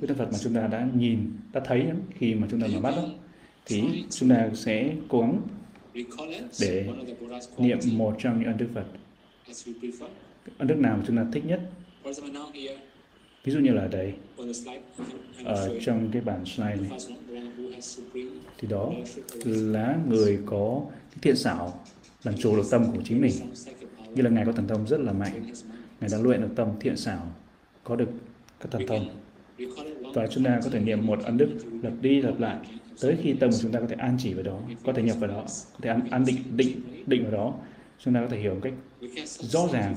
[0.01, 2.81] bức tượng Phật mà chúng ta đã nhìn, đã thấy khi mà chúng ta mở
[2.81, 3.09] mắt đó,
[3.67, 5.41] thì chúng ta sẽ cố gắng
[6.61, 6.89] để
[7.59, 8.87] niệm một trong những ân đức Phật.
[10.59, 11.61] Ân đức nào mà chúng ta thích nhất?
[13.45, 14.13] Ví dụ như là ở đây,
[15.45, 17.01] ở trong cái bản slide này,
[18.59, 18.93] thì đó
[19.45, 20.83] là người có
[21.23, 21.81] thiện xảo
[22.25, 23.33] làm chủ được tâm của chính mình.
[24.15, 25.53] Như là ngài có thần thông rất là mạnh.
[26.01, 27.33] Ngài đã luyện được tâm thiện xảo
[27.85, 28.09] có được
[28.61, 29.09] các thần thông.
[30.15, 31.49] Và chúng ta có thể niệm một ân đức
[31.83, 32.59] lặp đi lặp lại
[33.01, 35.17] tới khi tâm của chúng ta có thể an chỉ vào đó có thể nhập
[35.21, 37.55] vào đó có thể an, an định định định vào đó.
[37.99, 38.73] Chúng ta có thể hiểu một cách
[39.27, 39.95] rõ ràng.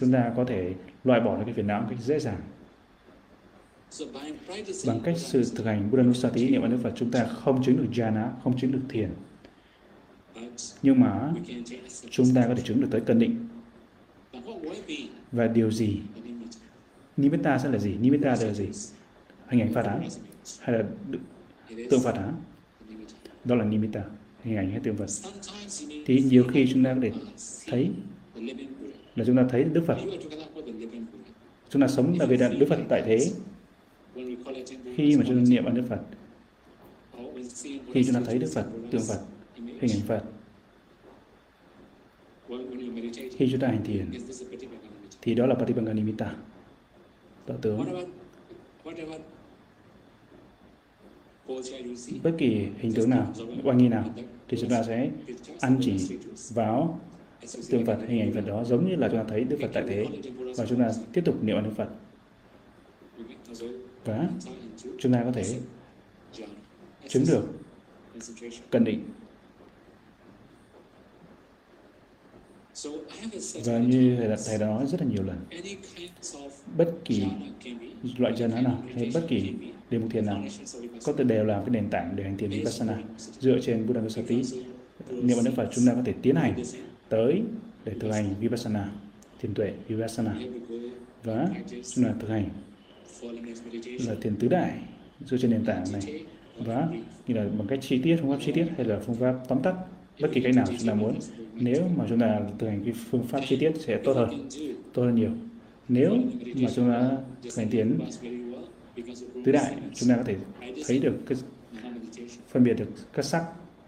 [0.00, 2.40] Chúng ta có thể loại bỏ được cái phiền não một cách dễ dàng.
[4.86, 7.76] Bằng cách sự thực hành Buddha Nusati niệm ân Đức Phật chúng ta không chứng
[7.76, 9.10] được jhana không chứng được thiền
[10.82, 11.32] nhưng mà
[12.10, 13.48] chúng ta có thể chứng được tới cân định.
[15.32, 16.00] Và điều gì?
[17.16, 17.94] Nimitta sẽ là gì?
[18.00, 18.68] Nimitta là gì?
[19.48, 20.08] Hình ảnh phát án
[20.60, 20.84] hay là
[21.90, 22.34] tượng phát án
[23.44, 24.04] đó là nimitta
[24.44, 25.06] hình ảnh hay tượng Phật
[26.06, 27.12] thì nhiều khi chúng ta có thể
[27.66, 27.90] thấy
[29.16, 29.98] là chúng ta thấy Đức Phật.
[31.70, 33.18] Chúng ta sống là về Đức Phật tại thế.
[34.96, 36.00] Khi mà chúng ta niệm ơn Đức Phật,
[37.92, 39.20] khi chúng ta thấy Đức Phật tượng Phật
[39.80, 40.22] hình ảnh Phật
[43.36, 44.10] khi chúng ta hành thiền
[45.22, 46.36] thì đó là Patipanga Nimitta
[47.46, 47.84] tỏ tướng
[52.22, 53.32] bất kỳ hình tướng nào,
[53.64, 54.04] oai nghi nào,
[54.48, 55.10] thì chúng ta sẽ
[55.60, 56.18] ăn chỉ
[56.54, 57.00] vào
[57.70, 59.84] tượng Phật, hình ảnh Phật đó giống như là chúng ta thấy Đức Phật tại
[59.88, 60.06] thế
[60.56, 61.88] và chúng ta tiếp tục niệm Đức Phật.
[64.04, 64.28] Và
[64.98, 65.44] chúng ta có thể
[67.08, 67.44] chứng được
[68.70, 69.04] cân định.
[73.64, 75.36] Và như thầy đã, thầy đã nói rất là nhiều lần,
[76.76, 77.24] bất kỳ
[78.18, 79.52] loại chân nào hay bất kỳ
[79.90, 80.44] đề mục thiền nào
[81.04, 82.98] có thể đều là cái nền tảng để hành thiền vipassana.
[83.38, 84.42] dựa trên Buddha Nusati
[85.10, 86.62] niệm Đức Phật chúng ta có thể tiến hành
[87.08, 87.42] tới
[87.84, 88.90] để thực hành vipassana
[89.40, 90.34] thiền tuệ vipassana.
[91.24, 91.48] Và
[91.94, 92.48] chúng ta thực hành
[94.06, 94.72] là thiền tứ đại
[95.26, 96.22] dựa trên nền tảng này.
[96.58, 96.88] Và
[97.26, 99.62] như là bằng cách chi tiết phương pháp chi tiết hay là phương pháp tóm
[99.62, 99.74] tắt
[100.20, 101.18] bất kỳ cách nào chúng ta muốn.
[101.54, 104.48] Nếu mà chúng ta thực hành cái phương pháp chi tiết sẽ tốt hơn
[104.92, 105.30] tốt hơn nhiều.
[105.88, 106.10] Nếu
[106.54, 107.10] mà chúng ta
[107.42, 107.98] thực hành tiến
[109.44, 110.36] tứ đại, chúng ta có thể
[110.86, 111.38] thấy được cái
[112.48, 113.44] phân biệt được các sắc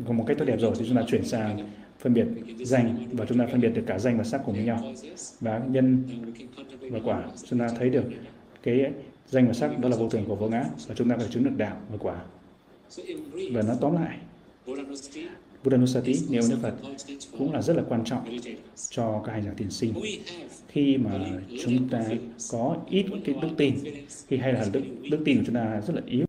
[0.06, 2.26] có một cách tốt đẹp rồi thì chúng ta chuyển sang phân biệt
[2.58, 4.92] danh và chúng ta phân biệt được cả danh và sắc cùng với nhau.
[5.40, 6.04] Và nhân
[6.80, 8.04] và quả, chúng ta thấy được
[8.62, 8.92] cái
[9.26, 11.44] danh và sắc đó là vô thường của vô ngã và chúng ta phải chứng
[11.44, 12.20] được đạo và quả.
[13.52, 14.18] Và nó tóm lại
[15.64, 16.74] Buddhanusati, nếu như Đức Phật
[17.38, 18.38] cũng là rất là quan trọng
[18.90, 19.94] cho các hành giả tiền sinh.
[20.68, 22.08] Khi mà chúng ta
[22.50, 23.74] có ít cái đức tin,
[24.28, 26.26] khi hay là đức, đức tin của chúng ta rất là yếu,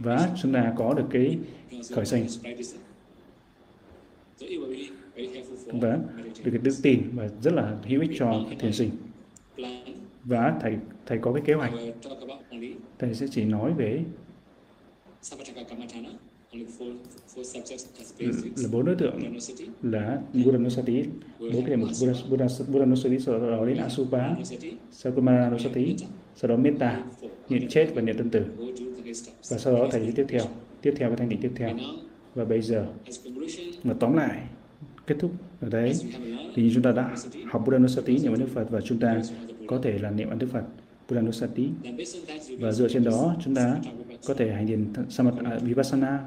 [0.00, 1.38] và chúng ta có được cái
[1.90, 2.26] khởi sinh
[5.66, 5.98] và
[6.44, 8.90] được cái đức tin và rất là hữu ích cho thiền sinh
[10.28, 10.76] và thầy
[11.06, 11.72] thầy có cái kế hoạch.
[12.98, 14.04] Thầy sẽ chỉ nói về
[18.56, 19.38] là bốn đối tượng
[19.82, 21.04] là Buddhanussati
[21.40, 21.88] bốn cái đề mục
[22.68, 24.34] Buddhanussati sau đó đến Asupa
[24.90, 25.96] sau Kumaranusati
[26.36, 27.04] sau đó Metta
[27.48, 28.44] nhịn chết và niệm tân tử.
[29.50, 30.42] Và sau đó thành tích tiếp theo
[30.82, 31.70] tiếp theo cái thanh định tiếp theo.
[32.34, 32.86] Và bây giờ
[33.84, 34.40] mà tóm lại
[35.06, 35.92] kết thúc ở đấy
[36.54, 37.16] thì chúng ta đã
[37.50, 39.22] học Buddhanussati niệm Đức Phật và chúng ta
[39.68, 40.64] có thể là niệm ơn Đức Phật
[41.08, 41.70] Buddhanussati
[42.58, 43.76] và dựa trên đó chúng ta
[44.26, 46.24] có thể hành thiền Samatha Vipassana.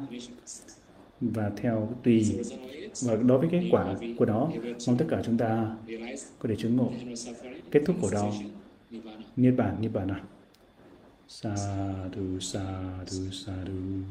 [1.22, 2.40] Và theo tùy.
[3.02, 4.52] Và đối với kết quả của đó
[4.88, 5.76] mong tất cả chúng ta
[6.40, 6.92] có thể chứng ngộ
[7.72, 8.34] kết thúc của đau
[9.36, 10.22] niết bàn niết bàn à.
[11.28, 14.02] Sadhu sadhu sadhu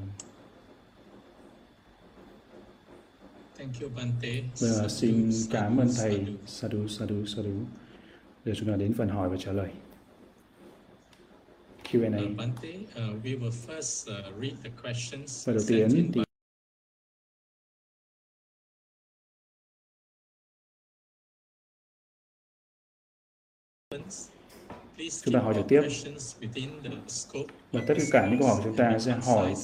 [3.58, 4.42] Thank you, Bante.
[4.60, 6.26] Và xin cảm ơn thầy.
[6.46, 7.50] sadhu sadhu sadhu
[8.44, 9.70] để chúng ta đến phần hỏi và trả lời
[11.90, 12.22] Q&A.
[12.22, 16.20] Uh, Bante, uh, we will first uh, read the questions Và đầu tiên thì
[25.24, 25.80] chúng ta hỏi trực tiếp.
[25.80, 29.54] questions within the scope và tất cả những câu hỏi chúng ta sẽ hỏi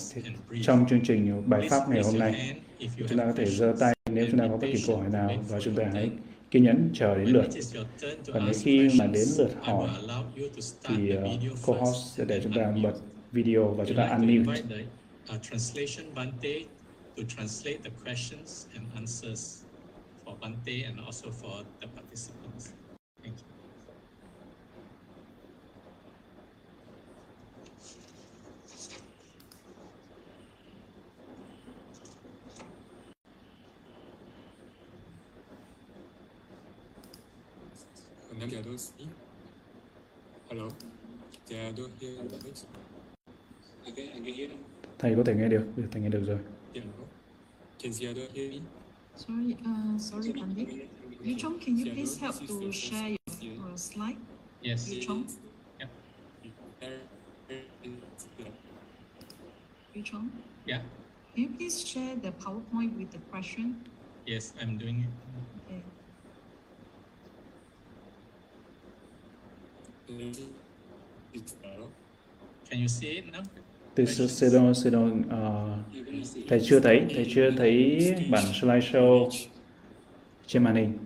[0.62, 2.60] trong chương trình bài pháp ngày hôm nay.
[3.08, 5.44] Chúng ta có thể giơ tay nếu chúng ta có bất kỳ câu hỏi nào
[5.48, 6.10] và chúng ta hãy.
[6.50, 7.48] Kiên nhẫn chờ đến lượt.
[8.26, 9.90] Và nếu khi mà đến lượt hỏi
[10.84, 12.94] thì uh, video co-host sẽ để chúng ta bật
[13.32, 14.62] video và chúng ta unmute.
[15.28, 15.42] uh,
[17.16, 19.64] to translate the questions and answers
[20.24, 22.75] for Bante and also for the participants.
[38.40, 39.04] Nam Gia Đô Sĩ.
[40.48, 40.68] Hello.
[41.48, 42.16] Gia Đô here.
[43.86, 44.58] Okay, I can hear you.
[44.98, 46.38] Thầy có thể nghe được, được thầy nghe được rồi.
[46.74, 46.86] Yeah.
[47.82, 48.58] Can Gia Đô hear me?
[49.16, 50.68] Sorry, uh, sorry, Pandit.
[51.24, 54.16] Yu Chong, can you please help to share your uh, slide?
[54.62, 54.90] Yes.
[54.92, 55.24] Yu Chong,
[55.78, 55.88] Yep.
[59.94, 60.28] Yu Chong,
[60.66, 60.82] Yeah.
[61.34, 63.74] can you please share the PowerPoint with the question?
[64.26, 65.55] Yes, I'm doing it.
[72.70, 73.42] Can you see it now?
[73.94, 75.78] Từ Sedon, Sedon, uh,
[76.48, 77.98] thầy chưa thấy, thầy chưa thấy
[78.30, 79.30] bản slideshow
[80.46, 81.05] trên màn hình.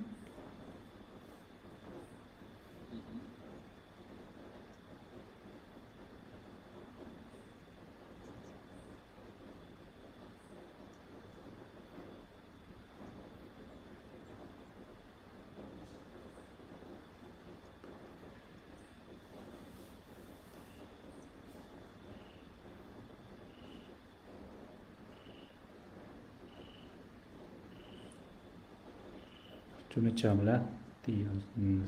[30.11, 30.61] Ta chờ một lát
[31.07, 31.15] thì
[31.57, 31.83] um,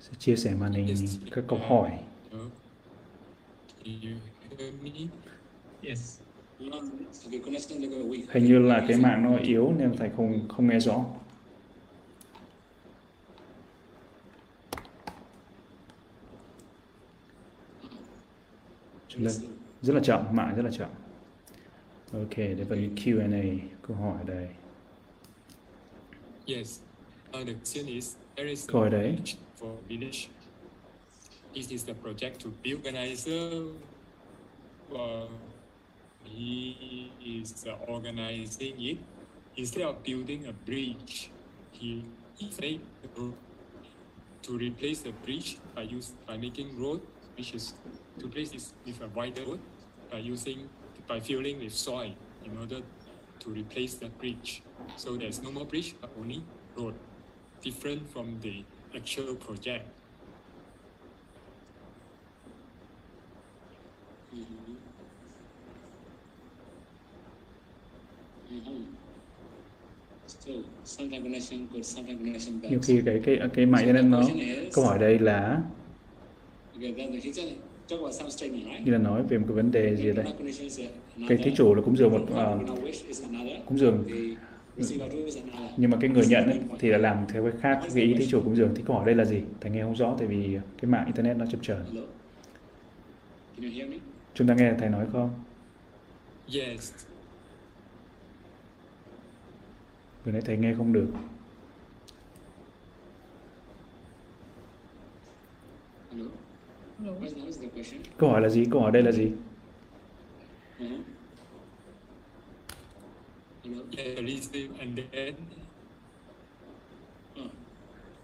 [0.00, 0.96] sẽ chia sẻ màn hình
[1.30, 1.98] các câu hỏi.
[5.82, 6.20] Yes.
[8.32, 11.04] Hình như là cái mạng nó yếu nên thầy không không nghe rõ.
[19.24, 19.30] Ta
[19.82, 20.90] rất là chậm, mạng rất là chậm.
[22.12, 24.48] Ok, để phần Q&A câu hỏi đây.
[26.46, 26.80] Yes.
[27.34, 29.16] Uh, the question is, there is hỏi đấy.
[29.56, 30.28] for village.
[31.54, 33.72] This is the project to build organizer.
[34.92, 35.26] Uh,
[36.24, 38.98] he is uh, organizing it.
[39.56, 41.30] Instead of building a bridge,
[41.72, 42.04] he
[42.60, 42.80] made
[44.42, 47.00] to replace the bridge by use by making road,
[47.36, 47.74] which is
[48.18, 49.60] to replace this with a wider road
[50.10, 50.68] by using
[51.08, 52.12] by filling with soil
[52.44, 52.80] in order
[53.40, 54.62] to replace the bridge.
[54.96, 56.42] So there's no more bridge, but only
[56.76, 56.94] road,
[57.62, 58.64] different from the
[58.94, 59.84] actual project.
[72.70, 74.22] Nhiều khi cái cái cái mạng internet nó
[74.72, 75.62] câu hỏi đây là
[78.84, 80.26] như là nói về một cái vấn đề gì đây.
[81.28, 84.04] Cái thí chủ là cúng dường một uh, cúng dường.
[85.76, 88.26] Nhưng mà cái người nhận ấy, thì là làm theo cái khác cái ý thí
[88.26, 88.74] chủ cúng dường.
[88.74, 89.42] Thì câu hỏi đây là gì?
[89.60, 91.84] Thầy nghe không rõ tại vì cái mạng internet nó chập chờn.
[94.34, 95.30] Chúng ta nghe thầy nói không?
[96.54, 96.92] Yes,
[100.24, 101.06] vừa nãy thầy nghe không được
[106.10, 106.26] Hello.
[108.17, 109.31] câu hỏi là gì câu hỏi đây là gì
[114.79, 115.35] and then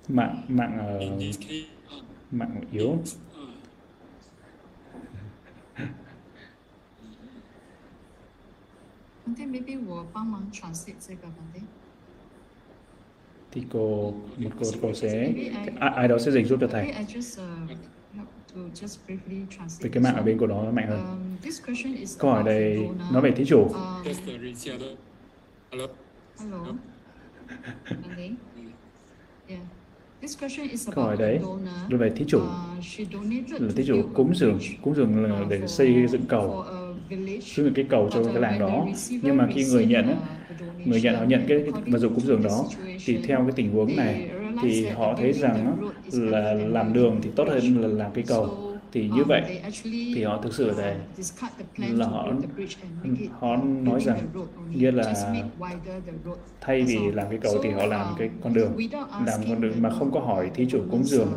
[0.08, 1.68] mạng mạng in uh, this case
[2.32, 2.98] mạng yếu
[9.26, 11.62] Bante, maybe 我帮忙 translate 这个 Bante.
[13.52, 15.34] thì cô một cô cô sẽ
[15.80, 17.78] ai, ai đó sẽ dịch giúp cho thầy Maybe I just uh,
[19.81, 22.31] vì cái mạng this ở bên cô đó mạnh hơn Um, this question is câu
[22.31, 23.13] hỏi about đây donor.
[23.13, 23.75] nói về thí chủ Um,
[24.05, 24.97] just the researcher.
[25.71, 25.87] Hello.
[26.41, 26.65] hello.
[27.91, 28.31] Bante.
[29.49, 29.63] Yeah.
[30.21, 31.69] This question is câu hỏi đấy donor.
[31.89, 35.41] đối về thí chủ Uh, she donated là thí chủ cúng dường cúng dường là
[35.41, 36.65] uh, để xây dựng cầu
[37.43, 38.87] xây dựng cái cầu cho uh, cái làng đó
[39.23, 40.17] nhưng mà khi người nhận
[40.85, 42.65] người nhận họ nhận cái, vật dụng cúng dường đó
[43.05, 44.31] thì the theo cái tình huống này
[44.63, 45.77] thì họ thấy rằng
[46.13, 48.73] là làm đường thì tốt hơn là làm cái cầu.
[48.93, 50.97] Thì um, như vậy thì họ thực sự là
[51.99, 52.33] to họ
[53.41, 54.19] họ nói rằng
[54.71, 55.15] nghĩa là
[56.61, 58.73] thay vì làm cái cầu thì họ làm uh, cái con đường
[59.27, 61.33] làm con đường mà không có hỏi thí chủ cúng dường.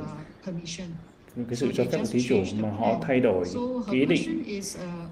[1.42, 3.46] uh, cái sự cho phép của thí chủ mà họ thay đổi
[3.92, 4.44] ý định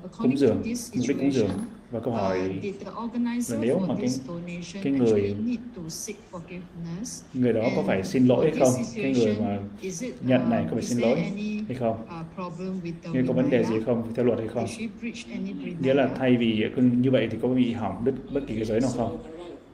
[0.06, 0.62] uh, cúng dường
[0.96, 1.50] mục đích cúng dường
[1.94, 5.34] và câu hỏi did the organizer là nếu mà cái- this donation cái người- actually
[5.46, 7.22] need to seek forgiveness?
[7.34, 8.84] người đó có phải xin lỗi hay không?
[8.96, 11.78] Cái người mà situation, is it, nhận này uh, có phải xin lỗi any, hay
[11.80, 12.02] không?
[12.02, 14.14] uh, problem with the như có vấn đề gì không?
[14.16, 14.68] Theo luật hay không?
[14.68, 18.16] Did she breach any nghĩa là thay vì như vậy thì có bị hỏng đứt
[18.34, 19.18] bất kỳ cái giới nào không?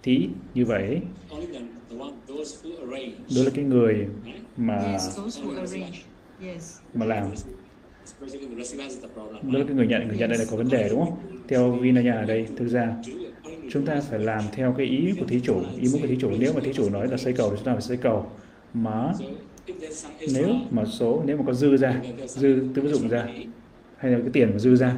[0.04, 1.38] Thí như vậy đó
[3.44, 4.08] là cái người
[4.58, 5.98] mà Yes, those who arrange.
[6.46, 6.78] Yes.
[6.94, 7.28] mà làm.
[9.42, 11.72] Đó là cái người nhận người nhận đây là có vấn đề đúng không theo
[11.72, 12.96] Vinaya ở đây, thực ra
[13.72, 16.32] chúng ta phải làm theo cái ý của thí chủ, ý muốn của thí chủ.
[16.40, 18.26] Nếu mà thí chủ nói là xây cầu thì chúng ta phải xây cầu.
[18.74, 19.14] Mà
[20.34, 23.28] nếu mà số, nếu mà có dư ra, dư tư dụng ra,
[23.98, 24.96] hay là cái tiền mà dư ra,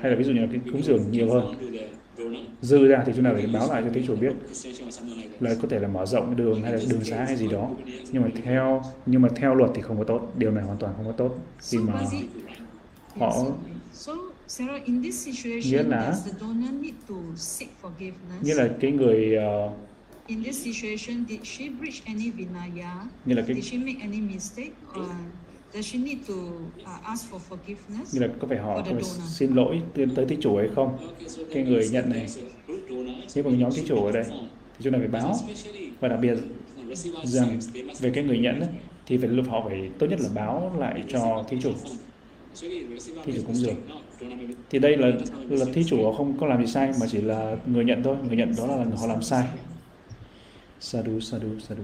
[0.00, 1.54] hay là ví dụ như là cái cúng dường nhiều hơn,
[2.60, 4.32] dư ra thì chúng ta phải báo lại cho thí chủ biết
[5.40, 7.70] là có thể là mở rộng cái đường hay là đường xá hay gì đó.
[8.12, 10.94] Nhưng mà theo, nhưng mà theo luật thì không có tốt, điều này hoàn toàn
[10.96, 11.38] không có tốt.
[11.70, 12.00] Khi mà
[13.18, 13.46] họ
[14.50, 18.42] Sarah, in this Nghĩa situation, là- does the donor need to seek forgiveness?
[18.42, 19.72] nghĩa là cái người ờ,
[20.26, 23.06] In this situation, did she breach any vinaya?
[23.24, 24.70] như là cái Did she make any mistake?
[25.00, 25.06] Or
[25.74, 28.14] does she need to uh, ask for forgiveness?
[28.14, 30.68] như là có phải họ For có phải xin lỗi tới, tới thí chủ hay
[30.74, 30.98] không
[31.54, 32.26] cái người nhận này
[33.34, 35.34] nếu mà nhóm thí chủ ở đây thì chúng ta phải báo
[36.00, 36.34] và đặc biệt
[37.24, 37.58] rằng
[38.00, 38.68] về cái người nhận ấy,
[39.06, 41.72] thì phải lúc họ phải tốt nhất là báo lại cho thí chủ
[43.24, 43.76] Thí chủ cúng dường.
[44.70, 45.08] Thì đây là
[45.48, 48.16] là thí chủ họ không có làm gì sai mà chỉ là người nhận thôi.
[48.28, 49.44] Người nhận đó là họ làm sai.
[50.80, 51.82] Sadhu sadhu sadhu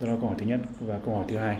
[0.00, 1.58] đó là câu hỏi thứ nhất và câu hỏi thứ hai.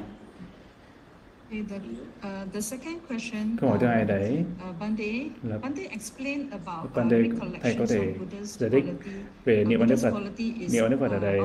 [1.50, 3.56] The, uh, the second question.
[3.60, 8.14] câu hỏi thứ hai um, đấy Uh, Bande, là Bande uh, thầy recollections có thể
[8.46, 8.84] giải thích
[9.44, 10.12] về Uh, niệm ơn Đức Phật.
[10.72, 11.40] Niệm ơn Đức Phật ở uh, đây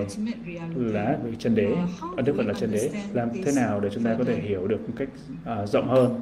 [0.75, 1.71] là chân đế.
[1.71, 2.91] Uh, ơn Đức Phật là chân đế.
[3.13, 5.09] làm thế nào để chúng ta có thể hiểu được một cách
[5.65, 6.21] rộng hơn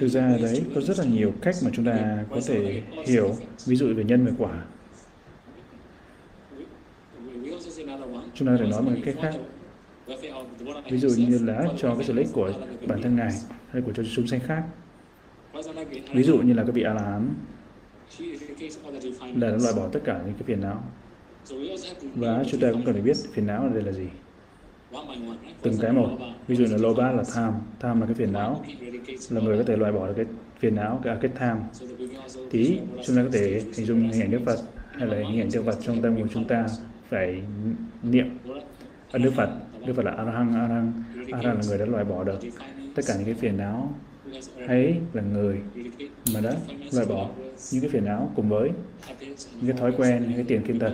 [0.00, 3.36] thực ra đấy, có rất là nhiều cách mà chúng ta có thể hiểu.
[3.66, 4.64] Ví dụ về nhân về quả.
[8.34, 9.34] Chúng ta có thể nói một cách khác.
[10.90, 12.52] ví dụ như là cho cái sự lợi ích của
[12.86, 13.32] bản thân ngài
[13.70, 14.64] hay của cho chúng sanh khác.
[16.12, 17.34] Ví dụ như là các vị a la hán.
[19.34, 20.84] Là loại bỏ tất cả những cái phiền não.
[22.14, 24.06] Và chúng ta cũng cần phải biết phiền não ở đây là gì
[25.62, 26.08] từng cái một.
[26.48, 27.52] ví dụ là loba là tham.
[27.80, 28.64] Tham là cái phiền não.
[29.30, 30.26] Là người có thể loại bỏ được cái
[30.58, 31.60] phiền não cái, cái tham.
[31.80, 34.58] Buddha's chúng ta có thể hình dung hình ảnh Đức Phật
[34.92, 36.66] hay là hình ảnh Đức Phật trong tâm của chúng ta
[37.08, 37.42] phải
[38.02, 38.38] niệm.
[39.12, 39.50] Ơn Đức Phật
[39.86, 40.92] Đức Phật là A La Hán A La Hán
[41.32, 42.38] A La Hán là người đã loại bỏ được
[42.94, 43.94] tất cả những cái phiền não.
[44.68, 45.60] Ấy là người
[46.34, 46.52] mà đã
[46.92, 47.30] loại bỏ
[47.72, 48.70] những cái phiền não cùng với
[49.60, 50.92] những cái thói quen những cái tiền kim tật.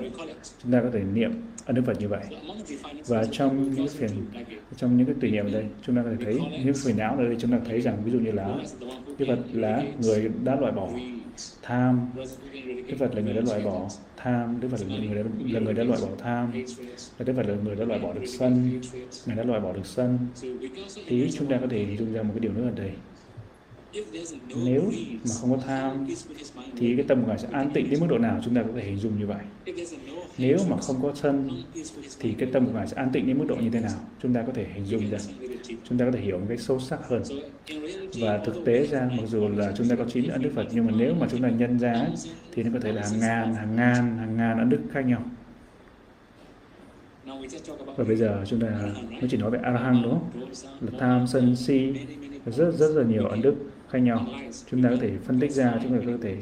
[0.63, 1.33] Chúng ta có thể niệm
[1.69, 2.25] ơn Đức Phật như vậy.
[3.07, 4.27] Và trong những phiền-
[4.77, 7.17] trong những cái tùy niệm ở đây chúng ta có thể thấy những phiền não
[7.19, 8.57] ở đây chúng ta thấy rằng ví dụ như là
[9.19, 10.89] Đức Phật là người đã loại bỏ
[11.63, 12.11] tham.
[12.89, 14.61] Đức Phật là người đã loại bỏ tham.
[14.61, 16.53] Đức Phật là người đã, là người đã loại bỏ tham.
[17.19, 18.81] Và Đức Phật là người đã loại bỏ được sân.
[19.27, 20.19] Người đã loại bỏ được sân.
[21.07, 22.91] Thì chúng ta có thể hình dung ra một cái điều nữa ở đây
[24.65, 24.83] nếu
[25.25, 26.07] mà không có tham
[26.77, 28.41] thì cái tâm của Ngài sẽ an tĩnh đến mức độ nào?
[28.45, 29.43] Chúng ta có thể hình dung như vậy.
[30.39, 31.51] Nếu mà không có sân
[32.21, 33.99] thì cái tâm của Ngài sẽ an tĩnh đến mức độ như thế nào?
[34.23, 35.19] Chúng ta có thể hình dung ra.
[35.89, 37.23] chúng ta có thể hiểu một cách sâu sắc hơn.
[38.21, 40.87] Và thực tế ra mặc dù là chúng ta có chín ân đức Phật nhưng
[40.87, 42.11] mà nếu mà chúng ta nhân ra ấy,
[42.53, 45.23] thì nó có thể là hàng ngàn hàng ngàn hàng ngàn ân đức khác nhau.
[47.97, 48.69] Và bây giờ chúng ta
[49.11, 51.93] mới chỉ nói về a la hán đúng không là tham sân si
[52.47, 53.55] rất rất là nhiều ấn đức
[53.91, 54.27] khác nhau.
[54.71, 56.37] Chúng ta có thể phân tích ra, chúng ta có thể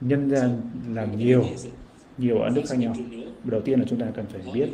[0.00, 0.50] nhân ra
[0.94, 1.44] làm nhiều
[2.18, 2.94] nhiều ấn đức khác nhau.
[3.44, 4.68] Đầu tiên là chúng ta cần phải biết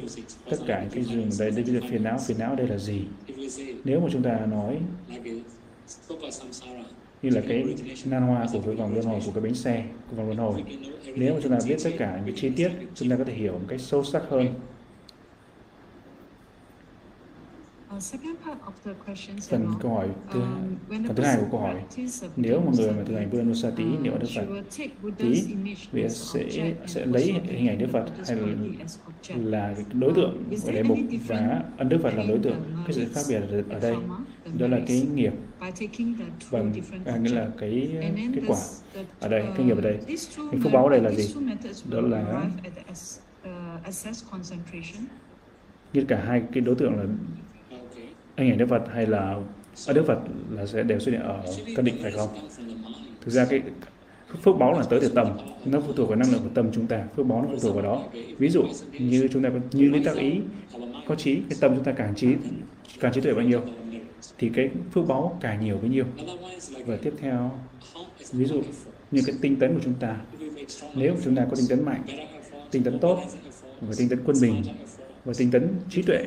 [0.50, 3.04] tất cả cái dùng đây đây là phiền não phiền não đây là gì.
[3.84, 4.78] Nếu mà chúng ta nói
[7.22, 7.64] như là cái
[8.04, 10.64] nan hoa của cái vòng luân hồi, của cái bánh xe, của vòng luân hồi,
[11.14, 13.52] nếu mà chúng ta biết tất cả những chi tiết, chúng ta có thể hiểu
[13.52, 14.46] một cách sâu sắc hơn.
[19.48, 20.40] Phần câu hỏi thứ
[20.88, 21.82] phần thứ hai của câu hỏi.
[22.36, 23.70] nếu một người mà thực hành Buddha
[24.02, 24.46] niệm Đức Phật
[25.18, 25.44] tí
[25.92, 28.46] vị sẽ sẽ lấy hình ảnh Đức Phật hay là
[29.28, 32.62] là đối tượng của đề mục và ân Đức Phật là đối tượng.
[32.86, 33.96] cái sự khác biệt ở đây
[34.58, 35.32] đó là cái nghiệp.
[36.50, 36.72] Bằng
[37.04, 38.58] à, nghĩa là cái cái quả
[39.20, 39.98] ở đây cái nghiệp ở đây.
[40.06, 41.34] cái phước báo ở đây là gì?
[41.90, 42.42] đó là
[45.94, 47.04] như cả hai cái đối tượng là
[48.36, 49.36] anh ảnh Đức Phật hay là
[49.86, 50.18] ở Đức Phật
[50.50, 51.42] là sẽ đều xuất hiện ở
[51.76, 52.28] căn định phải không?
[53.20, 53.62] Thực ra cái
[54.42, 55.26] phước báo là tới từ tâm,
[55.64, 57.74] nó phụ thuộc vào năng lượng của tâm chúng ta, phước báo nó phụ thuộc
[57.74, 58.04] vào đó.
[58.38, 58.62] Ví dụ
[58.98, 60.40] như chúng ta như lý tác ý,
[61.06, 62.28] có trí, cái tâm chúng ta càng trí
[63.00, 63.60] càng trí tuệ bao nhiêu
[64.38, 66.04] thì cái phước báo càng nhiều bấy nhiêu.
[66.86, 67.50] Và tiếp theo,
[68.32, 68.62] ví dụ
[69.10, 70.16] như cái tinh tấn của chúng ta,
[70.94, 72.02] nếu chúng ta có tinh tấn mạnh,
[72.70, 73.20] tinh tấn tốt
[73.80, 74.62] và tinh tấn quân bình
[75.24, 76.26] và tinh tấn trí tuệ,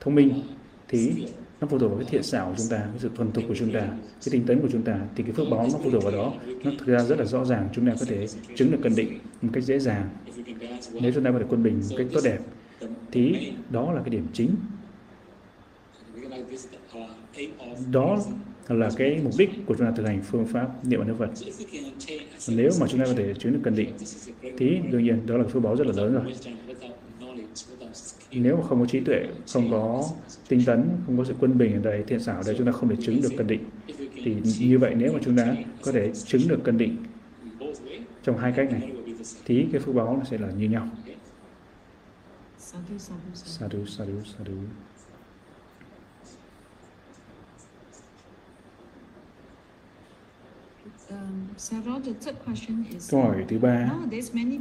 [0.00, 0.42] thông minh
[0.88, 1.12] thì
[1.60, 3.54] nó phụ thuộc vào cái thiện xảo của chúng ta, cái sự thuần thục của
[3.54, 3.80] chúng ta,
[4.24, 6.34] cái tinh tấn của chúng ta, thì cái phước báo nó phụ thuộc vào đó.
[6.64, 9.18] Nó thực ra rất là rõ ràng, chúng ta có thể chứng được cân định
[9.42, 10.08] một cách dễ dàng.
[11.00, 12.38] Nếu chúng ta có thể quân bình một cách tốt đẹp,
[13.12, 14.50] thì đó là cái điểm chính.
[17.92, 18.18] Đó
[18.68, 21.30] là cái mục đích của chúng ta thực hành phương pháp niệm ấn Phật.
[22.48, 23.90] Nếu mà chúng ta có thể chứng được cân định,
[24.58, 26.34] thì đương nhiên đó là phước báo rất là lớn rồi
[28.32, 30.04] nếu mà không có trí tuệ, không có
[30.48, 32.72] tinh tấn, không có sự quân bình ở đây, thiện xảo ở đây, chúng ta
[32.72, 33.64] không thể chứng được cân định.
[34.24, 36.96] Thì như vậy nếu mà chúng ta có thể chứng được cân định
[38.22, 38.92] trong hai cách này,
[39.44, 40.88] thì cái phước báo nó sẽ là như nhau.
[42.58, 44.14] Sadhu, sadhu, sadhu.
[44.38, 44.54] sadhu.
[53.10, 53.90] Câu hỏi thứ ba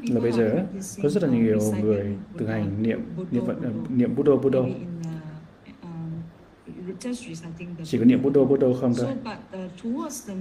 [0.09, 0.65] là bây giờ
[1.03, 3.55] có rất là nhiều người thực hành niệm niệm Phật
[3.89, 4.59] niệm Buddha Buddha
[7.83, 9.07] chỉ có niệm Buddha Buddha không thôi.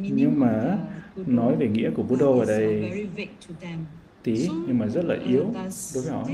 [0.00, 0.78] Nhưng mà
[1.16, 2.92] nói về nghĩa của Buddha ở đây
[4.22, 5.44] tí nhưng mà rất là yếu
[5.94, 6.28] đối với họ.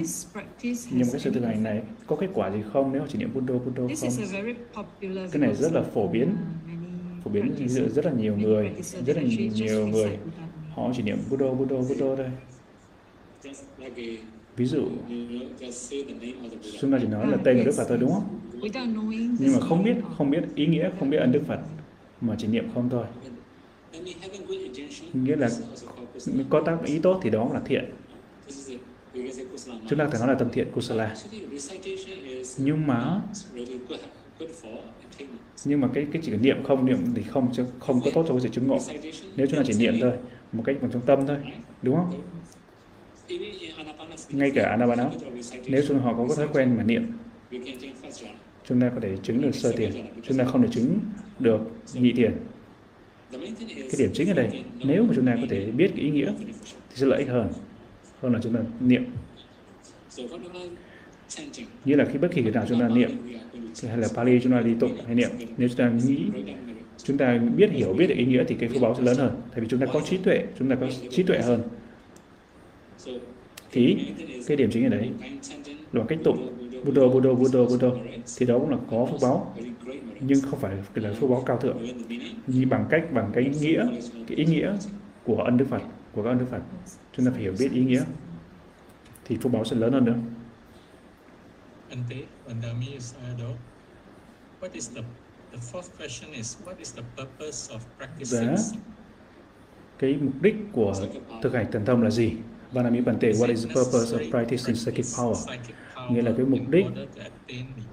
[0.91, 3.19] Nhưng mà cái sự thực hành này có kết quả gì không nếu họ chỉ
[3.19, 4.85] niệm Buddha Buddha không?
[5.11, 6.37] Cái này rất là phổ biến
[7.25, 8.71] phổ biến giữa rất là nhiều người,
[9.07, 10.19] rất là nhiều người.
[10.75, 12.31] Họ chỉ niệm Buddha Buddha Buddha thôi.
[14.57, 14.89] Ví dụ,
[16.81, 18.41] chúng ta chỉ nói là tên của Đức Phật thôi, đúng không?
[19.39, 21.61] Nhưng mà không biết không biết ý nghĩa, không biết ân Đức Phật,
[22.21, 23.05] mà chỉ niệm không thôi.
[25.13, 25.49] Nghĩa là
[26.51, 27.85] có tác ý tốt thì đó là thiện.
[29.89, 31.17] Chúng ta có thể nói là tâm thiện kusala.
[32.59, 33.21] Nhưng mà
[35.65, 38.25] nhưng mà cái cái chỉ cần niệm không, niệm thì không, chứ không có tốt
[38.29, 38.79] cho cái sự chứng ngộ.
[39.37, 40.13] Nếu chúng ta chỉ niệm thôi,
[40.53, 41.37] một cách bằng trong tâm thôi,
[41.83, 42.23] đúng không?
[44.29, 45.11] Ngay cả anapana
[45.67, 47.13] nếu chúng họ có thói quen mà niệm,
[48.69, 49.93] chúng ta có thể chứng được sơ tiền,
[50.23, 50.99] chúng ta không thể chứng
[51.39, 51.61] được
[51.95, 52.33] nhị tiền.
[53.67, 56.33] Cái điểm chính ở đây, nếu mà chúng ta có thể biết cái ý nghĩa,
[56.39, 57.49] thì sẽ lợi ích hơn
[58.21, 59.05] hơn là chúng ta niệm.
[61.85, 63.11] Như là khi bất kỳ cái nào chúng ta niệm
[63.83, 65.31] hay là Pali chúng ta đi tụng hay niệm.
[65.57, 66.27] Nếu chúng ta nghĩ,
[67.05, 69.41] chúng ta biết hiểu, biết được ý nghĩa thì cái phước báo sẽ lớn hơn.
[69.51, 71.63] Tại vì chúng ta có trí tuệ, chúng ta có trí tuệ hơn.
[73.73, 73.97] Thì
[74.47, 75.11] cái điểm chính ở đấy
[75.93, 76.51] là cách tụng.
[76.85, 77.89] Buddha Buddha Buddha Buddha.
[78.39, 79.55] Thì đó cũng là có phước báo,
[80.21, 81.77] nhưng không phải là phước báo cao thượng.
[82.47, 83.87] Như bằng cách, bằng cái nghĩa,
[84.27, 84.77] cái ý nghĩa
[85.25, 85.83] của ân đức Phật,
[86.13, 86.63] của các ân đức Phật.
[87.17, 88.03] Chúng ta phải hiểu biết ý nghĩa,
[89.25, 90.17] thì phước báo sẽ lớn hơn nữa.
[91.95, 93.55] Ante Vandami Sayadaw.
[94.61, 95.03] What is the
[95.53, 98.57] the fourth question is what is the purpose of practicing?
[98.57, 98.79] Dạ.
[99.99, 100.95] Cái mục đích của
[101.43, 102.33] thực hành thần thông là gì?
[102.73, 105.57] Vandami Bante, what is the purpose of practicing psychic power?
[106.11, 106.87] Nghĩa là cái mục đích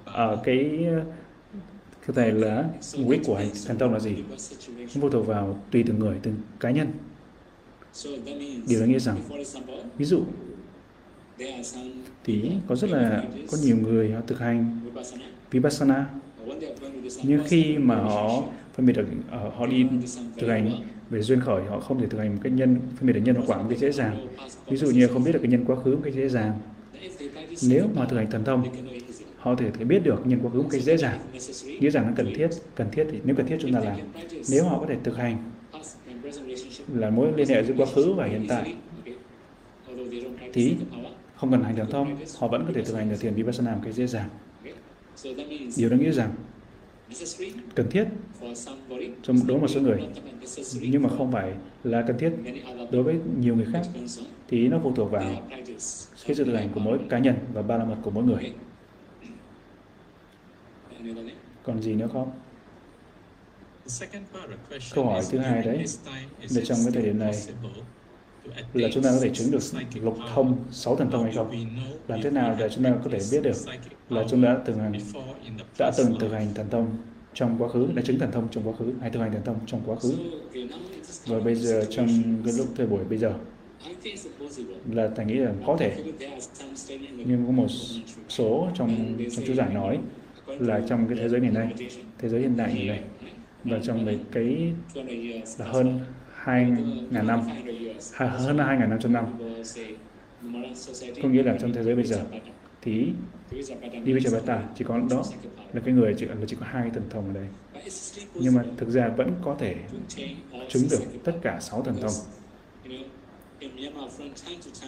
[0.04, 0.86] ở cái
[2.06, 2.64] cái này là
[2.98, 4.16] mục đích của thần thông là gì?
[4.66, 6.92] Không phụ thuộc vào tùy từng người, từng cá nhân.
[8.68, 9.20] Điều đó nghĩa rằng,
[9.98, 10.24] ví dụ
[12.24, 14.80] thì có rất là có nhiều người họ thực hành
[15.50, 16.06] vipassana.
[17.22, 18.42] Nhưng khi mà họ
[18.74, 19.86] phân biệt được ờ, họ đi
[20.36, 20.70] thực hành
[21.10, 23.36] về duyên khởi, họ không thể thực hành một cái nhân, phân biệt được nhân
[23.36, 24.26] và quả một cách dễ dàng.
[24.66, 26.52] Ví dụ như không biết được cái nhân quá khứ một cách dễ dàng.
[27.68, 28.64] Nếu mà thực hành thần thông,
[29.36, 31.18] họ có thể biết được nhân quá khứ một cách dễ dàng.
[31.80, 33.96] Nghĩa rằng nó cần thiết cần thiết thì nếu cần thiết chúng ta làm.
[34.50, 35.36] Nếu họ có thể thực hành
[36.94, 38.74] là mối liên hệ giữa quá khứ và hiện tại,
[40.52, 40.76] Thì-
[41.42, 43.80] không cần hành thần thông họ vẫn có thể thực hành được thiền vipassana một
[43.84, 44.28] cách dễ dàng
[45.76, 46.34] điều đó nghĩa rằng
[47.74, 48.04] cần thiết.
[49.22, 50.02] Trong đối một số người.
[50.80, 51.54] Nhưng mà không phải
[51.84, 52.32] là cần thiết
[52.90, 53.82] đối với nhiều người khác
[54.48, 55.22] thì nó phụ thuộc vào
[56.26, 58.54] cái sự thực hành của mỗi cá nhân và ba la mật của mỗi người
[61.62, 62.30] còn gì nữa không
[64.94, 65.84] Câu hỏi thứ hai đấy
[66.38, 67.34] it trong cái thời điểm này
[68.74, 69.62] là chúng ta có thể chứng được
[70.02, 71.50] lục thông sáu thần thông hay không?
[72.08, 73.56] Làm thế nào để chúng ta có thể biết được
[74.08, 74.92] là chúng chúng đã từng hành
[75.78, 76.96] đã từng thực hành thần thông
[77.34, 79.58] trong quá khứ đã chứng thần thông trong quá khứ hay thực hành thần thông
[79.66, 80.14] trong quá khứ?
[81.26, 82.08] Và bây giờ trong
[82.44, 83.34] cái lúc thời buổi bây giờ
[84.92, 85.96] là ta nghĩ là có thể.
[87.16, 87.66] Nhưng có một
[88.28, 89.98] số trong trong chú giải nói
[90.46, 91.72] là trong cái thế giới ngày nay
[92.18, 93.00] thế giới hiện đại ngày nay
[93.64, 94.72] và trong cái, cái
[95.58, 96.00] là hơn
[96.44, 97.40] 2.000 năm.
[98.16, 99.24] Hơn 2.500 năm
[101.22, 102.24] có nghĩa là trong thế giới bây giờ,
[102.82, 103.08] thì
[104.04, 105.22] Divijayapata chỉ có đó
[105.72, 107.46] là cái người chỉ là chỉ có hai thần thông ở đây.
[108.34, 109.76] Nhưng mà thực ra vẫn có thể
[110.68, 112.12] chứng được tất cả sáu thần thông.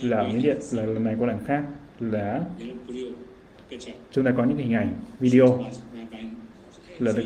[0.03, 1.65] Là ở những điện, là lần này qua lần khác,
[2.01, 2.41] là
[4.13, 5.65] chúng ta có những hình ảnh, video.
[6.99, 7.25] Là được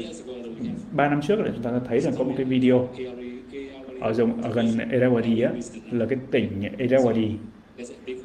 [0.93, 2.89] ba năm trước là chúng ta đã thấy rằng có một cái video
[4.01, 5.53] ở dòng ở gần Erawadi á
[5.91, 7.31] là cái tỉnh Erawadi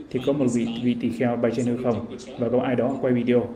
[0.09, 2.05] thì có một vị vị tỳ kheo bay trên hư không
[2.39, 3.47] và có ai đó quay video.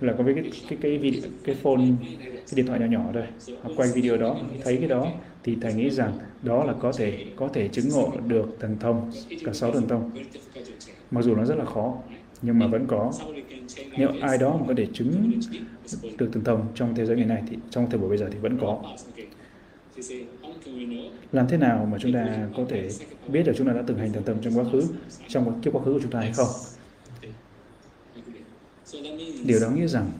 [0.00, 0.34] Là có cái
[0.68, 1.84] cái cái video, cái phone
[2.26, 3.22] cái điện thoại nhỏ nhỏ thôi.
[3.62, 5.08] Họ quay video đó thấy cái đó
[5.42, 6.12] thì thầy nghĩ rằng
[6.42, 9.10] đó là có thể có thể chứng ngộ được thần thông
[9.44, 10.10] cả sáu thần thông.
[11.10, 11.94] Mặc dù nó rất là khó
[12.42, 13.12] nhưng mà vẫn có.
[13.98, 15.32] Nếu ai đó mà có thể chứng
[16.18, 18.38] được thần thông trong thế giới ngày nay thì trong thời buổi bây giờ thì
[18.38, 18.82] vẫn có
[21.32, 22.88] làm thế nào mà chúng ta có thể
[23.28, 24.82] biết được chúng ta đã từng hành thần thông trong quá khứ,
[25.28, 26.48] trong kiếp quá khứ của chúng ta hay không?
[29.44, 30.10] Điều đó nghĩa rằng,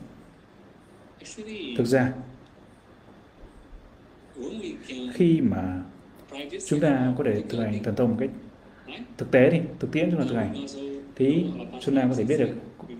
[1.77, 2.13] thực ra,
[5.13, 5.83] khi mà
[6.67, 8.29] chúng ta có thể thực hành thần thông một cách
[9.17, 10.65] thực tế đi, thực tiễn chúng ta thực hành,
[11.15, 11.45] thì
[11.81, 12.49] chúng ta có thể biết được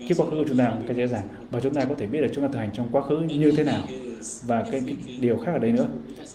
[0.08, 2.06] kiếp quá khứ của chúng ta một cách dễ dàng và chúng ta có thể
[2.06, 3.82] biết được chúng ta thực hành trong quá khứ như thế nào
[4.46, 5.88] và cái, cái điều khác ở đây nữa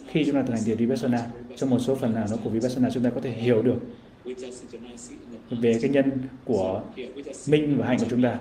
[0.07, 1.25] khi chúng ta thực hành thiền vipassana
[1.55, 3.77] trong một số phần nào đó của vipassana chúng ta có thể hiểu được
[5.49, 6.11] về cái nhân
[6.45, 6.81] của
[7.47, 8.39] minh và hạnh của chúng ta.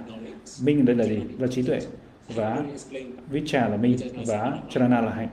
[0.62, 1.20] Minh đây là gì?
[1.38, 1.80] Là trí tuệ
[2.34, 2.64] và
[3.30, 3.96] vicha là minh
[4.26, 5.28] và charana là hạnh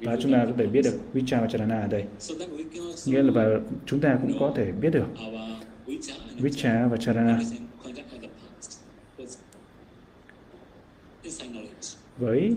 [0.00, 2.04] và chúng ta có thể biết được vicha và charana ở đây.
[3.06, 3.44] Nghĩa là và
[3.86, 5.06] chúng ta cũng có thể biết được
[6.38, 7.40] vicha và charana.
[12.22, 12.54] Với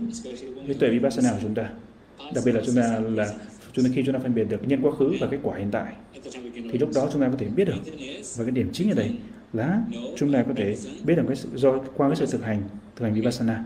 [0.66, 1.70] cái tuệ vipassana của chúng ta.
[2.34, 3.34] Đặc biệt là chúng ta là
[3.72, 5.70] chúng ta khi chúng ta phân biệt được nhân quá khứ và kết quả hiện
[5.70, 5.92] tại
[6.54, 7.74] thì lúc đó chúng ta có thể biết được
[8.36, 9.18] và cái điểm chính ở đây
[9.52, 9.82] là
[10.16, 12.62] chúng ta có thể biết được cái sự, do qua cái sự thực hành
[12.96, 13.64] thực hành vipassana.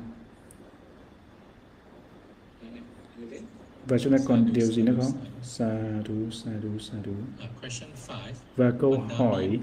[3.87, 5.13] Và chúng ta còn điều gì nữa không?
[5.43, 7.11] Sadhu sadhu sadhu.
[7.11, 8.33] Uh, question five.
[8.57, 9.59] và câu hỏi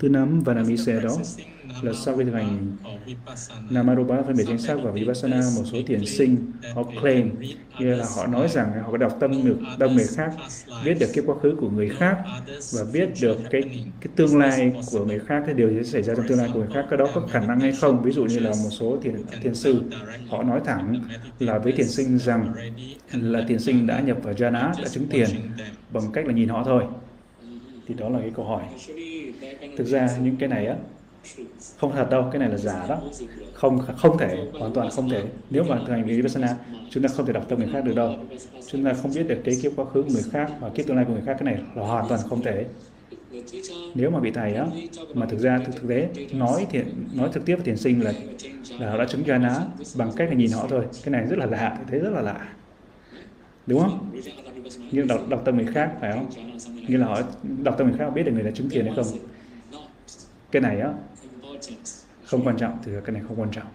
[0.00, 1.16] thứ năm và nami xe đó
[1.82, 2.76] là sau khi thực hành
[3.70, 7.30] Namarupa phân biệt chính xác và Vipassana một số thiền sinh họ claim
[7.78, 10.30] nghĩa là họ nói rằng họ có đọc tâm được tâm người khác
[10.84, 12.18] biết được cái quá khứ của người khác
[12.72, 13.62] và biết được cái
[14.00, 16.50] cái tương lai của người khác cái điều gì sẽ xảy ra trong tương lai
[16.52, 18.02] của người khác cái đó có khả năng hay không?
[18.02, 19.82] Ví dụ như là một số thiền thiền sư
[20.28, 22.54] họ nói thẳng là với thiền sinh rằng
[23.12, 24.52] là thiền sinh đã nhập vào jhana
[24.82, 25.15] đã chứng thiền
[25.92, 26.84] bằng cách là nhìn họ thôi.
[27.86, 28.62] Thì đó là cái câu hỏi.
[29.76, 30.76] Thực ra những cái này á
[31.78, 33.00] không thật đâu cái này là giả đó.
[33.54, 35.22] Không không thể hoàn toàn không thể.
[35.50, 36.56] Nếu mà thực hành vipassana
[36.90, 38.14] chúng ta không thể đọc tâm người khác được đâu.
[38.70, 40.96] Chúng ta không biết được cái kiếp quá khứ của người khác và kiếp tương
[40.96, 42.64] lai của người khác cái này là hoàn toàn không thể.
[43.94, 44.66] Nếu mà vị thầy á
[45.14, 48.12] mà thực ra thực, thực tế nói thiện nói trực tiếp với thiền sinh là
[48.78, 49.60] là họ đã chứng jhana
[49.96, 50.84] bằng cách là nhìn họ thôi.
[51.04, 52.48] Cái này rất là lạ thấy rất là lạ
[53.66, 54.10] đúng không?
[54.90, 56.30] Như đọc, đọc tâm người khác phải không?
[56.88, 57.20] Như là họ
[57.62, 59.06] đọc tâm người khác biết được người đã chứng kiến hay không?
[60.50, 60.92] Cái này á
[62.24, 63.66] không quan trọng thì cái này không quan trọng.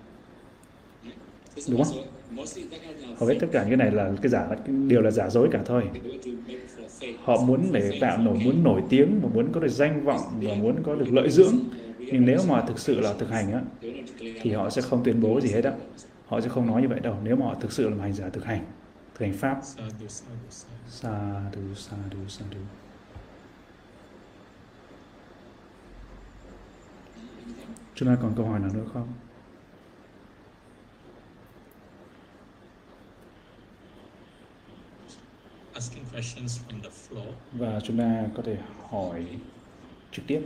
[1.69, 1.97] Đúng không?
[3.17, 4.47] Hầu hết tất cả những cái này là cái giả
[4.87, 5.83] điều là giả dối cả thôi.
[7.23, 10.53] Họ muốn để tạo nổi muốn nổi tiếng và muốn có được danh vọng và
[10.53, 11.55] muốn có được lợi dưỡng.
[11.99, 13.61] Nhưng nếu mà thực sự là thực hành á
[14.41, 15.71] thì họ sẽ không tuyên bố gì hết á.
[16.27, 17.15] Họ sẽ không nói như vậy đâu.
[17.23, 18.65] Nếu mà họ thực sự là một hành giả thực hành
[19.21, 19.61] hành pháp.
[19.63, 20.07] Sa du
[21.75, 22.59] sa du sa du
[27.95, 29.13] chúng ta còn câu hỏi nào nữa không?
[37.51, 38.57] Và chúng ta có thể
[38.89, 39.39] hỏi
[40.11, 40.41] trực tiếp.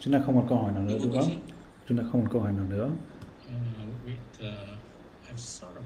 [0.00, 1.30] Chúng ta không còn câu hỏi nào nữa đúng không?
[1.88, 2.90] Chúng ta không còn câu hỏi nào nữa.
[3.46, 3.52] Uh,
[4.06, 4.78] with, uh,
[5.30, 5.82] I've sort of.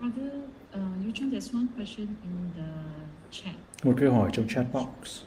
[0.00, 0.32] Brother,
[0.74, 2.68] uh, you Chun, there's one question in the
[3.30, 3.54] chat.
[3.84, 5.22] Một câu hỏi trong chat box,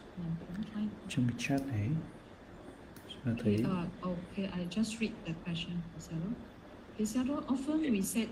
[1.10, 1.90] trong cái chat này.
[3.10, 6.32] Chúng ta thấy Uh, okay, I just read the question, Pisaro.
[6.98, 8.28] Pisaro, often we said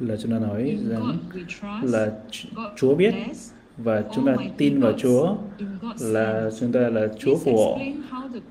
[0.00, 2.12] là chúng ta nói rằng God we trust, là
[2.76, 3.14] Chúa biết
[3.76, 5.36] và chúng ta tin vào Chúa
[6.00, 7.52] là chúng ta là Chúa the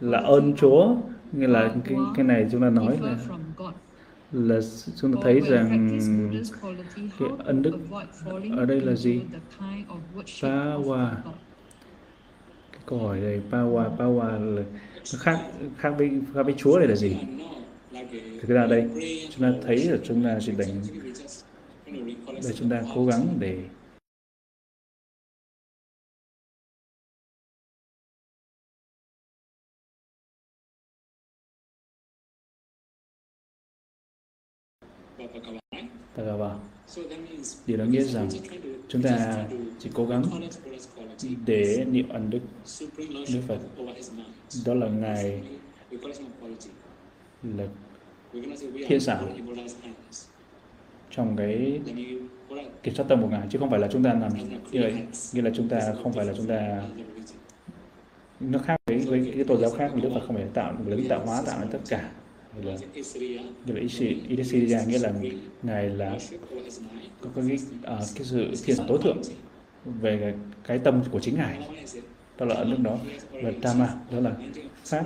[0.01, 0.95] là ơn Chúa
[1.31, 3.17] nghĩa là cái cái này chúng ta nói là
[4.31, 4.59] là
[4.95, 5.99] chúng ta thấy rằng
[7.19, 7.77] cái ân đức
[8.57, 9.21] ở đây là gì?
[10.83, 10.97] God.
[12.71, 14.63] cái câu hỏi này Pawa Pawa là
[15.03, 15.39] khác
[15.77, 17.17] khác với khác với Chúa này là gì?
[18.41, 18.89] Thực ra đây
[19.31, 20.81] chúng ta thấy là chúng ta chỉ đánh
[22.43, 23.63] để chúng ta cố gắng để
[36.15, 36.59] ta vào
[37.65, 38.29] Điều đó nghĩa rằng
[38.87, 39.47] chúng ta
[39.79, 40.23] chỉ cố gắng
[41.45, 42.39] để niệm ân đức.
[43.33, 43.59] Đức Phật.
[44.65, 45.41] đó là ngài
[47.43, 47.67] là
[48.87, 49.35] thiên sản
[51.11, 51.79] trong cái
[52.83, 54.31] kiểm soát tâm của ngài chứ không phải là chúng ta làm
[54.71, 54.93] như vậy
[55.33, 56.83] nghĩa là chúng ta không phải là chúng ta
[58.39, 61.05] nó khác với với cái tôn giáo khác vì Đức Phật không phải tạo cái
[61.09, 62.11] tạo hóa tạo ra tất cả.
[62.57, 62.77] Nghĩa là
[63.65, 65.13] như là Isi- Idesiria nghĩa là
[65.63, 66.17] ngài là
[67.21, 69.21] có cái à, cái sự thiên sản tối thượng
[69.85, 71.59] về cái, cái tâm của chính ngài.
[72.37, 72.97] Đó là ấn đức đó.
[73.41, 74.35] Và Dhamma đó là
[74.85, 75.05] pháp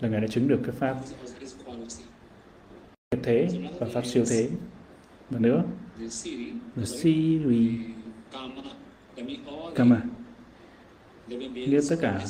[0.00, 0.96] là ngài đã chứng được cái pháp
[3.26, 3.48] thế
[3.78, 4.48] và pháp siêu thế.
[5.30, 5.64] Và nữa
[6.76, 7.78] là Siri
[9.74, 10.02] Kama.
[11.28, 12.26] Nghĩa tất cả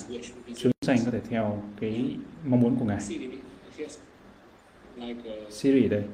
[0.56, 3.01] chúng sanh có thể theo cái mong muốn của ngài.
[5.51, 6.05] Siri đây.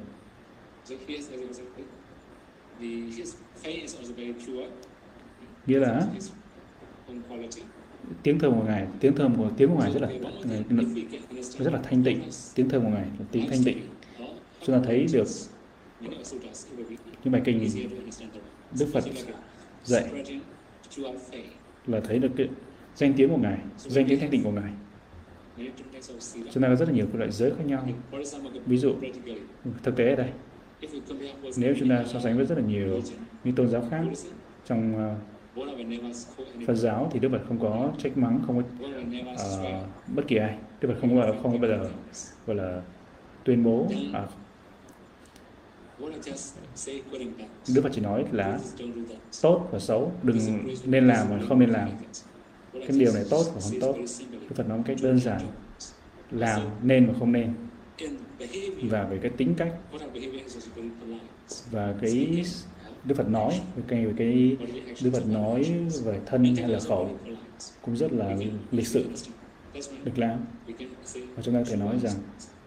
[5.67, 6.07] Nghĩa là
[8.23, 10.09] tiếng thơm của ngài, tiếng thơm của, tiếng của ngài rất là
[11.59, 12.21] rất là thanh tịnh.
[12.55, 13.77] Tiếng thơm của ngài là tiếng thanh tịnh
[14.65, 15.27] chúng ta thấy được
[17.23, 17.69] những bài kinh
[18.79, 19.03] Đức Phật
[19.83, 20.09] dạy
[21.87, 22.49] là thấy được cái
[22.95, 24.71] danh tiếng của ngài danh tiếng thanh tịnh của ngài.
[26.51, 27.87] Chúng ta có rất là nhiều loại giới khác nhau.
[28.65, 28.95] Ví dụ
[29.83, 30.29] thực tế ở đây
[31.57, 33.01] nếu chúng ta so sánh với rất là nhiều
[33.43, 34.03] những tôn giáo khác
[34.65, 35.15] trong ờ,
[36.67, 38.63] Phật giáo thì Đức Phật không có trách mắng không có
[39.33, 40.57] uh, bất kỳ ai.
[40.81, 41.89] Đức Phật không có không có bao giờ
[42.47, 42.81] gọi là
[43.43, 44.27] tuyên bố à,
[47.67, 48.59] Đức Phật chỉ nói là
[49.41, 50.37] tốt và xấu đừng
[50.85, 51.89] nên làm và không nên làm.
[52.73, 53.95] Cái điều này tốt và không tốt
[54.31, 55.41] Đức Phật nói một cách đơn giản
[56.31, 57.53] làm nên và không nên.
[58.83, 59.73] Và về cái tính cách
[61.71, 62.45] và cái
[63.03, 64.57] Đức Phật nói về cái, về cái
[65.03, 67.19] Đức Phật nói về thân hay là khẩu
[67.81, 68.37] cũng rất là
[68.71, 69.05] lịch sự
[70.03, 70.39] được làm
[71.35, 72.13] và chúng ta có thể nói rằng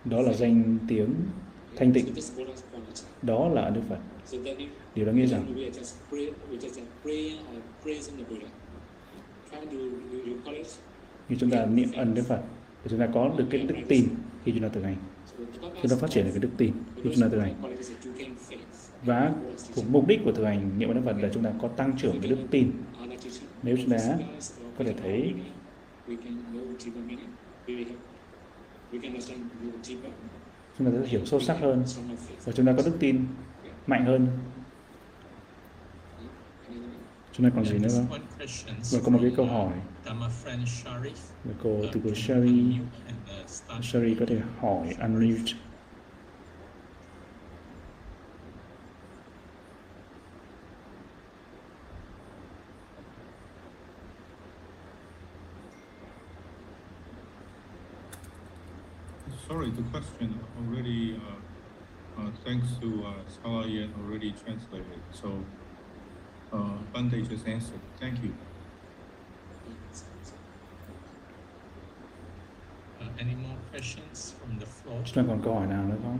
[0.04, 1.14] đó là danh tiếng
[1.76, 2.06] thanh tịnh
[3.26, 3.98] đó là Đức Phật.
[4.94, 5.54] Điều đó nghĩa rằng
[11.28, 12.40] khi chúng ta niệm ân Đức Phật
[12.84, 14.08] thì chúng ta có được cái đức tin
[14.44, 14.96] khi chúng ta thực hành.
[15.82, 17.54] Chúng ta phát triển được cái đức tin khi chúng ta thực hành.
[19.04, 19.32] Và
[19.88, 22.20] mục đích của thực hành niệm ân Đức Phật là chúng ta có tăng trưởng
[22.20, 22.72] cái đức tin.
[23.62, 23.98] Nếu chúng ta
[24.78, 25.34] có thể thấy
[30.78, 31.84] chúng ta sẽ hiểu sâu sắc hơn
[32.44, 33.26] và chúng ta có đức tin
[33.86, 34.28] mạnh hơn.
[37.32, 38.06] Chúng ta còn gì nữa không?
[38.92, 39.72] Và có một cái câu hỏi.
[41.44, 42.76] Và cô từ cô Sherry.
[43.82, 45.52] Sherry có thể hỏi unmute
[59.48, 63.12] Sorry, the question already, uh, uh, thanks to uh,
[63.44, 65.00] Salayan already translated.
[65.12, 65.28] So
[66.52, 67.80] Uh, Bante just answered.
[68.00, 68.32] Thank you.
[73.00, 75.02] Uh, any more questions from the floor?
[75.04, 76.18] Chúng ta còn câu hỏi nào nữa không?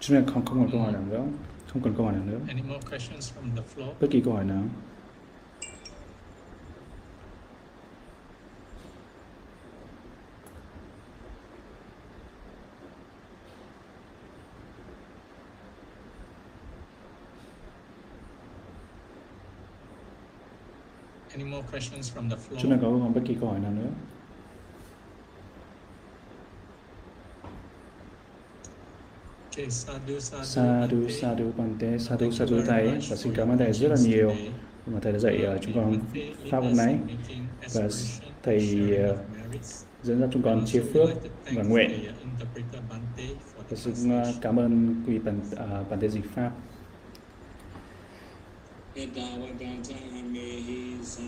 [0.00, 1.24] Chúng ta không không còn câu hỏi nào nữa,
[1.72, 2.40] không còn câu hỏi nào nữa.
[2.48, 3.92] Any more questions from the floor?
[4.00, 4.62] Bất kỳ câu hỏi nào.
[21.32, 22.58] Any more questions from the floor?
[22.62, 23.90] Chúng ta có bất kỳ câu hỏi nào nữa.
[29.68, 34.32] Sadhu, sadhu, sadhu, Bante, sadhu, sadhu thầy và xin cảm ơn thầy rất là nhiều
[34.86, 36.00] mà thầy đã dạy ờ, chúng con
[36.50, 36.98] pháp hôm nay
[37.74, 37.88] và
[38.42, 39.16] thầy ờ,
[40.02, 41.08] dẫn dắt chúng con chia phước
[41.54, 41.90] và nguyện.
[43.70, 46.50] Và xin ờ, cảm ơn quý bản uh, bản dịch pháp.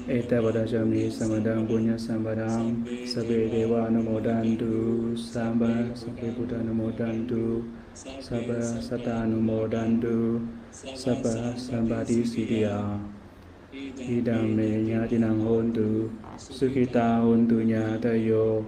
[0.09, 7.63] Etavadajami samadam punya samadam Sabe dewa namodantu Samba sabbe buddha namodantu
[7.95, 10.41] Sabba sata namodantu
[10.73, 12.97] Sabba sambadi siddhya
[14.01, 16.09] Idam me nyatinang hontu
[16.41, 18.65] Sukita hontu nyatayo.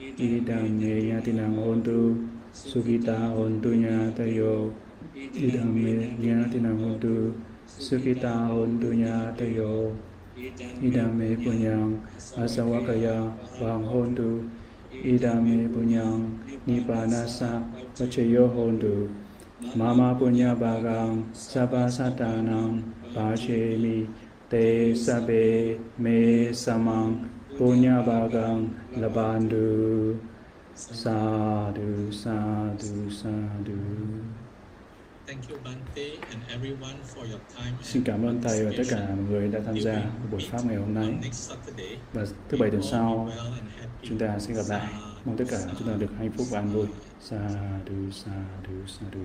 [0.00, 2.16] Idam me nyatinang hontu
[2.52, 4.72] Sukita hontu nyatayo.
[5.16, 7.36] Idam me nyatinang hontu
[7.68, 9.92] Sukita hontu nyatayo.
[10.80, 12.00] Idame punyang
[12.40, 14.48] asawakaya vang hontu
[15.04, 17.62] Idame punyang nipanasa
[17.98, 19.08] pachayo hontu
[19.76, 22.82] Mama punya bagang sabha satanang
[23.14, 24.10] pachemi
[24.50, 30.18] te sabe me samang punya bagang labandu
[30.74, 33.76] Sadhu, sadhu, sadhu.
[35.26, 39.06] Thank you, Bhante, and everyone for your time Xin cảm ơn thầy và tất cả
[39.08, 41.04] mọi người đã tham gia buổi pháp ngày hôm nay.
[41.04, 43.28] On next Saturday, Và thứ bảy tuần sau
[44.02, 45.11] chúng ta sẽ gặp lại.
[45.24, 46.86] Mong tất cả chúng ta được hạnh phúc và an vui.
[47.20, 47.36] Sa
[47.88, 48.30] du sa
[48.68, 49.20] du sa du.